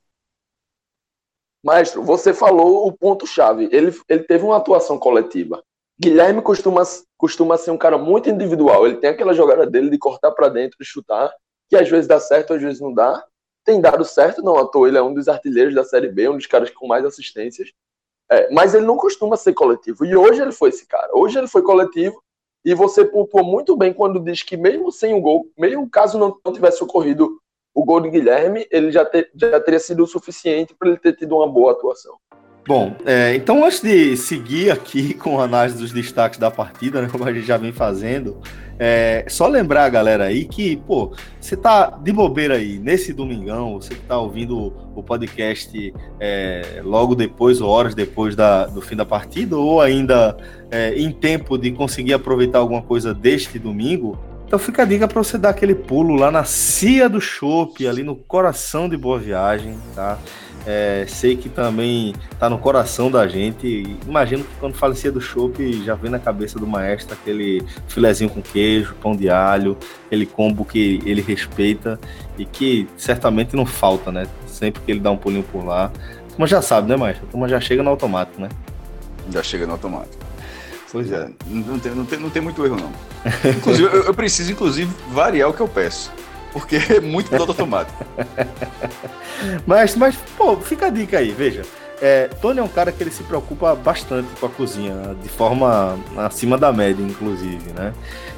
Maestro, 1.64 2.02
você 2.02 2.34
falou 2.34 2.86
o 2.86 2.92
ponto-chave. 2.92 3.70
Ele, 3.72 3.98
ele 4.06 4.24
teve 4.24 4.44
uma 4.44 4.58
atuação 4.58 4.98
coletiva. 4.98 5.62
Guilherme 5.98 6.42
costuma, 6.42 6.82
costuma 7.16 7.56
ser 7.56 7.70
um 7.70 7.78
cara 7.78 7.96
muito 7.96 8.28
individual. 8.28 8.86
Ele 8.86 8.96
tem 8.96 9.08
aquela 9.08 9.32
jogada 9.32 9.66
dele 9.66 9.88
de 9.88 9.96
cortar 9.96 10.32
para 10.32 10.50
dentro 10.50 10.76
e 10.80 10.84
chutar, 10.84 11.32
que 11.70 11.76
às 11.76 11.88
vezes 11.88 12.06
dá 12.06 12.20
certo, 12.20 12.52
às 12.52 12.60
vezes 12.60 12.80
não 12.80 12.92
dá. 12.92 13.24
Tem 13.64 13.80
dado 13.80 14.04
certo, 14.04 14.42
não 14.42 14.58
à 14.58 14.66
toa. 14.66 14.88
Ele 14.88 14.98
é 14.98 15.02
um 15.02 15.14
dos 15.14 15.26
artilheiros 15.26 15.74
da 15.74 15.84
Série 15.84 16.08
B, 16.08 16.28
um 16.28 16.36
dos 16.36 16.46
caras 16.46 16.68
com 16.70 16.86
mais 16.86 17.02
assistências. 17.02 17.72
É, 18.30 18.50
mas 18.50 18.74
ele 18.74 18.86
não 18.86 18.96
costuma 18.96 19.36
ser 19.36 19.52
coletivo. 19.52 20.04
E 20.04 20.16
hoje 20.16 20.40
ele 20.40 20.52
foi 20.52 20.70
esse 20.70 20.86
cara. 20.86 21.10
Hoje 21.12 21.38
ele 21.38 21.48
foi 21.48 21.62
coletivo. 21.62 22.22
E 22.64 22.74
você 22.74 23.04
pontuou 23.04 23.44
muito 23.44 23.76
bem 23.76 23.92
quando 23.92 24.18
diz 24.18 24.42
que, 24.42 24.56
mesmo 24.56 24.90
sem 24.90 25.12
o 25.12 25.20
gol, 25.20 25.46
mesmo 25.58 25.88
caso 25.88 26.18
não, 26.18 26.40
tivesse 26.52 26.82
ocorrido 26.82 27.38
o 27.74 27.84
gol 27.84 28.00
de 28.00 28.08
Guilherme, 28.08 28.66
ele 28.70 28.90
já, 28.90 29.04
ter, 29.04 29.30
já 29.34 29.60
teria 29.60 29.80
sido 29.80 30.04
o 30.04 30.06
suficiente 30.06 30.74
para 30.74 30.88
ele 30.88 30.98
ter 30.98 31.14
tido 31.14 31.36
uma 31.36 31.48
boa 31.48 31.72
atuação. 31.72 32.16
Bom, 32.66 32.96
é, 33.04 33.34
então 33.34 33.62
antes 33.64 33.82
de 33.82 34.16
seguir 34.16 34.70
aqui 34.70 35.12
com 35.14 35.38
a 35.38 35.44
análise 35.44 35.76
dos 35.76 35.92
destaques 35.92 36.38
da 36.38 36.50
partida, 36.50 37.02
né, 37.02 37.08
como 37.10 37.24
a 37.24 37.32
gente 37.32 37.46
já 37.46 37.58
vem 37.58 37.72
fazendo, 37.72 38.38
é, 38.78 39.24
só 39.28 39.46
lembrar 39.46 39.84
a 39.84 39.88
galera 39.88 40.24
aí 40.24 40.46
que, 40.46 40.76
pô, 40.76 41.12
você 41.38 41.56
tá 41.56 41.90
de 41.90 42.10
bobeira 42.10 42.54
aí 42.54 42.78
nesse 42.78 43.12
domingão, 43.12 43.74
você 43.74 43.94
que 43.94 44.00
tá 44.00 44.18
ouvindo 44.18 44.72
o 44.96 45.02
podcast 45.02 45.94
é, 46.18 46.80
logo 46.82 47.14
depois 47.14 47.60
ou 47.60 47.68
horas 47.68 47.94
depois 47.94 48.34
da, 48.34 48.66
do 48.66 48.80
fim 48.80 48.96
da 48.96 49.04
partida, 49.04 49.56
ou 49.56 49.80
ainda 49.80 50.36
é, 50.70 50.94
em 50.94 51.12
tempo 51.12 51.58
de 51.58 51.70
conseguir 51.70 52.14
aproveitar 52.14 52.60
alguma 52.60 52.82
coisa 52.82 53.12
deste 53.12 53.58
domingo, 53.58 54.18
então 54.46 54.58
fica 54.58 54.82
a 54.82 54.84
dica 54.84 55.08
para 55.08 55.22
você 55.22 55.36
dar 55.36 55.50
aquele 55.50 55.74
pulo 55.74 56.14
lá 56.14 56.30
na 56.30 56.44
Cia 56.44 57.08
do 57.08 57.20
Chopp, 57.20 57.86
ali 57.86 58.02
no 58.02 58.14
coração 58.14 58.88
de 58.88 58.96
Boa 58.96 59.18
Viagem, 59.18 59.76
tá? 59.94 60.18
É, 60.66 61.04
sei 61.06 61.36
que 61.36 61.48
também 61.48 62.14
tá 62.38 62.48
no 62.48 62.58
coração 62.58 63.10
da 63.10 63.28
gente. 63.28 63.96
Imagino 64.06 64.44
que 64.44 64.50
quando 64.58 64.74
falecia 64.74 65.12
do 65.12 65.20
chopp, 65.20 65.84
já 65.84 65.94
vem 65.94 66.10
na 66.10 66.18
cabeça 66.18 66.58
do 66.58 66.66
maestro 66.66 67.14
aquele 67.14 67.62
filezinho 67.86 68.30
com 68.30 68.40
queijo, 68.40 68.94
pão 68.94 69.14
de 69.14 69.28
alho, 69.28 69.76
aquele 70.06 70.24
combo 70.24 70.64
que 70.64 71.02
ele 71.04 71.20
respeita 71.20 72.00
e 72.38 72.46
que 72.46 72.88
certamente 72.96 73.54
não 73.54 73.66
falta, 73.66 74.10
né? 74.10 74.26
Sempre 74.46 74.80
que 74.82 74.90
ele 74.90 75.00
dá 75.00 75.10
um 75.10 75.16
pulinho 75.16 75.42
por 75.42 75.64
lá. 75.64 75.92
Mas 76.38 76.48
já 76.48 76.62
sabe, 76.62 76.88
né, 76.88 76.96
maestro? 76.96 77.26
Como 77.30 77.46
já 77.46 77.60
chega 77.60 77.82
no 77.82 77.90
automático, 77.90 78.40
né? 78.40 78.48
Já 79.30 79.42
chega 79.42 79.66
no 79.66 79.72
automático. 79.72 80.24
Pois 80.90 81.10
é, 81.12 81.28
não 81.46 81.78
tem, 81.78 81.92
não 81.92 82.04
tem, 82.04 82.18
não 82.20 82.30
tem 82.30 82.40
muito 82.40 82.64
erro, 82.64 82.76
não. 82.76 82.92
Inclusive, 83.50 83.88
eu, 83.88 84.04
eu 84.04 84.14
preciso, 84.14 84.52
inclusive, 84.52 84.90
variar 85.10 85.50
o 85.50 85.52
que 85.52 85.60
eu 85.60 85.68
peço 85.68 86.10
porque 86.54 86.76
é 86.76 87.00
muito 87.02 87.28
piloto 87.28 87.50
automático. 87.50 88.06
mas, 89.66 89.96
mas, 89.96 90.16
pô, 90.38 90.56
fica 90.56 90.86
a 90.86 90.90
dica 90.90 91.18
aí, 91.18 91.32
veja. 91.32 91.62
É, 92.00 92.28
Tony 92.40 92.60
é 92.60 92.62
um 92.62 92.68
cara 92.68 92.92
que 92.92 93.02
ele 93.02 93.10
se 93.10 93.22
preocupa 93.22 93.74
bastante 93.74 94.28
com 94.38 94.46
a 94.46 94.48
cozinha, 94.48 95.16
de 95.22 95.28
forma 95.28 95.98
acima 96.16 96.56
da 96.56 96.72
média, 96.72 97.02
inclusive, 97.02 97.72
né? 97.74 97.92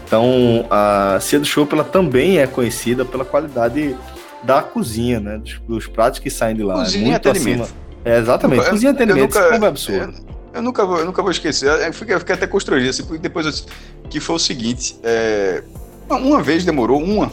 Então, 0.06 0.66
a 0.70 1.18
Cia 1.20 1.38
do 1.38 1.44
Chopp, 1.44 1.72
ela 1.74 1.84
também 1.84 2.38
é 2.38 2.46
conhecida 2.46 3.04
pela 3.04 3.24
qualidade 3.24 3.96
da 4.42 4.62
cozinha, 4.62 5.20
né? 5.20 5.38
Dos, 5.38 5.58
dos 5.66 5.86
pratos 5.86 6.20
que 6.20 6.30
saem 6.30 6.56
de 6.56 6.62
lá. 6.62 6.74
Cozinha 6.74 7.06
é 7.06 7.10
muito 7.10 7.28
acima. 7.28 7.66
É, 8.04 8.18
exatamente, 8.18 8.64
eu, 8.64 8.70
cozinha 8.70 8.92
atendimento, 8.92 9.30
isso 9.30 9.38
é 9.38 9.66
absurdo. 9.66 10.14
Eu, 10.14 10.36
eu, 10.54 10.62
nunca 10.62 10.86
vou, 10.86 10.98
eu 11.00 11.06
nunca 11.06 11.20
vou 11.20 11.30
esquecer, 11.30 11.68
eu 11.68 11.92
fiquei, 11.92 12.14
eu 12.14 12.20
fiquei 12.20 12.34
até 12.36 12.46
constrangido, 12.46 12.90
assim, 12.90 13.02
porque 13.02 13.18
depois, 13.18 13.66
que 14.08 14.20
foi 14.20 14.36
o 14.36 14.38
seguinte, 14.38 14.96
é, 15.02 15.64
uma 16.08 16.40
vez 16.40 16.64
demorou, 16.64 17.02
uma, 17.02 17.32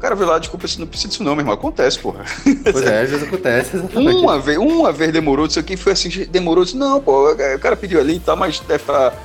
cara 0.00 0.14
veio 0.14 0.28
lá, 0.28 0.38
desculpa, 0.38 0.66
não 0.78 0.86
precisa 0.86 1.08
disso 1.08 1.22
não, 1.22 1.34
meu 1.34 1.42
irmão. 1.42 1.54
Acontece, 1.54 1.98
porra. 1.98 2.24
Pois 2.72 2.86
é, 2.86 3.02
às 3.02 3.10
vezes 3.10 3.26
acontece. 3.26 3.76
Exatamente. 3.76 4.16
Uma 4.16 4.40
vez, 4.40 4.58
uma 4.58 4.92
vez 4.92 5.12
demorou, 5.12 5.46
isso 5.46 5.58
aqui 5.58 5.76
foi 5.76 5.92
assim, 5.92 6.08
demorou, 6.30 6.64
disse, 6.64 6.76
não, 6.76 7.00
pô, 7.00 7.32
o 7.32 7.58
cara 7.58 7.76
pediu 7.76 8.00
ali 8.00 8.16
e 8.16 8.20
tal, 8.20 8.36
mas 8.36 8.60
deve 8.60 8.82
estar... 8.82 9.10
Tá... 9.10 9.16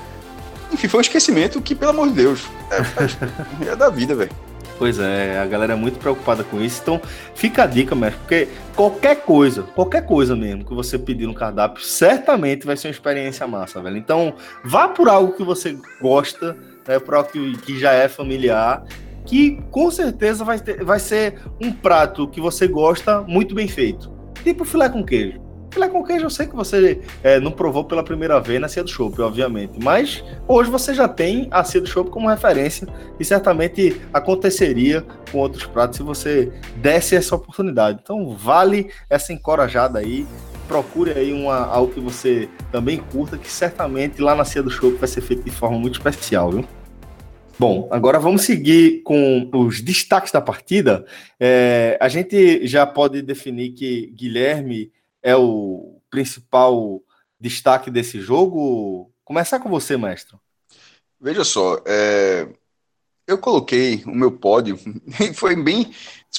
Enfim, 0.71 0.87
foi 0.87 0.99
um 0.99 1.01
esquecimento 1.01 1.61
que, 1.61 1.73
pelo 1.73 1.91
amor 1.91 2.09
de 2.09 2.15
Deus, 2.15 2.43
é, 2.71 3.71
é 3.71 3.75
da 3.75 3.89
vida, 3.89 4.15
velho. 4.15 4.31
Pois 4.77 4.99
é, 4.99 5.39
a 5.39 5.45
galera 5.45 5.73
é 5.73 5.75
muito 5.75 5.99
preocupada 5.99 6.43
com 6.43 6.61
isso. 6.61 6.81
Então, 6.81 7.01
fica 7.33 7.63
a 7.63 7.65
dica, 7.65 7.95
mestre, 7.95 8.19
porque 8.19 8.47
qualquer 8.75 9.21
coisa, 9.21 9.63
qualquer 9.63 10.05
coisa 10.05 10.35
mesmo 10.35 10.65
que 10.65 10.73
você 10.73 10.99
pedir 10.99 11.27
no 11.27 11.33
cardápio, 11.33 11.81
certamente 11.81 12.65
vai 12.65 12.75
ser 12.75 12.89
uma 12.89 12.91
experiência 12.91 13.47
massa, 13.47 13.81
velho. 13.81 13.95
Então, 13.95 14.33
vá 14.63 14.89
por 14.89 15.07
algo 15.07 15.33
que 15.33 15.43
você 15.43 15.77
gosta, 16.01 16.57
né, 16.85 16.99
por 16.99 17.15
algo 17.15 17.29
que, 17.29 17.57
que 17.59 17.79
já 17.79 17.93
é 17.93 18.09
familiar 18.09 18.83
que 19.25 19.59
com 19.71 19.89
certeza 19.89 20.43
vai, 20.43 20.59
ter, 20.59 20.83
vai 20.83 20.99
ser 20.99 21.41
um 21.61 21.71
prato 21.71 22.27
que 22.27 22.39
você 22.39 22.67
gosta 22.67 23.21
muito 23.21 23.55
bem 23.55 23.67
feito. 23.67 24.11
Tipo 24.43 24.63
filé 24.63 24.87
com 24.87 25.03
queijo. 25.03 25.41
Filé 25.71 25.89
com 25.89 26.03
queijo 26.03 26.25
eu 26.25 26.29
sei 26.29 26.47
que 26.47 26.55
você 26.55 27.01
é, 27.21 27.39
não 27.39 27.51
provou 27.51 27.83
pela 27.83 28.03
primeira 28.03 28.39
vez 28.39 28.61
na 28.61 28.67
Cia 28.67 28.83
do 28.83 28.89
Chopp, 28.89 29.19
obviamente. 29.21 29.77
Mas 29.83 30.23
hoje 30.47 30.69
você 30.69 30.93
já 30.93 31.07
tem 31.07 31.47
a 31.51 31.63
Cia 31.63 31.81
do 31.81 31.87
Chopp 31.87 32.09
como 32.09 32.29
referência 32.29 32.87
e 33.19 33.25
certamente 33.25 33.99
aconteceria 34.13 35.03
com 35.31 35.39
outros 35.39 35.65
pratos 35.65 35.97
se 35.97 36.03
você 36.03 36.51
desse 36.77 37.15
essa 37.15 37.35
oportunidade. 37.35 37.99
Então 38.01 38.29
vale 38.37 38.89
essa 39.09 39.33
encorajada 39.33 39.99
aí. 39.99 40.25
Procure 40.67 41.11
aí 41.11 41.33
uma, 41.33 41.65
algo 41.65 41.93
que 41.93 41.99
você 41.99 42.49
também 42.71 42.97
curta, 42.97 43.37
que 43.37 43.51
certamente 43.51 44.21
lá 44.21 44.33
na 44.33 44.45
Cia 44.45 44.63
do 44.63 44.69
Chopp 44.71 44.95
vai 44.97 45.07
ser 45.07 45.21
feito 45.21 45.43
de 45.43 45.51
forma 45.51 45.77
muito 45.77 45.95
especial, 45.95 46.51
viu? 46.51 46.65
Bom, 47.57 47.87
agora 47.89 48.19
vamos 48.19 48.41
seguir 48.41 49.01
com 49.03 49.49
os 49.53 49.79
destaques 49.79 50.31
da 50.31 50.41
partida. 50.41 51.05
É, 51.39 51.97
a 52.01 52.09
gente 52.09 52.67
já 52.67 52.85
pode 52.85 53.21
definir 53.21 53.71
que 53.71 54.07
Guilherme 54.07 54.91
é 55.23 55.37
o 55.37 56.01
principal 56.09 57.01
destaque 57.39 57.89
desse 57.89 58.19
jogo. 58.19 59.09
Começar 59.23 59.59
com 59.59 59.69
você, 59.69 59.95
mestre. 59.95 60.35
Veja 61.19 61.45
só, 61.45 61.81
é, 61.85 62.45
eu 63.25 63.37
coloquei 63.37 64.03
o 64.05 64.13
meu 64.13 64.31
pódio, 64.31 64.77
foi 65.33 65.55
bem. 65.55 65.91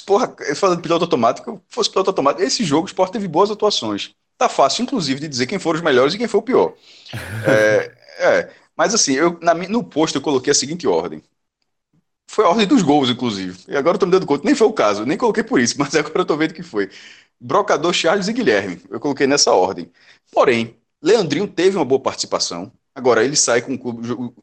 Porra, 0.05 0.35
falando 0.55 0.77
de 0.77 0.83
piloto 0.83 1.05
automático, 1.05 1.61
fosse 1.67 1.89
piloto 1.89 2.11
automático, 2.11 2.43
esse 2.43 2.63
jogo 2.63 2.83
o 2.83 2.85
Sport 2.85 3.11
teve 3.11 3.27
boas 3.27 3.49
atuações. 3.49 4.13
Tá 4.37 4.47
fácil, 4.47 4.83
inclusive, 4.83 5.19
de 5.19 5.27
dizer 5.27 5.47
quem 5.47 5.57
foram 5.57 5.79
os 5.79 5.83
melhores 5.83 6.13
e 6.13 6.17
quem 6.17 6.27
foi 6.27 6.39
o 6.39 6.43
pior. 6.43 6.73
é, 7.43 7.97
é 8.19 8.49
mas 8.77 8.93
assim, 8.93 9.13
eu, 9.13 9.39
na, 9.41 9.53
no 9.55 9.83
post 9.83 10.15
eu 10.15 10.21
coloquei 10.21 10.51
a 10.51 10.55
seguinte 10.55 10.87
ordem. 10.87 11.23
Foi 12.29 12.45
a 12.45 12.49
ordem 12.49 12.67
dos 12.67 12.81
gols, 12.81 13.09
inclusive. 13.09 13.57
E 13.67 13.75
agora 13.75 13.95
eu 13.95 13.99
tô 13.99 14.05
me 14.05 14.11
dando 14.11 14.25
conta, 14.25 14.43
nem 14.45 14.55
foi 14.55 14.67
o 14.67 14.73
caso, 14.73 15.05
nem 15.05 15.17
coloquei 15.17 15.43
por 15.43 15.59
isso, 15.59 15.75
mas 15.79 15.95
agora 15.95 16.21
eu 16.21 16.25
tô 16.25 16.37
vendo 16.37 16.53
que 16.53 16.63
foi. 16.63 16.89
Brocador, 17.39 17.93
Charles 17.93 18.27
e 18.27 18.33
Guilherme. 18.33 18.81
Eu 18.89 18.99
coloquei 18.99 19.27
nessa 19.27 19.51
ordem. 19.53 19.91
Porém, 20.31 20.75
Leandrinho 21.01 21.47
teve 21.47 21.77
uma 21.77 21.85
boa 21.85 22.01
participação. 22.01 22.71
Agora, 22.95 23.23
ele 23.23 23.35
sai 23.35 23.61
com 23.61 23.77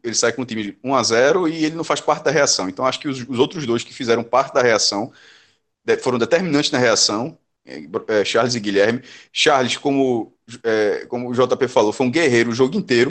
ele 0.03 0.15
sai 0.15 0.33
com 0.33 0.43
o 0.43 0.45
time 0.47 0.79
1 0.83 0.95
a 0.95 1.03
0 1.03 1.49
e 1.49 1.65
ele 1.65 1.75
não 1.75 1.83
faz 1.85 2.01
parte 2.01 2.25
da 2.25 2.31
reação. 2.31 2.69
Então, 2.69 2.87
acho 2.87 3.01
que 3.01 3.09
os, 3.09 3.21
os 3.29 3.39
outros 3.39 3.67
dois 3.67 3.83
que 3.85 3.93
fizeram 3.93 4.23
parte 4.23 4.55
da 4.55 4.63
reação 4.63 5.13
foram 6.03 6.19
determinantes 6.19 6.71
na 6.71 6.79
reação, 6.79 7.39
é, 7.67 8.25
Charles 8.25 8.55
e 8.55 8.61
Guilherme. 8.61 9.03
Charles, 9.33 9.77
como, 9.77 10.33
é, 10.63 11.07
como 11.07 11.31
o 11.31 11.35
JP 11.35 11.69
falou, 11.69 11.93
foi 11.93 12.07
um 12.07 12.11
guerreiro 12.11 12.51
o 12.51 12.55
jogo 12.55 12.77
inteiro 12.77 13.11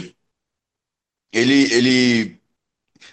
ele, 1.33 1.73
ele 1.73 2.37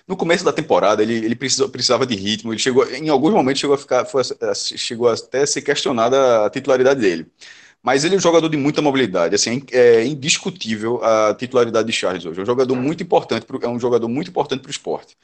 no 0.06 0.16
começo 0.16 0.44
da 0.44 0.52
temporada 0.52 1.02
ele, 1.02 1.14
ele 1.14 1.34
precisou, 1.34 1.68
precisava 1.68 2.06
de 2.06 2.14
ritmo, 2.14 2.52
ele 2.52 2.60
chegou, 2.60 2.88
em 2.92 3.08
alguns 3.08 3.32
momentos 3.32 3.60
chegou 3.60 3.74
a 3.74 3.78
ficar, 3.78 4.04
foi, 4.04 4.22
chegou 4.54 5.08
até 5.08 5.42
a 5.42 5.46
ser 5.46 5.62
questionada 5.62 6.46
a 6.46 6.50
titularidade 6.50 7.00
dele. 7.00 7.26
Mas 7.82 8.04
ele 8.04 8.14
é 8.14 8.18
um 8.18 8.20
jogador 8.20 8.48
de 8.48 8.58
muita 8.58 8.82
mobilidade, 8.82 9.34
assim, 9.34 9.62
é 9.72 10.04
indiscutível 10.04 11.02
a 11.02 11.34
titularidade 11.34 11.86
de 11.86 11.92
Charles 11.94 12.26
hoje. 12.26 12.38
É 12.38 12.42
um 12.42 12.46
jogador 12.46 12.76
muito 12.76 13.02
importante, 13.02 13.46
pro, 13.46 13.58
é 13.64 13.68
um 13.68 13.80
jogador 13.80 14.06
muito 14.06 14.28
importante 14.28 14.60
para 14.60 14.68
o 14.68 14.70
esporte. 14.70 15.16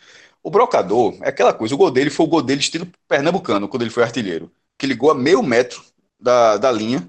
O 0.42 0.51
Brocador 0.51 1.18
é 1.20 1.28
aquela 1.28 1.53
coisa, 1.53 1.74
o 1.74 1.78
gol 1.78 1.90
dele 1.90 2.09
foi 2.09 2.24
o 2.24 2.28
gol 2.28 2.40
dele 2.40 2.61
estilo 2.61 2.88
pernambucano, 3.07 3.68
quando 3.68 3.82
ele 3.82 3.90
foi 3.90 4.03
artilheiro, 4.05 4.51
que 4.78 4.86
ligou 4.86 5.11
a 5.11 5.14
meio 5.14 5.42
metro 5.42 5.82
da, 6.18 6.57
da 6.57 6.72
linha 6.72 7.07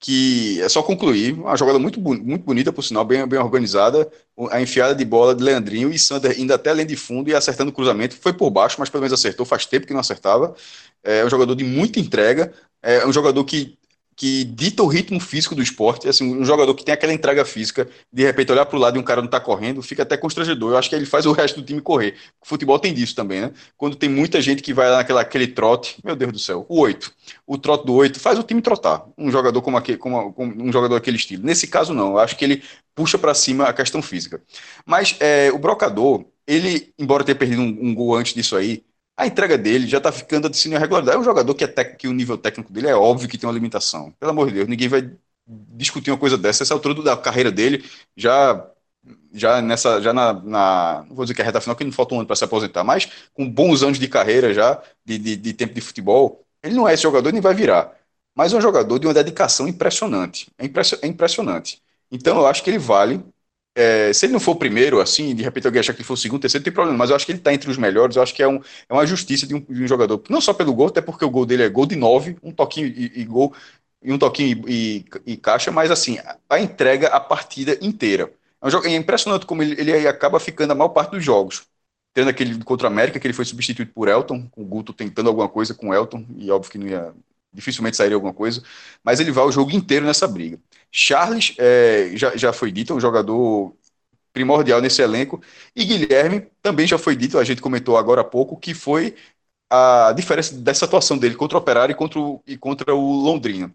que 0.00 0.60
é 0.62 0.68
só 0.68 0.82
concluir, 0.82 1.32
uma 1.32 1.56
jogada 1.56 1.78
muito, 1.78 2.00
muito 2.00 2.44
bonita, 2.44 2.72
por 2.72 2.82
sinal, 2.82 3.04
bem, 3.04 3.26
bem 3.26 3.38
organizada, 3.38 4.10
a 4.50 4.60
enfiada 4.60 4.94
de 4.94 5.04
bola 5.04 5.34
de 5.34 5.42
Leandrinho 5.42 5.90
e 5.90 5.98
Sander 5.98 6.38
indo 6.40 6.52
até 6.52 6.70
além 6.70 6.86
de 6.86 6.96
fundo 6.96 7.30
e 7.30 7.34
acertando 7.34 7.70
o 7.70 7.74
cruzamento, 7.74 8.16
foi 8.16 8.32
por 8.32 8.50
baixo, 8.50 8.76
mas 8.78 8.88
pelo 8.88 9.02
menos 9.02 9.12
acertou, 9.12 9.44
faz 9.44 9.66
tempo 9.66 9.86
que 9.86 9.92
não 9.92 10.00
acertava, 10.00 10.54
é 11.02 11.24
um 11.24 11.30
jogador 11.30 11.54
de 11.54 11.64
muita 11.64 11.98
entrega, 11.98 12.52
é 12.82 13.06
um 13.06 13.12
jogador 13.12 13.44
que 13.44 13.77
que 14.18 14.42
dita 14.42 14.82
o 14.82 14.88
ritmo 14.88 15.20
físico 15.20 15.54
do 15.54 15.62
esporte. 15.62 16.08
Assim, 16.08 16.36
um 16.36 16.44
jogador 16.44 16.74
que 16.74 16.84
tem 16.84 16.92
aquela 16.92 17.12
entrega 17.12 17.44
física, 17.44 17.88
de 18.12 18.24
repente 18.24 18.50
olhar 18.50 18.66
para 18.66 18.76
o 18.76 18.80
lado 18.80 18.96
e 18.96 19.00
um 19.00 19.02
cara 19.04 19.20
não 19.20 19.26
está 19.26 19.38
correndo, 19.38 19.80
fica 19.80 20.02
até 20.02 20.16
constrangedor. 20.16 20.72
Eu 20.72 20.76
acho 20.76 20.90
que 20.90 20.96
ele 20.96 21.06
faz 21.06 21.24
o 21.24 21.30
resto 21.30 21.60
do 21.60 21.64
time 21.64 21.80
correr. 21.80 22.16
O 22.42 22.48
futebol 22.48 22.80
tem 22.80 22.92
disso 22.92 23.14
também, 23.14 23.40
né? 23.40 23.52
Quando 23.76 23.94
tem 23.94 24.08
muita 24.08 24.42
gente 24.42 24.60
que 24.60 24.74
vai 24.74 24.90
lá 24.90 24.96
naquela 24.96 25.20
aquele 25.20 25.46
trote, 25.46 25.98
meu 26.02 26.16
Deus 26.16 26.32
do 26.32 26.38
céu, 26.40 26.66
o 26.68 26.80
8. 26.80 27.12
O 27.46 27.56
trote 27.56 27.86
do 27.86 27.94
8 27.94 28.18
faz 28.18 28.36
o 28.40 28.42
time 28.42 28.60
trotar. 28.60 29.06
Um 29.16 29.30
jogador 29.30 29.62
como, 29.62 29.76
aquele, 29.76 29.98
como, 29.98 30.32
como 30.32 30.64
um 30.64 30.72
jogador 30.72 30.96
daquele 30.96 31.16
estilo. 31.16 31.44
Nesse 31.44 31.68
caso, 31.68 31.94
não. 31.94 32.14
Eu 32.14 32.18
acho 32.18 32.36
que 32.36 32.44
ele 32.44 32.64
puxa 32.96 33.16
para 33.16 33.32
cima 33.34 33.66
a 33.66 33.72
questão 33.72 34.02
física. 34.02 34.42
Mas 34.84 35.14
é, 35.20 35.52
o 35.52 35.58
brocador, 35.58 36.24
ele, 36.44 36.92
embora 36.98 37.22
tenha 37.22 37.36
perdido 37.36 37.62
um, 37.62 37.78
um 37.82 37.94
gol 37.94 38.16
antes 38.16 38.34
disso 38.34 38.56
aí, 38.56 38.82
a 39.18 39.26
entrega 39.26 39.58
dele 39.58 39.88
já 39.88 39.98
está 39.98 40.12
ficando 40.12 40.46
assim 40.46 40.72
irregularidade. 40.72 41.16
É 41.16 41.20
um 41.20 41.24
jogador 41.24 41.52
que, 41.52 41.64
é 41.64 41.66
tec, 41.66 41.96
que 41.96 42.06
o 42.06 42.12
nível 42.12 42.38
técnico 42.38 42.72
dele 42.72 42.86
é 42.86 42.94
óbvio 42.94 43.28
que 43.28 43.36
tem 43.36 43.48
uma 43.48 43.52
limitação. 43.52 44.12
Pelo 44.12 44.30
amor 44.30 44.46
de 44.46 44.54
Deus, 44.54 44.68
ninguém 44.68 44.88
vai 44.88 45.10
discutir 45.44 46.12
uma 46.12 46.18
coisa 46.18 46.38
dessa. 46.38 46.62
Essa 46.62 46.72
altura 46.72 47.02
da 47.02 47.16
carreira 47.16 47.50
dele, 47.50 47.84
já 48.16 48.64
já 49.32 49.60
nessa 49.62 50.00
já 50.00 50.12
na, 50.12 50.32
na, 50.32 51.04
não 51.08 51.16
vou 51.16 51.24
dizer 51.24 51.34
que 51.34 51.40
é 51.42 51.44
reta 51.44 51.60
final 51.60 51.74
que 51.74 51.84
não 51.84 51.92
falta 51.92 52.14
um 52.14 52.18
ano 52.18 52.26
para 52.26 52.36
se 52.36 52.44
aposentar, 52.44 52.84
mas 52.84 53.08
com 53.34 53.48
bons 53.50 53.82
anos 53.82 53.98
de 53.98 54.06
carreira 54.08 54.52
já 54.54 54.80
de, 55.04 55.18
de, 55.18 55.36
de, 55.36 55.52
tempo 55.54 55.74
de 55.74 55.80
futebol, 55.80 56.44
ele 56.62 56.74
não 56.74 56.86
é 56.86 56.94
esse 56.94 57.02
jogador 57.04 57.32
nem 57.32 57.40
vai 57.40 57.54
virar, 57.54 57.92
mas 58.34 58.52
é 58.52 58.56
um 58.56 58.60
jogador 58.60 58.98
de 58.98 59.06
uma 59.06 59.14
dedicação 59.14 59.66
impressionante, 59.68 60.50
é, 60.58 60.66
é 61.02 61.06
impressionante. 61.08 61.82
Então 62.10 62.38
eu 62.38 62.46
acho 62.46 62.62
que 62.62 62.70
ele 62.70 62.78
vale 62.78 63.22
é, 63.78 64.12
se 64.12 64.26
ele 64.26 64.32
não 64.32 64.40
for 64.40 64.52
o 64.52 64.56
primeiro, 64.56 65.00
assim, 65.00 65.32
de 65.36 65.42
repente 65.44 65.64
alguém 65.68 65.78
achar 65.78 65.92
que 65.92 66.00
ele 66.00 66.06
for 66.06 66.14
o 66.14 66.16
segundo, 66.16 66.40
terceiro, 66.40 66.62
não 66.62 66.64
tem 66.64 66.72
problema, 66.72 66.98
mas 66.98 67.10
eu 67.10 67.16
acho 67.16 67.24
que 67.24 67.30
ele 67.30 67.38
está 67.38 67.54
entre 67.54 67.70
os 67.70 67.78
melhores, 67.78 68.16
eu 68.16 68.22
acho 68.22 68.34
que 68.34 68.42
é, 68.42 68.48
um, 68.48 68.60
é 68.88 68.92
uma 68.92 69.06
justiça 69.06 69.46
de 69.46 69.54
um, 69.54 69.60
de 69.60 69.84
um, 69.84 69.86
jogador, 69.86 70.20
não 70.28 70.40
só 70.40 70.52
pelo 70.52 70.74
gol, 70.74 70.88
até 70.88 71.00
porque 71.00 71.24
o 71.24 71.30
gol 71.30 71.46
dele 71.46 71.62
é 71.62 71.68
gol 71.68 71.86
de 71.86 71.94
nove, 71.94 72.36
um 72.42 72.50
toquinho 72.50 72.88
e, 72.88 73.20
e 73.20 73.24
gol, 73.24 73.54
e 74.02 74.12
um 74.12 74.18
toquinho 74.18 74.68
e, 74.68 75.06
e, 75.26 75.32
e, 75.32 75.36
caixa, 75.36 75.70
mas 75.70 75.92
assim, 75.92 76.18
a 76.50 76.58
entrega 76.60 77.06
a 77.08 77.20
partida 77.20 77.78
inteira. 77.80 78.32
É, 78.60 78.66
um 78.66 78.70
jogo, 78.70 78.86
é 78.88 78.96
impressionante 78.96 79.46
como 79.46 79.62
ele, 79.62 79.80
ele 79.80 80.08
acaba 80.08 80.40
ficando 80.40 80.72
a 80.72 80.74
maior 80.74 80.88
parte 80.88 81.12
dos 81.12 81.24
jogos. 81.24 81.64
Tendo 82.12 82.30
aquele 82.30 82.62
contra 82.64 82.88
a 82.88 82.90
América, 82.90 83.20
que 83.20 83.26
ele 83.28 83.34
foi 83.34 83.44
substituído 83.44 83.92
por 83.92 84.08
Elton, 84.08 84.48
com 84.50 84.62
o 84.62 84.64
Guto 84.64 84.92
tentando 84.92 85.28
alguma 85.28 85.48
coisa 85.48 85.72
com 85.72 85.90
o 85.90 85.94
Elton, 85.94 86.26
e 86.36 86.50
óbvio 86.50 86.72
que 86.72 86.78
não 86.78 86.88
ia, 86.88 87.14
dificilmente 87.52 87.96
sairia 87.96 88.14
alguma 88.16 88.34
coisa, 88.34 88.62
mas 89.02 89.20
ele 89.20 89.32
vai 89.32 89.44
o 89.44 89.52
jogo 89.52 89.72
inteiro 89.72 90.06
nessa 90.06 90.28
briga. 90.28 90.60
Charles, 90.90 91.54
é, 91.58 92.12
já, 92.14 92.36
já 92.36 92.52
foi 92.52 92.70
dito, 92.72 92.92
é 92.92 92.96
um 92.96 93.00
jogador 93.00 93.74
primordial 94.32 94.80
nesse 94.80 95.02
elenco, 95.02 95.42
e 95.76 95.84
Guilherme, 95.84 96.48
também 96.62 96.86
já 96.86 96.98
foi 96.98 97.16
dito, 97.16 97.38
a 97.38 97.44
gente 97.44 97.62
comentou 97.62 97.96
agora 97.96 98.20
há 98.22 98.24
pouco, 98.24 98.58
que 98.58 98.74
foi 98.74 99.16
a 99.70 100.12
diferença 100.16 100.54
dessa 100.56 100.84
atuação 100.86 101.18
dele 101.18 101.34
contra 101.36 101.58
o 101.58 101.60
Operário 101.60 101.92
e 101.92 101.96
contra 101.96 102.18
o, 102.20 102.42
e 102.46 102.56
contra 102.58 102.94
o 102.94 103.12
Londrina. 103.22 103.74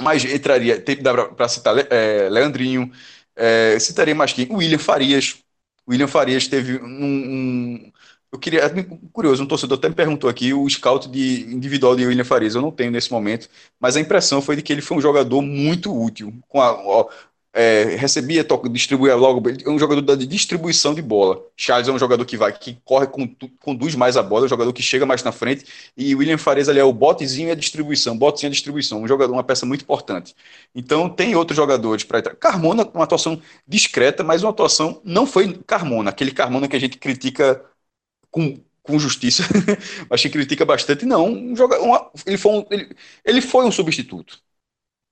Mas 0.00 0.24
entraria, 0.24 0.82
para 1.36 1.48
citar 1.48 1.76
é, 1.92 2.28
Leandrinho, 2.30 2.90
é, 3.36 3.78
citaria 3.78 4.14
mais 4.14 4.32
quem? 4.32 4.48
William 4.50 4.78
Farias. 4.78 5.42
William 5.88 6.06
Farias 6.08 6.46
teve 6.48 6.78
um, 6.78 6.86
um 6.86 7.92
eu 8.32 8.38
queria, 8.38 8.60
é 8.60 8.68
curioso, 9.12 9.42
um 9.42 9.46
torcedor 9.46 9.78
até 9.78 9.88
me 9.88 9.94
perguntou 9.94 10.30
aqui 10.30 10.54
o 10.54 10.68
scout 10.68 11.08
de 11.08 11.42
individual 11.52 11.96
de 11.96 12.06
William 12.06 12.24
Farias, 12.24 12.54
eu 12.54 12.62
não 12.62 12.70
tenho 12.70 12.90
nesse 12.90 13.10
momento, 13.10 13.48
mas 13.78 13.96
a 13.96 14.00
impressão 14.00 14.40
foi 14.40 14.56
de 14.56 14.62
que 14.62 14.72
ele 14.72 14.82
foi 14.82 14.96
um 14.98 15.00
jogador 15.00 15.42
muito 15.42 15.92
útil, 15.92 16.32
com 16.48 16.60
a, 16.60 16.72
ó, 16.72 17.08
é, 17.52 17.96
recebia, 17.96 18.44
toca, 18.44 18.68
distribuía 18.68 19.16
logo, 19.16 19.42
é 19.48 19.68
um 19.68 19.78
jogador 19.78 20.16
de 20.16 20.24
distribuição 20.26 20.94
de 20.94 21.02
bola. 21.02 21.42
Charles 21.56 21.88
é 21.88 21.92
um 21.92 21.98
jogador 21.98 22.24
que 22.24 22.36
vai, 22.36 22.52
que 22.52 22.78
corre, 22.84 23.08
conduz 23.58 23.96
mais 23.96 24.16
a 24.16 24.22
bola, 24.22 24.44
é 24.44 24.46
um 24.46 24.48
jogador 24.48 24.72
que 24.72 24.82
chega 24.82 25.04
mais 25.04 25.22
na 25.24 25.32
frente, 25.32 25.64
e 25.96 26.14
William 26.14 26.38
Farias 26.38 26.68
ali 26.68 26.78
é 26.78 26.84
o 26.84 26.92
botezinho 26.92 27.48
e 27.48 27.50
a 27.52 27.56
distribuição, 27.56 28.16
botezinho 28.16 28.48
e 28.48 28.52
a 28.52 28.54
distribuição, 28.54 29.02
um 29.02 29.08
jogador, 29.08 29.32
uma 29.32 29.42
peça 29.42 29.66
muito 29.66 29.82
importante. 29.82 30.34
Então 30.74 31.08
tem 31.08 31.34
outros 31.34 31.56
jogadores 31.56 32.04
para 32.04 32.20
entrar. 32.20 32.36
Carmona, 32.36 32.88
uma 32.94 33.04
atuação 33.04 33.40
discreta, 33.66 34.22
mas 34.22 34.42
uma 34.44 34.50
atuação 34.50 35.00
não 35.04 35.26
foi 35.26 35.52
Carmona, 35.66 36.10
aquele 36.10 36.30
Carmona 36.30 36.68
que 36.68 36.76
a 36.76 36.80
gente 36.80 36.98
critica 36.98 37.64
com, 38.30 38.58
com 38.82 38.98
justiça, 38.98 39.42
mas 40.10 40.22
que 40.22 40.30
critica 40.30 40.64
bastante, 40.64 41.04
não. 41.06 41.26
Um 41.26 41.54
uma, 41.54 42.10
ele, 42.26 42.38
foi 42.38 42.52
um, 42.52 42.66
ele, 42.70 42.96
ele 43.24 43.40
foi 43.40 43.64
um 43.64 43.72
substituto. 43.72 44.40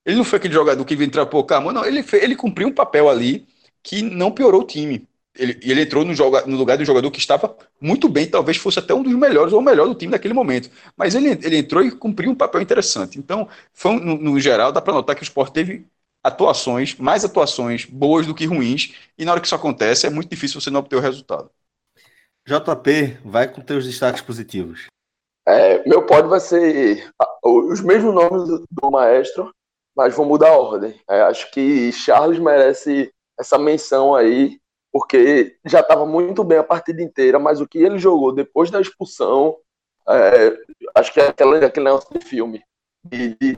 Ele 0.04 0.16
não 0.16 0.24
foi 0.24 0.38
aquele 0.38 0.54
jogador 0.54 0.84
que 0.84 0.96
veio 0.96 1.06
entrar 1.08 1.26
por 1.26 1.44
Carmona, 1.44 1.80
não. 1.80 1.86
Ele, 1.86 2.04
ele 2.14 2.36
cumpriu 2.36 2.68
um 2.68 2.72
papel 2.74 3.08
ali 3.08 3.46
que 3.82 4.02
não 4.02 4.30
piorou 4.32 4.62
o 4.62 4.66
time. 4.66 5.06
Ele, 5.36 5.58
ele 5.62 5.82
entrou 5.82 6.04
no, 6.04 6.14
joga, 6.14 6.46
no 6.46 6.56
lugar 6.56 6.80
um 6.80 6.84
jogador 6.84 7.10
que 7.10 7.18
estava 7.20 7.56
muito 7.80 8.08
bem, 8.08 8.26
talvez 8.28 8.56
fosse 8.56 8.78
até 8.78 8.92
um 8.94 9.02
dos 9.02 9.12
melhores 9.14 9.52
ou 9.52 9.60
o 9.60 9.62
melhor 9.62 9.86
do 9.86 9.94
time 9.94 10.10
naquele 10.10 10.34
momento. 10.34 10.70
Mas 10.96 11.14
ele, 11.14 11.28
ele 11.30 11.58
entrou 11.58 11.84
e 11.84 11.90
cumpriu 11.92 12.30
um 12.30 12.34
papel 12.34 12.60
interessante. 12.60 13.18
Então, 13.18 13.48
foi, 13.72 14.00
no, 14.00 14.16
no 14.18 14.40
geral, 14.40 14.72
dá 14.72 14.80
para 14.80 14.94
notar 14.94 15.14
que 15.14 15.22
o 15.22 15.24
esporte 15.24 15.52
teve 15.52 15.86
atuações, 16.22 16.96
mais 16.96 17.24
atuações 17.24 17.84
boas 17.84 18.26
do 18.26 18.34
que 18.34 18.44
ruins, 18.46 18.94
e 19.16 19.24
na 19.24 19.32
hora 19.32 19.40
que 19.40 19.46
isso 19.46 19.54
acontece 19.54 20.06
é 20.06 20.10
muito 20.10 20.28
difícil 20.30 20.60
você 20.60 20.70
não 20.70 20.80
obter 20.80 20.96
o 20.96 21.00
resultado. 21.00 21.50
JP, 22.48 23.18
vai 23.22 23.46
com 23.46 23.60
teus 23.60 23.84
destaques 23.84 24.22
positivos. 24.22 24.86
É, 25.46 25.86
meu 25.86 26.06
pódio 26.06 26.30
vai 26.30 26.40
ser 26.40 27.10
os 27.44 27.80
mesmos 27.82 28.14
nomes 28.14 28.64
do, 28.70 28.90
maestro, 28.90 29.52
mas 29.94 30.14
vou 30.14 30.24
mudar 30.24 30.48
a 30.48 30.58
ordem. 30.58 30.98
É, 31.08 31.22
acho 31.22 31.50
que 31.50 31.92
Charles 31.92 32.38
merece 32.38 33.12
essa 33.38 33.58
menção 33.58 34.14
aí, 34.14 34.58
porque 34.90 35.58
já 35.66 35.80
estava 35.80 36.06
muito 36.06 36.42
bem 36.42 36.58
a 36.58 36.64
partida 36.64 37.02
inteira, 37.02 37.38
mas 37.38 37.60
o 37.60 37.68
que 37.68 37.78
ele 37.78 37.98
jogou 37.98 38.34
depois 38.34 38.70
da 38.70 38.80
expulsão, 38.80 39.56
é, 40.08 40.58
acho 40.94 41.12
que 41.12 41.20
é 41.20 41.28
aquele, 41.28 41.64
aquele 41.64 41.84
negócio 41.84 42.18
de 42.18 42.24
filme. 42.24 42.62
E, 43.12 43.36
e 43.42 43.56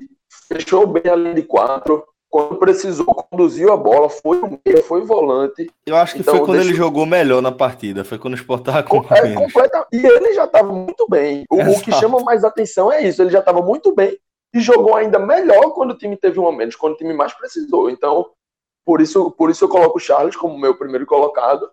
fechou 0.52 0.84
bem 0.86 1.10
a 1.10 1.14
linha 1.14 1.34
de 1.34 1.42
quatro, 1.42 2.04
quando 2.30 2.56
precisou, 2.58 3.06
conduziu 3.06 3.72
a 3.72 3.76
bola, 3.76 4.08
foi 4.08 4.38
o 4.38 4.60
meio, 4.64 4.82
foi 4.84 5.00
o 5.00 5.04
volante. 5.04 5.68
Eu 5.84 5.96
acho 5.96 6.14
que 6.14 6.20
então, 6.20 6.36
foi 6.36 6.46
quando 6.46 6.58
deixa... 6.58 6.70
ele 6.70 6.76
jogou 6.76 7.04
melhor 7.04 7.42
na 7.42 7.50
partida, 7.50 8.04
foi 8.04 8.18
quando 8.18 8.34
o 8.34 8.36
Sport 8.36 8.60
estava 8.60 8.82
com 8.84 8.98
é, 9.12 9.34
completa... 9.34 9.84
E 9.92 10.06
ele 10.06 10.32
já 10.32 10.44
estava 10.44 10.72
muito 10.72 11.08
bem. 11.08 11.44
O, 11.50 11.56
o, 11.56 11.82
que 11.82 11.90
chama 11.90 12.20
mais 12.20 12.44
atenção 12.44 12.92
é 12.92 13.02
isso, 13.02 13.20
ele 13.20 13.30
já 13.30 13.40
estava 13.40 13.60
muito 13.60 13.92
bem 13.92 14.16
e 14.54 14.60
jogou 14.60 14.94
ainda 14.94 15.18
melhor 15.18 15.72
quando 15.72 15.90
o 15.90 15.98
time 15.98 16.16
teve 16.16 16.38
um 16.38 16.46
a 16.46 16.52
menos, 16.52 16.76
quando 16.76 16.94
o 16.94 16.96
time 16.96 17.12
mais 17.12 17.34
precisou. 17.34 17.90
Então, 17.90 18.30
por 18.86 19.00
isso, 19.00 19.32
por 19.32 19.50
isso 19.50 19.64
eu 19.64 19.68
coloco 19.68 19.98
o 19.98 20.00
Charles 20.00 20.36
como 20.36 20.56
meu 20.56 20.76
primeiro 20.76 21.06
colocado. 21.06 21.68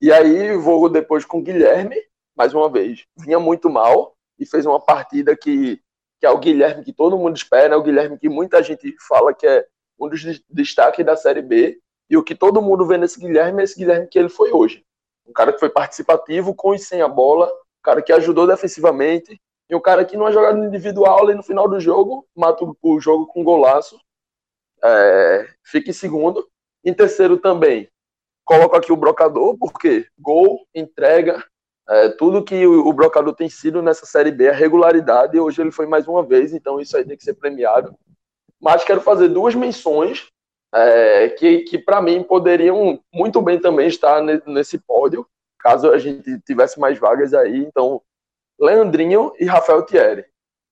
E 0.00 0.12
aí 0.12 0.56
vou 0.56 0.88
depois 0.88 1.24
com 1.24 1.38
o 1.38 1.42
Guilherme, 1.42 1.96
mais 2.36 2.52
uma 2.52 2.68
vez. 2.68 3.04
Vinha 3.16 3.38
muito 3.38 3.70
mal 3.70 4.16
e 4.36 4.44
fez 4.44 4.66
uma 4.66 4.80
partida 4.80 5.36
que, 5.36 5.80
que 6.20 6.26
é 6.26 6.30
o 6.30 6.38
Guilherme 6.38 6.84
que 6.84 6.92
todo 6.92 7.16
mundo 7.16 7.36
espera, 7.36 7.74
é 7.74 7.76
o 7.76 7.82
Guilherme 7.82 8.18
que 8.18 8.28
muita 8.28 8.60
gente 8.64 8.96
fala 9.08 9.32
que 9.32 9.46
é 9.46 9.64
um 10.02 10.08
dos 10.08 10.42
destaques 10.50 11.04
da 11.06 11.16
Série 11.16 11.42
B. 11.42 11.78
E 12.10 12.16
o 12.16 12.22
que 12.22 12.34
todo 12.34 12.60
mundo 12.60 12.84
vê 12.84 12.98
nesse 12.98 13.20
Guilherme 13.20 13.60
é 13.60 13.64
esse 13.64 13.78
Guilherme 13.78 14.08
que 14.08 14.18
ele 14.18 14.28
foi 14.28 14.52
hoje. 14.52 14.84
Um 15.26 15.32
cara 15.32 15.52
que 15.52 15.60
foi 15.60 15.70
participativo, 15.70 16.54
com 16.54 16.74
e 16.74 16.78
sem 16.78 17.00
a 17.00 17.08
bola, 17.08 17.46
um 17.46 17.82
cara 17.82 18.02
que 18.02 18.12
ajudou 18.12 18.46
defensivamente, 18.46 19.40
e 19.70 19.74
um 19.74 19.80
cara 19.80 20.04
que 20.04 20.16
numa 20.16 20.32
jogada 20.32 20.58
individual 20.58 21.22
ali 21.22 21.34
no 21.34 21.42
final 21.42 21.68
do 21.68 21.80
jogo, 21.80 22.26
mata 22.36 22.64
o 22.82 23.00
jogo 23.00 23.26
com 23.26 23.40
um 23.40 23.44
golaço, 23.44 23.98
é, 24.84 25.48
fica 25.64 25.90
em 25.90 25.94
segundo. 25.94 26.46
Em 26.84 26.92
terceiro 26.92 27.38
também, 27.38 27.88
coloco 28.44 28.76
aqui 28.76 28.92
o 28.92 28.96
Brocador, 28.96 29.56
porque 29.56 30.06
gol, 30.18 30.66
entrega, 30.74 31.42
é, 31.88 32.08
tudo 32.10 32.44
que 32.44 32.66
o, 32.66 32.88
o 32.88 32.92
Brocador 32.92 33.34
tem 33.34 33.48
sido 33.48 33.80
nessa 33.80 34.04
Série 34.04 34.32
B, 34.32 34.48
a 34.48 34.52
regularidade, 34.52 35.38
hoje 35.38 35.62
ele 35.62 35.70
foi 35.70 35.86
mais 35.86 36.08
uma 36.08 36.22
vez, 36.22 36.52
então 36.52 36.80
isso 36.80 36.96
aí 36.96 37.04
tem 37.04 37.16
que 37.16 37.24
ser 37.24 37.34
premiado 37.34 37.96
mas 38.62 38.84
quero 38.84 39.00
fazer 39.00 39.28
duas 39.28 39.56
menções 39.56 40.28
é, 40.72 41.28
que, 41.30 41.62
que 41.62 41.78
para 41.78 42.00
mim 42.00 42.22
poderiam 42.22 43.02
muito 43.12 43.42
bem 43.42 43.60
também 43.60 43.88
estar 43.88 44.22
nesse 44.46 44.78
pódio, 44.78 45.26
caso 45.58 45.90
a 45.90 45.98
gente 45.98 46.40
tivesse 46.40 46.78
mais 46.78 46.98
vagas 46.98 47.34
aí. 47.34 47.58
Então, 47.58 48.00
Leandrinho 48.58 49.32
e 49.38 49.44
Rafael 49.44 49.84
Thierry. 49.84 50.24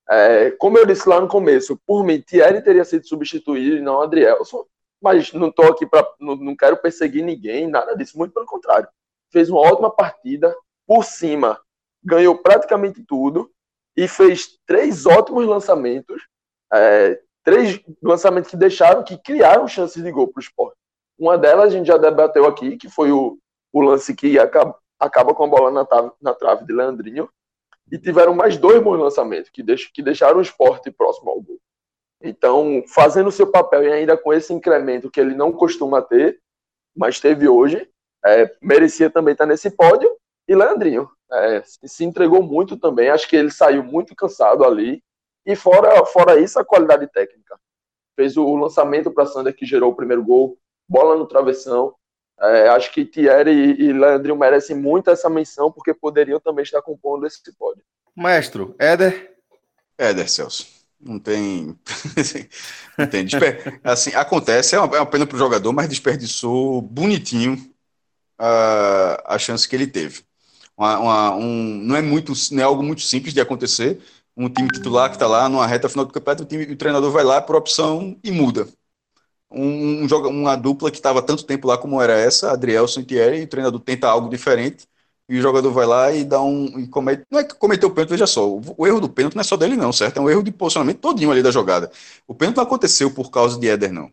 É, 0.09 0.53
como 0.53 0.79
eu 0.79 0.87
disse 0.87 1.09
lá 1.09 1.21
no 1.21 1.29
começo, 1.29 1.81
por 1.87 2.05
mim, 2.05 2.21
Thierry 2.21 2.63
teria 2.63 2.85
sido 2.85 3.07
substituído 3.07 3.77
e 3.77 3.81
não 3.81 4.01
Adrielson, 4.01 4.65
mas 5.01 5.33
não 5.33 5.49
estou 5.49 5.67
aqui 5.67 5.85
para. 5.85 6.07
Não, 6.19 6.37
não 6.37 6.57
quero 6.57 6.77
perseguir 6.77 7.25
ninguém, 7.25 7.69
nada 7.69 7.95
disso, 7.97 8.17
muito 8.17 8.33
pelo 8.33 8.47
contrário. 8.47 8.89
Fez 9.31 9.51
uma 9.51 9.61
ótima 9.61 9.91
partida, 9.91 10.55
por 10.87 11.05
cima, 11.05 11.61
ganhou 12.03 12.37
praticamente 12.39 13.03
tudo 13.05 13.51
e 13.97 14.09
fez 14.09 14.59
três 14.67 15.07
ótimos 15.07 15.47
lançamentos. 15.47 16.23
É, 16.73 17.21
três 17.45 17.81
lançamentos 18.03 18.51
que 18.51 18.57
deixaram, 18.57 19.03
que 19.03 19.19
criaram 19.19 19.67
chances 19.67 20.03
de 20.03 20.11
gol 20.11 20.29
para 20.29 20.41
o 20.41 20.43
esporte. 20.43 20.77
Uma 21.19 21.37
delas 21.37 21.67
a 21.67 21.77
gente 21.77 21.87
já 21.87 21.97
debateu 21.97 22.47
aqui, 22.47 22.77
que 22.77 22.89
foi 22.89 23.13
o, 23.13 23.39
o 23.73 23.81
lance 23.81 24.15
que 24.15 24.39
acaba, 24.39 24.77
acaba 24.99 25.35
com 25.35 25.45
a 25.45 25.49
bola 25.49 25.71
na, 25.71 26.13
na 26.21 26.35
trave 26.35 26.65
de 26.65 26.73
Leandrinho. 26.73 27.29
E 27.93 27.99
tiveram 27.99 28.35
mais 28.35 28.57
dois 28.57 28.81
bons 28.83 28.99
lançamentos, 28.99 29.51
que, 29.51 29.63
deix, 29.63 29.87
que 29.87 30.01
deixaram 30.01 30.39
o 30.39 30.43
esporte 30.43 30.91
próximo 30.93 31.31
ao 31.31 31.41
gol. 31.41 31.59
Então, 32.23 32.85
fazendo 32.87 33.29
o 33.29 33.33
seu 33.33 33.51
papel 33.51 33.83
e 33.83 33.93
ainda 33.93 34.17
com 34.17 34.33
esse 34.33 34.53
incremento 34.53 35.11
que 35.11 35.19
ele 35.19 35.35
não 35.35 35.53
costuma 35.53 36.01
ter, 36.01 36.41
mas 36.95 37.19
teve 37.19 37.49
hoje, 37.49 37.89
é, 38.25 38.55
merecia 38.61 39.11
também 39.11 39.33
estar 39.33 39.47
nesse 39.47 39.71
pódio. 39.71 40.15
E 40.47 40.55
Leandrinho 40.55 41.09
é, 41.33 41.63
se 41.65 42.05
entregou 42.05 42.43
muito 42.43 42.77
também. 42.77 43.09
Acho 43.09 43.29
que 43.29 43.37
ele 43.37 43.51
saiu 43.51 43.83
muito 43.83 44.15
cansado 44.15 44.65
ali. 44.65 45.03
E 45.45 45.57
fora, 45.57 46.05
fora 46.07 46.39
isso, 46.39 46.59
a 46.59 46.65
qualidade 46.65 47.07
técnica. 47.09 47.59
fez 48.15 48.37
o 48.37 48.57
lançamento 48.57 49.11
para 49.11 49.27
Sander 49.27 49.55
que 49.55 49.67
gerou 49.67 49.93
o 49.93 49.97
primeiro 49.97 50.23
gol, 50.23 50.59
bola 50.89 51.17
no 51.17 51.27
travessão. 51.27 51.95
É, 52.41 52.69
acho 52.69 52.93
que 52.93 53.05
Thierry 53.05 53.51
e, 53.51 53.83
e 53.83 53.93
Leandrinho 53.93 54.37
merecem 54.37 54.77
muito 54.77 55.11
essa 55.11 55.29
menção, 55.29 55.71
porque 55.71 55.93
poderiam 55.93 56.41
também 56.41 56.63
estar 56.63 56.81
compondo 56.83 57.27
esse 57.27 57.41
pódio. 57.59 57.83
Maestro, 58.15 58.75
Éder? 58.79 59.37
Éder, 59.99 60.29
Celso. 60.29 60.67
Não 61.01 61.19
tem. 61.19 61.79
não 62.99 63.07
tem. 63.07 63.25
Desper... 63.25 63.81
Assim, 63.83 64.15
acontece, 64.15 64.75
é 64.75 64.81
uma, 64.81 64.97
é 64.97 65.01
uma 65.01 65.07
pena 65.07 65.27
para 65.27 65.37
o 65.37 65.39
jogador, 65.39 65.73
mas 65.73 65.89
desperdiçou 65.89 66.83
bonitinho 66.83 67.57
a, 68.39 69.35
a 69.35 69.39
chance 69.39 69.69
que 69.69 69.77
ele 69.77 69.87
teve. 69.87 70.23
Uma, 70.77 70.99
uma, 70.99 71.35
um, 71.37 71.79
não, 71.83 71.97
é 71.97 72.03
muito, 72.03 72.33
não 72.53 72.61
é 72.61 72.65
algo 72.65 72.83
muito 72.83 73.03
simples 73.03 73.35
de 73.35 73.41
acontecer. 73.41 74.01
Um 74.41 74.49
time 74.49 74.69
titular 74.69 75.09
que 75.11 75.17
está 75.17 75.27
lá 75.27 75.49
numa 75.49 75.67
reta 75.67 75.89
final 75.89 76.05
do 76.05 76.13
campeonato, 76.13 76.43
o, 76.45 76.47
time, 76.47 76.65
o 76.65 76.77
treinador 76.77 77.11
vai 77.11 77.25
lá 77.25 77.41
por 77.43 77.57
opção 77.57 78.17
e 78.25 78.31
muda 78.31 78.67
um, 79.51 80.05
um 80.05 80.29
uma 80.29 80.57
dupla 80.57 80.91
que 80.91 80.97
estava 80.97 81.23
tanto 81.23 81.45
tempo 81.45 81.67
lá 81.67 81.77
como 81.77 82.01
era 82.01 82.15
essa, 82.19 82.53
Adrielson 82.53 83.01
e 83.01 83.05
Thierry, 83.05 83.41
e 83.41 83.45
o 83.45 83.49
treinador 83.49 83.81
tenta 83.81 84.09
algo 84.09 84.29
diferente, 84.29 84.87
e 85.29 85.39
o 85.39 85.43
jogador 85.43 85.71
vai 85.73 85.87
lá 85.87 86.13
e 86.13 86.25
dá 86.25 86.41
um. 86.41 86.79
E 86.79 86.89
comete, 86.89 87.25
não 87.31 87.41
é 87.41 87.45
que 87.45 87.55
cometeu 87.55 87.89
o 87.89 87.93
pênalti, 87.93 88.11
veja 88.11 88.27
só, 88.27 88.49
o, 88.49 88.63
o, 88.77 88.87
erro 88.87 89.01
do 89.01 89.09
pênalti 89.09 89.35
não 89.35 89.41
é 89.41 89.45
só 89.45 89.57
dele, 89.57 89.77
não, 89.77 89.93
certo? 89.93 90.19
É 90.19 90.21
um 90.21 90.31
erro 90.31 90.43
de 90.43 90.51
posicionamento 90.53 90.99
todinho 90.99 91.31
ali 91.31 91.43
da 91.43 91.51
jogada. 91.51 91.91
O 92.27 92.35
pênalti 92.35 92.57
não 92.57 92.65
aconteceu 92.65 93.11
por 93.13 93.31
causa 93.31 93.59
de 93.59 93.69
Éder, 93.69 93.93
não. 93.93 94.11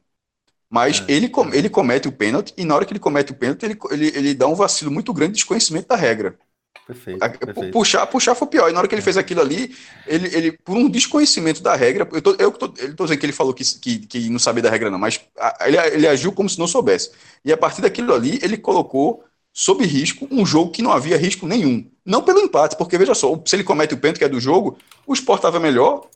Mas 0.70 1.04
é, 1.08 1.14
ele, 1.14 1.28
é. 1.28 1.58
ele 1.58 1.70
comete 1.70 2.08
o 2.08 2.12
pênalti, 2.12 2.54
e 2.58 2.66
na 2.66 2.76
hora 2.76 2.86
que 2.86 2.94
ele 2.94 3.00
comete 3.00 3.32
o 3.32 3.36
pênalti, 3.36 3.64
ele, 3.64 3.78
ele, 3.92 4.08
ele 4.08 4.34
dá 4.36 4.48
um 4.48 4.56
vacilo 4.56 4.92
muito 4.92 5.14
grande 5.14 5.34
de 5.34 5.38
desconhecimento 5.38 5.88
da 5.88 5.96
regra. 5.96 6.38
Perfeito, 6.86 7.36
perfeito. 7.44 7.72
Puxar, 7.72 8.08
puxar 8.08 8.36
foi 8.36 8.48
pior. 8.48 8.70
E 8.70 8.74
na 8.74 8.80
hora 8.80 8.88
que 8.88 8.96
ele 8.96 9.02
fez 9.02 9.18
aquilo 9.18 9.42
ali, 9.42 9.76
ele, 10.06 10.34
ele 10.36 10.52
por 10.54 10.78
um 10.78 10.90
desconhecimento 10.90 11.62
da 11.62 11.76
regra, 11.76 12.08
eu 12.12 12.22
tô, 12.22 12.36
eu 12.40 12.52
tô, 12.52 12.74
ele 12.78 12.94
tô 12.94 13.04
dizendo 13.04 13.20
que 13.20 13.26
ele 13.26 13.34
falou 13.34 13.54
que, 13.54 13.64
que, 13.80 14.00
que 14.00 14.30
não 14.30 14.40
sabia 14.40 14.64
da 14.64 14.70
regra, 14.70 14.90
não, 14.90 14.98
mas 15.00 15.20
ele, 15.66 15.78
ele 15.78 16.08
agiu 16.08 16.32
como 16.32 16.50
se 16.50 16.58
não 16.58 16.68
soubesse. 16.68 17.12
E 17.44 17.52
a 17.52 17.58
partir 17.58 17.82
daquilo 17.82 18.14
ali, 18.14 18.40
ele 18.42 18.58
colocou 18.58 19.24
sob 19.52 19.84
risco 19.86 20.28
um 20.32 20.46
jogo 20.46 20.72
que 20.72 20.82
não 20.82 20.92
havia 20.92 21.18
risco 21.18 21.48
nenhum. 21.48 21.90
Não 22.06 22.24
pelo 22.24 22.40
empate, 22.40 22.78
porque 22.78 22.98
veja 22.98 23.14
só, 23.14 23.42
se 23.46 23.56
ele 23.56 23.64
comete 23.64 23.94
o 23.94 23.98
pênalti 23.98 24.20
que 24.20 24.24
é 24.24 24.30
do 24.30 24.40
jogo, 24.40 24.78
o 25.06 25.14
Sport 25.14 25.40
estava 25.40 25.60
melhor. 25.60 26.08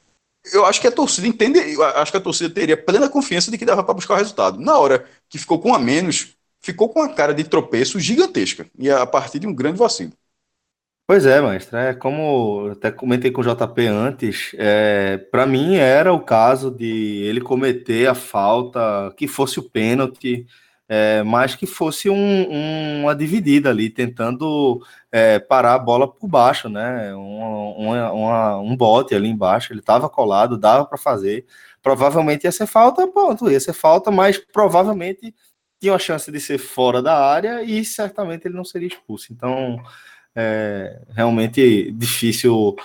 Eu 0.53 0.65
acho 0.65 0.79
que 0.79 0.87
a 0.87 0.91
torcida 0.91 1.27
entende, 1.27 1.59
acho 1.95 2.11
que 2.11 2.17
a 2.17 2.21
torcida 2.21 2.49
teria 2.53 2.77
plena 2.77 3.09
confiança 3.09 3.51
de 3.51 3.57
que 3.57 3.65
dava 3.65 3.83
para 3.83 3.93
buscar 3.93 4.13
o 4.13 4.17
resultado. 4.17 4.59
Na 4.59 4.77
hora 4.77 5.05
que 5.29 5.37
ficou 5.37 5.59
com 5.59 5.73
a 5.73 5.79
menos, 5.79 6.35
ficou 6.61 6.87
com 6.89 7.01
a 7.01 7.09
cara 7.09 7.33
de 7.33 7.43
tropeço 7.43 7.99
gigantesca. 7.99 8.67
E 8.77 8.89
a 8.89 9.05
partir 9.05 9.39
de 9.39 9.47
um 9.47 9.53
grande 9.53 9.77
vacilo. 9.77 10.13
Pois 11.11 11.25
é, 11.25 11.41
mestre. 11.41 11.77
É 11.77 11.93
como 11.93 12.67
eu 12.67 12.71
até 12.71 12.89
comentei 12.89 13.31
com 13.31 13.41
o 13.41 13.43
JP 13.43 13.85
antes, 13.85 14.55
é, 14.57 15.17
para 15.17 15.45
mim 15.45 15.75
era 15.75 16.13
o 16.13 16.21
caso 16.21 16.71
de 16.71 16.85
ele 17.25 17.41
cometer 17.41 18.07
a 18.07 18.15
falta, 18.15 19.13
que 19.17 19.27
fosse 19.27 19.59
o 19.59 19.69
pênalti, 19.69 20.47
é, 20.87 21.21
mas 21.21 21.53
que 21.53 21.65
fosse 21.65 22.09
um, 22.09 22.15
um, 22.15 23.01
uma 23.01 23.13
dividida 23.13 23.69
ali, 23.69 23.89
tentando 23.89 24.81
é, 25.11 25.37
parar 25.37 25.73
a 25.73 25.79
bola 25.79 26.07
por 26.09 26.29
baixo, 26.29 26.69
né? 26.69 27.13
Um, 27.13 28.07
uma, 28.13 28.57
um 28.59 28.73
bote 28.77 29.13
ali 29.13 29.27
embaixo, 29.27 29.73
ele 29.73 29.81
estava 29.81 30.07
colado, 30.09 30.57
dava 30.57 30.85
para 30.85 30.97
fazer. 30.97 31.45
Provavelmente 31.83 32.45
ia 32.45 32.53
ser 32.53 32.67
falta, 32.67 33.05
ponto, 33.05 33.51
ia 33.51 33.59
ser 33.59 33.73
falta, 33.73 34.11
mas 34.11 34.37
provavelmente 34.37 35.35
tinha 35.77 35.93
a 35.93 35.99
chance 35.99 36.31
de 36.31 36.39
ser 36.39 36.57
fora 36.57 37.01
da 37.01 37.19
área 37.19 37.61
e 37.63 37.83
certamente 37.83 38.47
ele 38.47 38.55
não 38.55 38.63
seria 38.63 38.87
expulso. 38.87 39.33
Então 39.33 39.77
é 40.35 41.01
realmente 41.09 41.91
difícil 41.91 42.75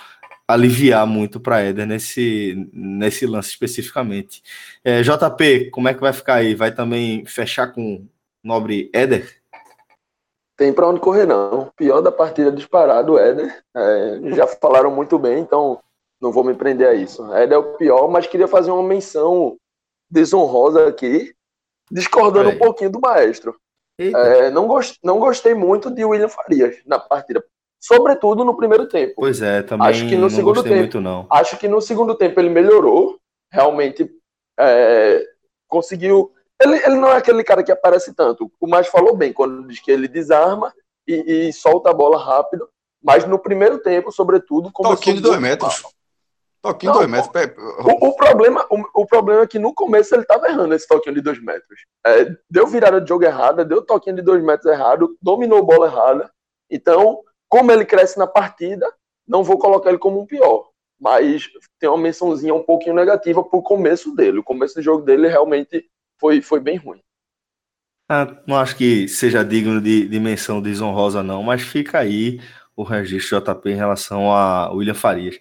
aliviar 0.47 1.05
muito 1.05 1.39
para 1.39 1.61
Éder 1.61 1.85
nesse, 1.85 2.69
nesse 2.71 3.25
lance 3.25 3.49
especificamente. 3.49 4.41
É, 4.83 5.01
JP, 5.01 5.69
como 5.71 5.89
é 5.89 5.93
que 5.93 5.99
vai 5.99 6.13
ficar 6.13 6.35
aí? 6.35 6.55
Vai 6.55 6.73
também 6.73 7.25
fechar 7.25 7.67
com 7.67 7.95
o 7.95 8.07
nobre 8.43 8.89
Éder? 8.93 9.35
Tem 10.55 10.73
para 10.73 10.87
onde 10.87 11.01
correr, 11.01 11.25
não. 11.25 11.71
Pior 11.75 12.01
da 12.01 12.11
partida 12.11 12.51
disparado, 12.51 13.17
Éder. 13.17 13.61
É, 13.75 14.19
já 14.35 14.47
falaram 14.47 14.89
muito 14.89 15.19
bem, 15.19 15.39
então 15.39 15.79
não 16.19 16.31
vou 16.31 16.43
me 16.43 16.53
prender 16.53 16.87
a 16.87 16.93
isso. 16.93 17.31
Éder 17.33 17.55
é 17.55 17.59
o 17.59 17.75
pior, 17.75 18.07
mas 18.07 18.25
queria 18.25 18.47
fazer 18.47 18.71
uma 18.71 18.87
menção 18.87 19.57
desonrosa 20.09 20.87
aqui, 20.87 21.33
discordando 21.91 22.49
um 22.49 22.57
pouquinho 22.57 22.89
do 22.89 23.01
maestro. 23.01 23.55
É, 23.99 24.51
não, 24.51 24.67
gost, 24.67 24.99
não 25.03 25.19
gostei 25.19 25.53
muito 25.53 25.89
de 25.89 26.05
William 26.05 26.29
Farias 26.29 26.77
na 26.85 26.99
partida, 26.99 27.43
sobretudo 27.79 28.45
no 28.45 28.55
primeiro 28.55 28.87
tempo. 28.87 29.13
Pois 29.17 29.41
é, 29.41 29.63
também 29.63 29.87
acho 29.87 30.07
que 30.07 30.15
no 30.15 30.29
segundo 30.29 30.61
tempo, 30.61 30.75
muito, 30.75 31.01
não. 31.01 31.25
Acho 31.29 31.57
que 31.57 31.67
no 31.67 31.81
segundo 31.81 32.13
tempo 32.15 32.39
ele 32.39 32.49
melhorou, 32.49 33.17
realmente 33.51 34.09
é, 34.59 35.23
conseguiu. 35.67 36.31
Ele, 36.61 36.75
ele 36.77 36.95
não 36.95 37.09
é 37.09 37.17
aquele 37.17 37.43
cara 37.43 37.63
que 37.63 37.71
aparece 37.71 38.13
tanto. 38.13 38.51
O 38.59 38.67
mais 38.67 38.87
falou 38.87 39.15
bem 39.15 39.33
quando 39.33 39.67
diz 39.67 39.79
que 39.79 39.91
ele 39.91 40.07
desarma 40.07 40.73
e, 41.07 41.47
e 41.47 41.53
solta 41.53 41.89
a 41.89 41.93
bola 41.93 42.23
rápido, 42.23 42.69
mas 43.03 43.25
no 43.25 43.39
primeiro 43.39 43.79
tempo, 43.79 44.11
sobretudo, 44.11 44.71
começou 44.71 44.97
Toquinho 44.97 45.15
de 45.17 45.21
dois 45.21 45.39
metros. 45.39 45.81
Mal. 45.81 45.91
Toquinho 46.67 46.91
de 46.91 46.97
dois 46.97 47.09
metros. 47.09 47.65
O, 47.79 48.07
o, 48.07 48.15
problema, 48.15 48.65
o, 48.69 49.01
o, 49.01 49.05
problema 49.05 49.41
é 49.41 49.47
que 49.47 49.59
no 49.59 49.73
começo 49.73 50.13
ele 50.13 50.23
estava 50.23 50.47
errando 50.47 50.73
esse 50.73 50.87
toquinho 50.87 51.15
de 51.15 51.21
dois 51.21 51.41
metros. 51.41 51.81
É, 52.05 52.35
deu 52.49 52.67
virada 52.67 53.01
de 53.01 53.07
jogo 53.07 53.23
errada, 53.23 53.65
deu 53.65 53.81
toquinho 53.81 54.15
de 54.15 54.21
dois 54.21 54.43
metros 54.43 54.71
errado, 54.71 55.17
dominou 55.21 55.59
a 55.59 55.63
bola 55.63 55.87
errada. 55.87 56.31
Então, 56.69 57.21
como 57.47 57.71
ele 57.71 57.85
cresce 57.85 58.17
na 58.17 58.27
partida, 58.27 58.91
não 59.27 59.43
vou 59.43 59.57
colocar 59.57 59.89
ele 59.89 59.97
como 59.97 60.19
um 60.19 60.25
pior. 60.25 60.69
Mas 60.99 61.47
tem 61.79 61.89
uma 61.89 61.97
mençãozinha 61.97 62.53
um 62.53 62.63
pouquinho 62.63 62.95
negativa 62.95 63.43
pro 63.43 63.61
começo 63.61 64.15
dele. 64.15 64.39
O 64.39 64.43
começo 64.43 64.75
do 64.75 64.81
jogo 64.81 65.03
dele 65.03 65.27
realmente 65.27 65.85
foi, 66.19 66.41
foi 66.41 66.59
bem 66.59 66.77
ruim. 66.77 67.01
Ah, 68.09 68.37
não 68.47 68.57
acho 68.57 68.75
que 68.77 69.07
seja 69.07 69.43
digno 69.43 69.81
de, 69.81 70.07
de 70.07 70.19
menção 70.19 70.61
desonrosa, 70.61 71.21
não, 71.21 71.43
mas 71.43 71.61
fica 71.61 71.99
aí 71.99 72.39
o 72.73 72.83
registro 72.83 73.41
JP 73.41 73.69
em 73.69 73.75
relação 73.75 74.31
a 74.31 74.71
William 74.71 74.93
Farias. 74.93 75.37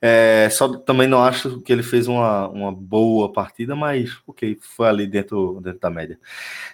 É, 0.00 0.48
só 0.50 0.68
também 0.78 1.08
não 1.08 1.22
acho 1.22 1.60
que 1.60 1.72
ele 1.72 1.82
fez 1.82 2.06
uma, 2.06 2.48
uma 2.48 2.72
boa 2.72 3.32
partida, 3.32 3.74
mas 3.74 4.16
ok, 4.26 4.56
foi 4.60 4.86
ali 4.86 5.06
dentro, 5.06 5.60
dentro 5.60 5.80
da 5.80 5.90
média. 5.90 6.18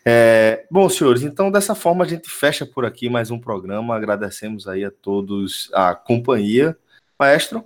É, 0.04 0.66
bom, 0.70 0.88
senhores, 0.88 1.22
então 1.22 1.50
dessa 1.50 1.74
forma 1.74 2.04
a 2.04 2.08
gente 2.08 2.28
fecha 2.28 2.66
por 2.66 2.84
aqui 2.84 3.08
mais 3.08 3.30
um 3.30 3.38
programa. 3.38 3.96
Agradecemos 3.96 4.68
aí 4.68 4.84
a 4.84 4.90
todos 4.90 5.70
a 5.72 5.94
companhia. 5.94 6.76
Maestro? 7.18 7.64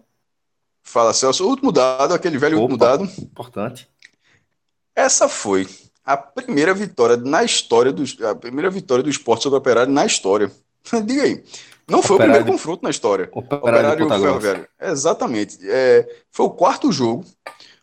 Fala, 0.83 1.13
Celso. 1.13 1.45
O 1.45 1.51
último 1.51 1.73
dado, 1.73 2.15
aquele 2.15 2.39
velho 2.39 2.57
Opa, 2.57 2.63
último 2.63 2.79
dado. 2.79 3.05
Importante. 3.21 3.89
Essa 4.95 5.29
foi 5.29 5.69
a 6.05 6.17
primeira 6.17 6.73
vitória 6.73 7.17
na 7.17 7.45
história 7.45 7.93
dos, 7.93 8.21
a 8.23 8.35
primeira 8.35 8.71
vitória 8.71 9.03
do 9.03 9.11
esporte 9.11 9.43
sobre 9.43 9.57
o 9.57 9.59
operário 9.59 9.93
na 9.93 10.07
história. 10.07 10.51
Diga 11.05 11.23
aí. 11.25 11.45
Não 11.89 12.03
foi 12.03 12.17
operário 12.17 12.35
o 12.35 12.45
primeiro 12.45 12.59
confronto 12.59 12.83
na 12.83 12.91
história. 12.91 13.29
Operário, 13.33 14.05
operário 14.05 14.09
Ferroviário. 14.09 14.69
Exatamente. 14.81 15.59
É, 15.63 16.07
foi 16.31 16.47
o 16.47 16.51
quarto 16.51 16.93
jogo. 16.93 17.25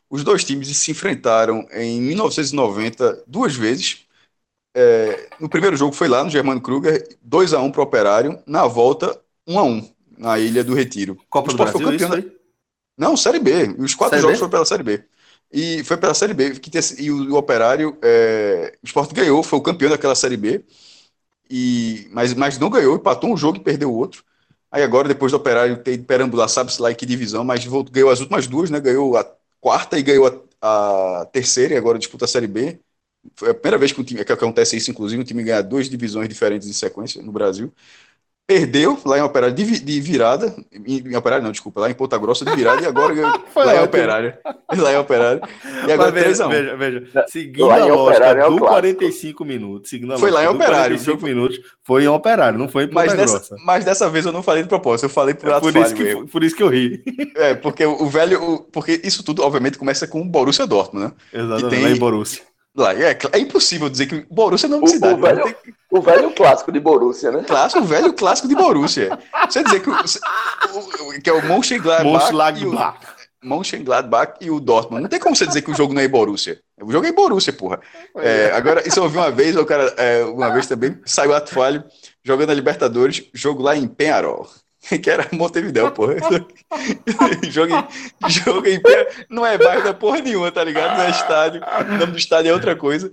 Os 0.09 0.23
dois 0.23 0.43
times 0.43 0.75
se 0.77 0.91
enfrentaram 0.91 1.67
em 1.71 1.99
1990 2.01 3.23
duas 3.25 3.55
vezes. 3.55 4.05
É, 4.75 5.29
no 5.39 5.49
primeiro 5.49 5.75
jogo 5.75 5.93
foi 5.93 6.07
lá 6.07 6.23
no 6.23 6.29
Germano 6.29 6.61
Kruger, 6.61 7.07
2 7.21 7.53
a 7.53 7.59
1 7.59 7.71
para 7.71 7.81
o 7.81 7.83
Operário. 7.83 8.39
Na 8.45 8.67
volta, 8.67 9.19
1 9.47 9.59
a 9.59 9.63
1 9.63 9.89
na 10.17 10.39
Ilha 10.39 10.63
do 10.63 10.75
Retiro. 10.75 11.17
Copa 11.29 11.51
do 11.51 11.57
Brasil, 11.57 11.79
foi 11.79 11.97
campeão 11.97 12.31
Não, 12.97 13.17
Série 13.17 13.39
B. 13.39 13.75
Os 13.79 13.95
quatro 13.95 14.17
série 14.17 14.21
jogos 14.21 14.35
B? 14.35 14.39
foram 14.39 14.51
pela 14.51 14.65
Série 14.65 14.83
B. 14.83 15.03
E 15.51 15.83
foi 15.83 15.97
pela 15.97 16.13
Série 16.13 16.33
B. 16.33 16.51
Que 16.51 16.69
e 16.99 17.09
o, 17.09 17.33
o 17.33 17.37
Operário, 17.37 17.97
é, 18.03 18.77
o 18.83 18.85
Sport 18.85 19.13
ganhou, 19.13 19.41
foi 19.41 19.57
o 19.57 19.63
campeão 19.63 19.89
daquela 19.89 20.15
Série 20.15 20.37
B 20.37 20.63
e 21.49 22.07
mas, 22.11 22.33
mas 22.33 22.57
não 22.59 22.69
ganhou, 22.69 22.95
empatou 22.95 23.31
um 23.33 23.37
jogo 23.37 23.57
e 23.57 23.61
perdeu 23.63 23.91
o 23.91 23.95
outro. 23.95 24.23
Aí 24.71 24.83
agora, 24.83 25.07
depois 25.07 25.31
do 25.31 25.37
Operário 25.37 25.81
ter 25.83 25.97
perambular, 25.99 26.49
sabe-se 26.49 26.81
lá 26.81 26.91
em 26.91 26.95
que 26.95 27.05
divisão, 27.05 27.43
mas 27.43 27.63
voltou, 27.65 27.93
ganhou 27.93 28.09
as 28.09 28.19
últimas 28.19 28.47
duas, 28.47 28.69
né? 28.69 28.79
Ganhou 28.79 29.15
a 29.17 29.25
quarta 29.61 29.97
e 29.97 30.03
ganhou 30.03 30.47
a, 30.61 31.21
a 31.21 31.25
terceira, 31.27 31.73
e 31.73 31.77
agora 31.77 31.97
disputa 31.99 32.25
a 32.25 32.27
Série 32.27 32.47
B. 32.47 32.79
Foi 33.35 33.49
a 33.51 33.53
primeira 33.53 33.77
vez 33.77 33.91
que, 33.91 34.01
um 34.01 34.03
time, 34.03 34.23
que 34.25 34.31
acontece 34.31 34.77
isso, 34.77 34.91
inclusive, 34.91 35.21
um 35.21 35.25
time 35.25 35.43
ganha 35.43 35.61
duas 35.63 35.89
divisões 35.89 36.29
diferentes 36.29 36.67
em 36.67 36.73
sequência 36.73 37.21
no 37.23 37.31
Brasil. 37.31 37.73
Perdeu 38.47 38.99
lá 39.03 39.17
em 39.17 39.21
Operário 39.21 39.55
de, 39.55 39.79
de 39.79 40.01
virada, 40.01 40.55
em, 40.71 40.99
em, 40.99 41.15
Operário 41.15 41.43
não, 41.43 41.51
desculpa, 41.51 41.81
lá 41.81 41.89
em 41.89 41.95
Ponta 41.95 42.15
Grossa 42.15 42.45
de 42.45 42.55
virada 42.55 42.79
e 42.79 42.85
agora 42.85 43.15
lá, 43.19 43.41
lá 43.55 43.75
em 43.75 43.83
Operário. 43.83 44.33
Lá 44.77 44.93
em 44.93 44.97
Operário. 44.97 45.41
E 45.87 45.91
agora 45.91 46.11
veja, 46.11 46.47
veja, 46.47 46.75
veja, 46.75 47.25
seguindo 47.27 47.71
a 47.71 47.85
lógica 47.85 48.25
é 48.25 48.47
do 48.47 48.57
45 48.59 49.43
minutos, 49.43 49.89
seguindo 49.89 50.13
a 50.13 50.19
foi 50.19 50.29
lá 50.29 50.43
em 50.43 50.47
Operário. 50.47 50.95
45 50.95 51.25
minutos 51.25 51.59
foi 51.81 52.03
em 52.03 52.07
Operário, 52.07 52.59
não 52.59 52.69
foi 52.69 52.83
em 52.83 52.87
Ponta 52.87 53.05
mas 53.05 53.13
Grossa. 53.13 53.39
Dessa, 53.39 53.55
mas 53.65 53.83
dessa 53.83 54.09
vez 54.11 54.27
eu 54.27 54.31
não 54.31 54.43
falei 54.43 54.61
de 54.61 54.69
propósito, 54.69 55.05
eu 55.05 55.09
falei 55.09 55.33
por 55.33 55.49
é 55.49 55.59
por 55.59 55.75
isso 55.75 55.95
que 55.95 56.25
Por 56.27 56.43
isso 56.43 56.55
que 56.55 56.61
eu 56.61 56.69
ri. 56.69 57.03
É, 57.35 57.55
porque 57.55 57.83
o 57.83 58.07
velho, 58.07 58.43
o, 58.43 58.59
porque 58.59 59.01
isso 59.03 59.23
tudo 59.23 59.41
obviamente 59.41 59.79
começa 59.79 60.07
com 60.07 60.21
o 60.21 60.25
Borussia 60.25 60.67
Dortmund, 60.67 61.07
né? 61.07 61.13
Exatamente, 61.33 61.69
tem, 61.69 61.83
lá 61.83 61.89
em 61.89 61.97
Borussia. 61.97 62.43
Lá, 62.75 62.93
é, 62.93 63.17
é 63.31 63.39
impossível 63.39 63.89
dizer 63.89 64.05
que 64.05 64.25
Borussia 64.29 64.67
não 64.67 64.77
é 64.77 64.79
uma 64.81 64.87
cidade. 64.87 65.13
O 65.15 65.21
velho, 65.21 65.43
tem... 65.43 65.55
o 65.97 66.01
velho 66.01 66.31
clássico 66.31 66.71
de 66.71 66.79
Borussia, 66.79 67.31
né? 67.31 67.43
Clássico, 67.43 67.83
o 67.83 67.85
velho 67.85 68.13
clássico 68.13 68.47
de 68.47 68.55
Borussia. 68.55 69.17
Você 69.49 69.63
dizer 69.63 69.81
que, 69.81 69.89
o, 69.89 71.21
que 71.21 71.29
é 71.29 71.33
o 71.33 71.45
Mönchengladbach, 71.45 72.33
Mönchengladbach. 72.33 72.61
E 72.61 72.65
o, 72.65 73.15
Mönchengladbach 73.45 74.33
e 74.41 74.49
o 74.49 74.59
Dortmund. 74.59 75.03
Não 75.03 75.09
tem 75.09 75.19
como 75.19 75.35
você 75.35 75.45
dizer 75.45 75.61
que 75.61 75.71
o 75.71 75.75
jogo 75.75 75.93
não 75.93 76.01
é 76.01 76.07
Borussia. 76.07 76.59
Eu 76.77 76.89
joguei 76.91 77.11
Borussia, 77.11 77.53
porra. 77.53 77.79
É, 78.17 78.51
agora, 78.53 78.85
isso 78.87 78.99
eu 78.99 79.03
ouvi 79.03 79.17
uma 79.17 79.31
vez, 79.31 79.55
o 79.55 79.65
cara, 79.65 79.93
é, 79.97 80.23
uma 80.25 80.49
vez 80.49 80.67
também, 80.67 80.99
saiu 81.05 81.33
ato 81.33 81.53
falho, 81.53 81.83
jogando 82.23 82.49
a 82.49 82.53
Libertadores, 82.53 83.23
jogo 83.33 83.61
lá 83.61 83.75
em 83.75 83.87
Penharol. 83.87 84.47
Que 85.01 85.09
era 85.09 85.27
Montevideo, 85.31 85.91
porra. 85.91 86.15
jogo, 87.49 87.73
em, 87.75 88.29
jogo 88.29 88.67
em. 88.67 88.81
Não 89.29 89.45
é 89.45 89.57
bairro 89.57 89.83
da 89.83 89.93
porra 89.93 90.19
nenhuma, 90.19 90.51
tá 90.51 90.63
ligado? 90.63 90.97
Não 90.97 91.03
é 91.03 91.09
estádio. 91.09 91.61
O 91.61 91.97
nome 91.97 92.11
do 92.11 92.17
estádio 92.17 92.49
é 92.49 92.53
outra 92.53 92.75
coisa. 92.75 93.11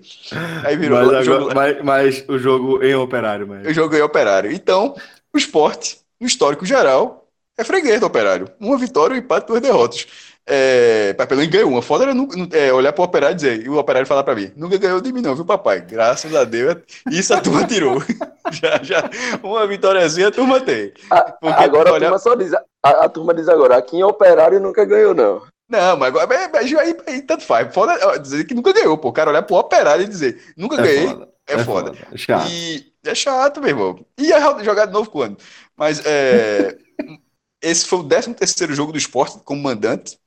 Aí 0.65 0.77
virou. 0.77 0.99
Mas, 0.99 1.09
agora, 1.09 1.25
jogo... 1.25 1.55
mas, 1.55 1.83
mas 1.83 2.25
o 2.29 2.39
jogo 2.39 2.85
em 2.85 2.95
operário, 2.95 3.47
mas. 3.47 3.67
O 3.67 3.73
jogo 3.73 3.97
em 3.97 4.03
operário. 4.03 4.53
Então, 4.53 4.95
o 5.33 5.39
esporte, 5.39 5.99
no 6.21 6.27
histórico 6.27 6.67
geral, 6.67 7.27
é 7.57 7.65
freguês 7.65 8.01
do 8.01 8.07
operário. 8.07 8.51
Uma 8.61 8.77
vitória, 8.77 9.15
um 9.15 9.19
empate, 9.19 9.47
duas 9.47 9.61
derrotas. 9.61 10.07
É, 10.45 11.13
pelo 11.13 11.41
menos 11.41 11.55
ganhou 11.55 11.71
uma. 11.71 11.83
Foda 11.83 12.05
era 12.05 12.15
não, 12.15 12.29
é, 12.53 12.73
olhar 12.73 12.93
pro 12.93 13.05
operário 13.05 13.35
e 13.35 13.37
dizer, 13.37 13.65
e 13.65 13.69
o 13.69 13.79
operário 13.79 14.09
falar 14.09 14.25
pra 14.25 14.35
mim: 14.35 14.51
nunca 14.57 14.77
ganhou 14.77 15.01
de 15.01 15.13
mim, 15.13 15.21
não, 15.21 15.37
viu, 15.37 15.45
papai? 15.45 15.81
Graças 15.81 16.35
a 16.35 16.43
Deus, 16.43 16.79
isso 17.11 17.33
a 17.33 17.41
turma 17.41 17.65
tirou. 17.65 18.03
já, 18.51 18.83
já, 18.83 19.09
uma 19.43 19.67
vitóriazinha 19.67 20.29
a 20.29 20.33
turma 20.33 20.61
tem. 20.61 20.93
Porque 21.41 21.63
agora 21.63 21.91
a, 21.91 21.93
olhar... 21.93 22.07
turma 22.07 22.19
só 22.19 22.35
diz, 22.35 22.53
a, 22.53 22.65
a, 22.83 23.09
turma 23.09 23.33
diz 23.33 23.49
agora: 23.49 23.77
aqui 23.77 23.97
em 23.97 24.03
operário 24.03 24.59
nunca 24.59 24.85
ganhou, 24.85 25.15
não. 25.15 25.43
Não, 25.69 25.97
mas 25.97 26.09
agora 26.09 26.51
aí, 26.59 26.77
aí, 26.77 26.97
aí, 27.07 27.23
tanto 27.23 27.45
faz. 27.45 27.73
Foda 27.73 28.19
dizer 28.19 28.45
que 28.45 28.55
nunca 28.55 28.73
ganhou, 28.73 28.99
pô. 28.99 29.09
O 29.09 29.13
cara 29.13 29.31
olhar 29.31 29.43
pro 29.43 29.57
operário 29.57 30.05
e 30.05 30.09
dizer, 30.09 30.53
nunca 30.57 30.75
é 30.75 30.83
ganhei, 30.83 31.09
foda. 31.09 31.29
é, 31.47 31.55
é 31.55 31.59
foda. 31.59 31.95
foda. 31.95 32.09
É 32.13 32.17
chato. 32.17 32.49
E 32.51 32.93
é 33.07 33.15
chato, 33.15 33.61
meu 33.61 33.71
irmão. 33.71 34.07
E 34.19 34.33
a 34.33 34.63
jogar 34.63 34.87
de 34.87 34.93
novo 34.93 35.09
quando? 35.09 35.39
Mas 35.77 36.05
é. 36.05 36.77
esse 37.63 37.87
foi 37.87 38.01
o 38.01 38.05
13 38.05 38.35
terceiro 38.35 38.75
jogo 38.75 38.91
do 38.91 38.99
esporte 38.99 39.39
como 39.45 39.63
mandante 39.63 40.19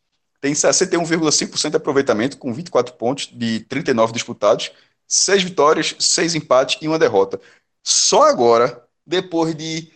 tem 0.46 0.54
61,5% 0.54 1.72
de 1.72 1.78
aproveitamento, 1.78 2.38
com 2.38 2.54
24 2.54 2.93
pontos 2.93 3.28
de 3.34 3.62
39 3.62 4.14
disputados, 4.14 4.72
6 5.08 5.41
vitórias, 5.41 5.96
6 5.98 6.36
empates 6.36 6.78
e 6.84 6.88
uma 6.88 7.00
derrota. 7.00 7.41
Só 7.84 8.30
agora, 8.30 8.84
depois 9.04 9.56
de 9.56 9.91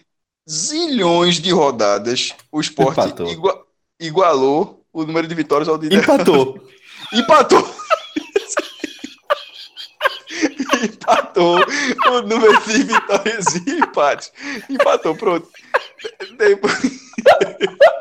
zilhões 0.50 1.36
de 1.36 1.52
rodadas, 1.52 2.34
o 2.52 2.60
esporte 2.60 3.14
igua 3.32 3.64
igualou 4.00 4.84
o 4.92 5.04
número 5.04 5.28
de 5.28 5.36
vitórias 5.36 5.70
ao 5.70 5.78
de 5.78 5.96
Empatou. 5.96 6.60
Empatou. 7.14 7.76
Empatou 10.84 11.60
o 12.08 12.22
número 12.24 12.60
de 12.66 12.84
vitórias 12.86 13.46
e 13.68 13.78
empates. 13.78 14.32
Empatou, 14.68 15.16
pronto. 15.16 15.48
Depois... 16.40 16.74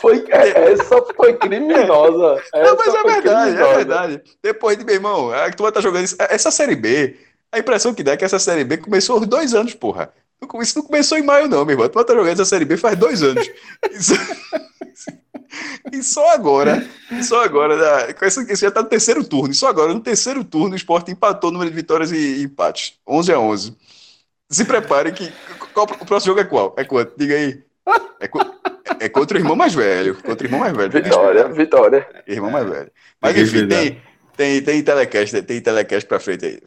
Foi, 0.00 0.24
é, 0.30 0.72
essa 0.72 1.02
foi 1.14 1.34
criminosa. 1.34 2.42
Essa 2.54 2.64
não, 2.64 2.76
mas 2.76 2.94
é 2.94 3.02
verdade, 3.02 3.50
é 3.50 3.54
criminosa. 3.54 3.72
é 3.72 3.76
verdade. 3.76 4.22
Depois 4.42 4.78
de, 4.78 4.84
meu 4.84 4.94
irmão, 4.94 5.30
a 5.32 5.50
turma 5.52 5.70
tá 5.70 5.80
jogando 5.80 6.04
isso, 6.04 6.16
essa 6.18 6.50
Série 6.50 6.74
B, 6.74 7.16
a 7.52 7.58
impressão 7.58 7.94
que 7.94 8.02
dá 8.02 8.12
é 8.12 8.16
que 8.16 8.24
essa 8.24 8.38
Série 8.38 8.64
B 8.64 8.78
começou 8.78 9.18
há 9.18 9.26
dois 9.26 9.54
anos, 9.54 9.74
porra. 9.74 10.12
Isso 10.62 10.78
não 10.78 10.86
começou 10.86 11.18
em 11.18 11.22
maio, 11.22 11.46
não, 11.46 11.64
meu 11.64 11.74
irmão. 11.74 11.86
A 11.86 11.88
turma 11.88 12.04
tá 12.04 12.14
jogando 12.14 12.32
essa 12.32 12.44
Série 12.44 12.64
B 12.64 12.76
faz 12.76 12.98
dois 12.98 13.22
anos. 13.22 13.46
Isso... 13.92 14.14
E 15.92 16.02
só 16.02 16.32
agora, 16.32 16.86
só 17.24 17.42
agora, 17.42 17.76
né, 17.76 18.14
isso 18.24 18.44
já 18.56 18.70
tá 18.70 18.82
no 18.82 18.88
terceiro 18.88 19.24
turno, 19.24 19.50
e 19.50 19.54
só 19.54 19.66
agora, 19.66 19.92
no 19.92 20.00
terceiro 20.00 20.44
turno, 20.44 20.74
o 20.74 20.76
Sport 20.76 21.08
empatou 21.08 21.50
o 21.50 21.52
número 21.52 21.70
de 21.70 21.76
vitórias 21.76 22.12
e 22.12 22.44
empates. 22.44 22.94
11 23.06 23.32
a 23.32 23.40
11. 23.40 23.76
Se 24.48 24.64
prepare 24.64 25.10
que. 25.10 25.32
Qual, 25.74 25.86
o 25.86 26.06
próximo 26.06 26.30
jogo 26.30 26.40
é 26.40 26.44
qual? 26.44 26.74
É 26.76 26.84
quanto? 26.84 27.14
Diga 27.16 27.34
aí. 27.34 27.62
É, 28.20 28.28
é 29.00 29.08
contra 29.08 29.36
o 29.36 29.40
irmão 29.40 29.56
mais 29.56 29.74
velho. 29.74 30.14
Contra 30.16 30.46
o 30.46 30.48
irmão 30.48 30.60
mais 30.60 30.76
velho. 30.76 30.90
Vitória, 30.90 31.48
vitória. 31.48 32.06
Irmão 32.26 32.50
mais 32.50 32.68
velho. 32.68 32.90
Mas 33.20 33.36
enfim, 33.36 33.66
tem, 33.66 34.00
tem, 34.36 34.62
tem 34.62 34.82
telecast, 34.82 35.42
tem 35.42 35.60
telecast 35.60 36.08
pra 36.08 36.20
frente 36.20 36.46
aí. 36.46 36.60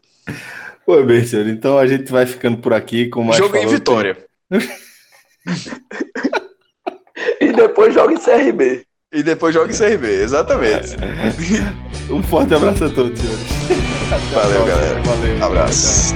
Pô, 0.86 0.96
senhor. 1.26 1.48
Então 1.48 1.78
a 1.78 1.88
gente 1.88 2.12
vai 2.12 2.26
ficando 2.26 2.58
por 2.58 2.74
aqui 2.74 3.08
com 3.10 3.24
mais. 3.24 3.38
Jogo 3.38 3.56
em 3.58 3.68
Vitória. 3.68 4.18
e 7.40 7.52
depois 7.54 7.94
joga 7.94 8.14
em 8.14 8.18
CRB. 8.18 8.86
E 9.14 9.22
depois 9.22 9.54
joga 9.54 9.72
em 9.72 9.78
CRB, 9.78 10.08
exatamente. 10.08 10.96
um 12.10 12.24
forte 12.24 12.56
abraço 12.56 12.86
a 12.86 12.90
todos, 12.90 13.20
senhores. 13.20 13.46
Valeu, 14.34 14.66
galera. 14.66 15.02
Valeu. 15.02 15.44
Abraço. 15.44 16.16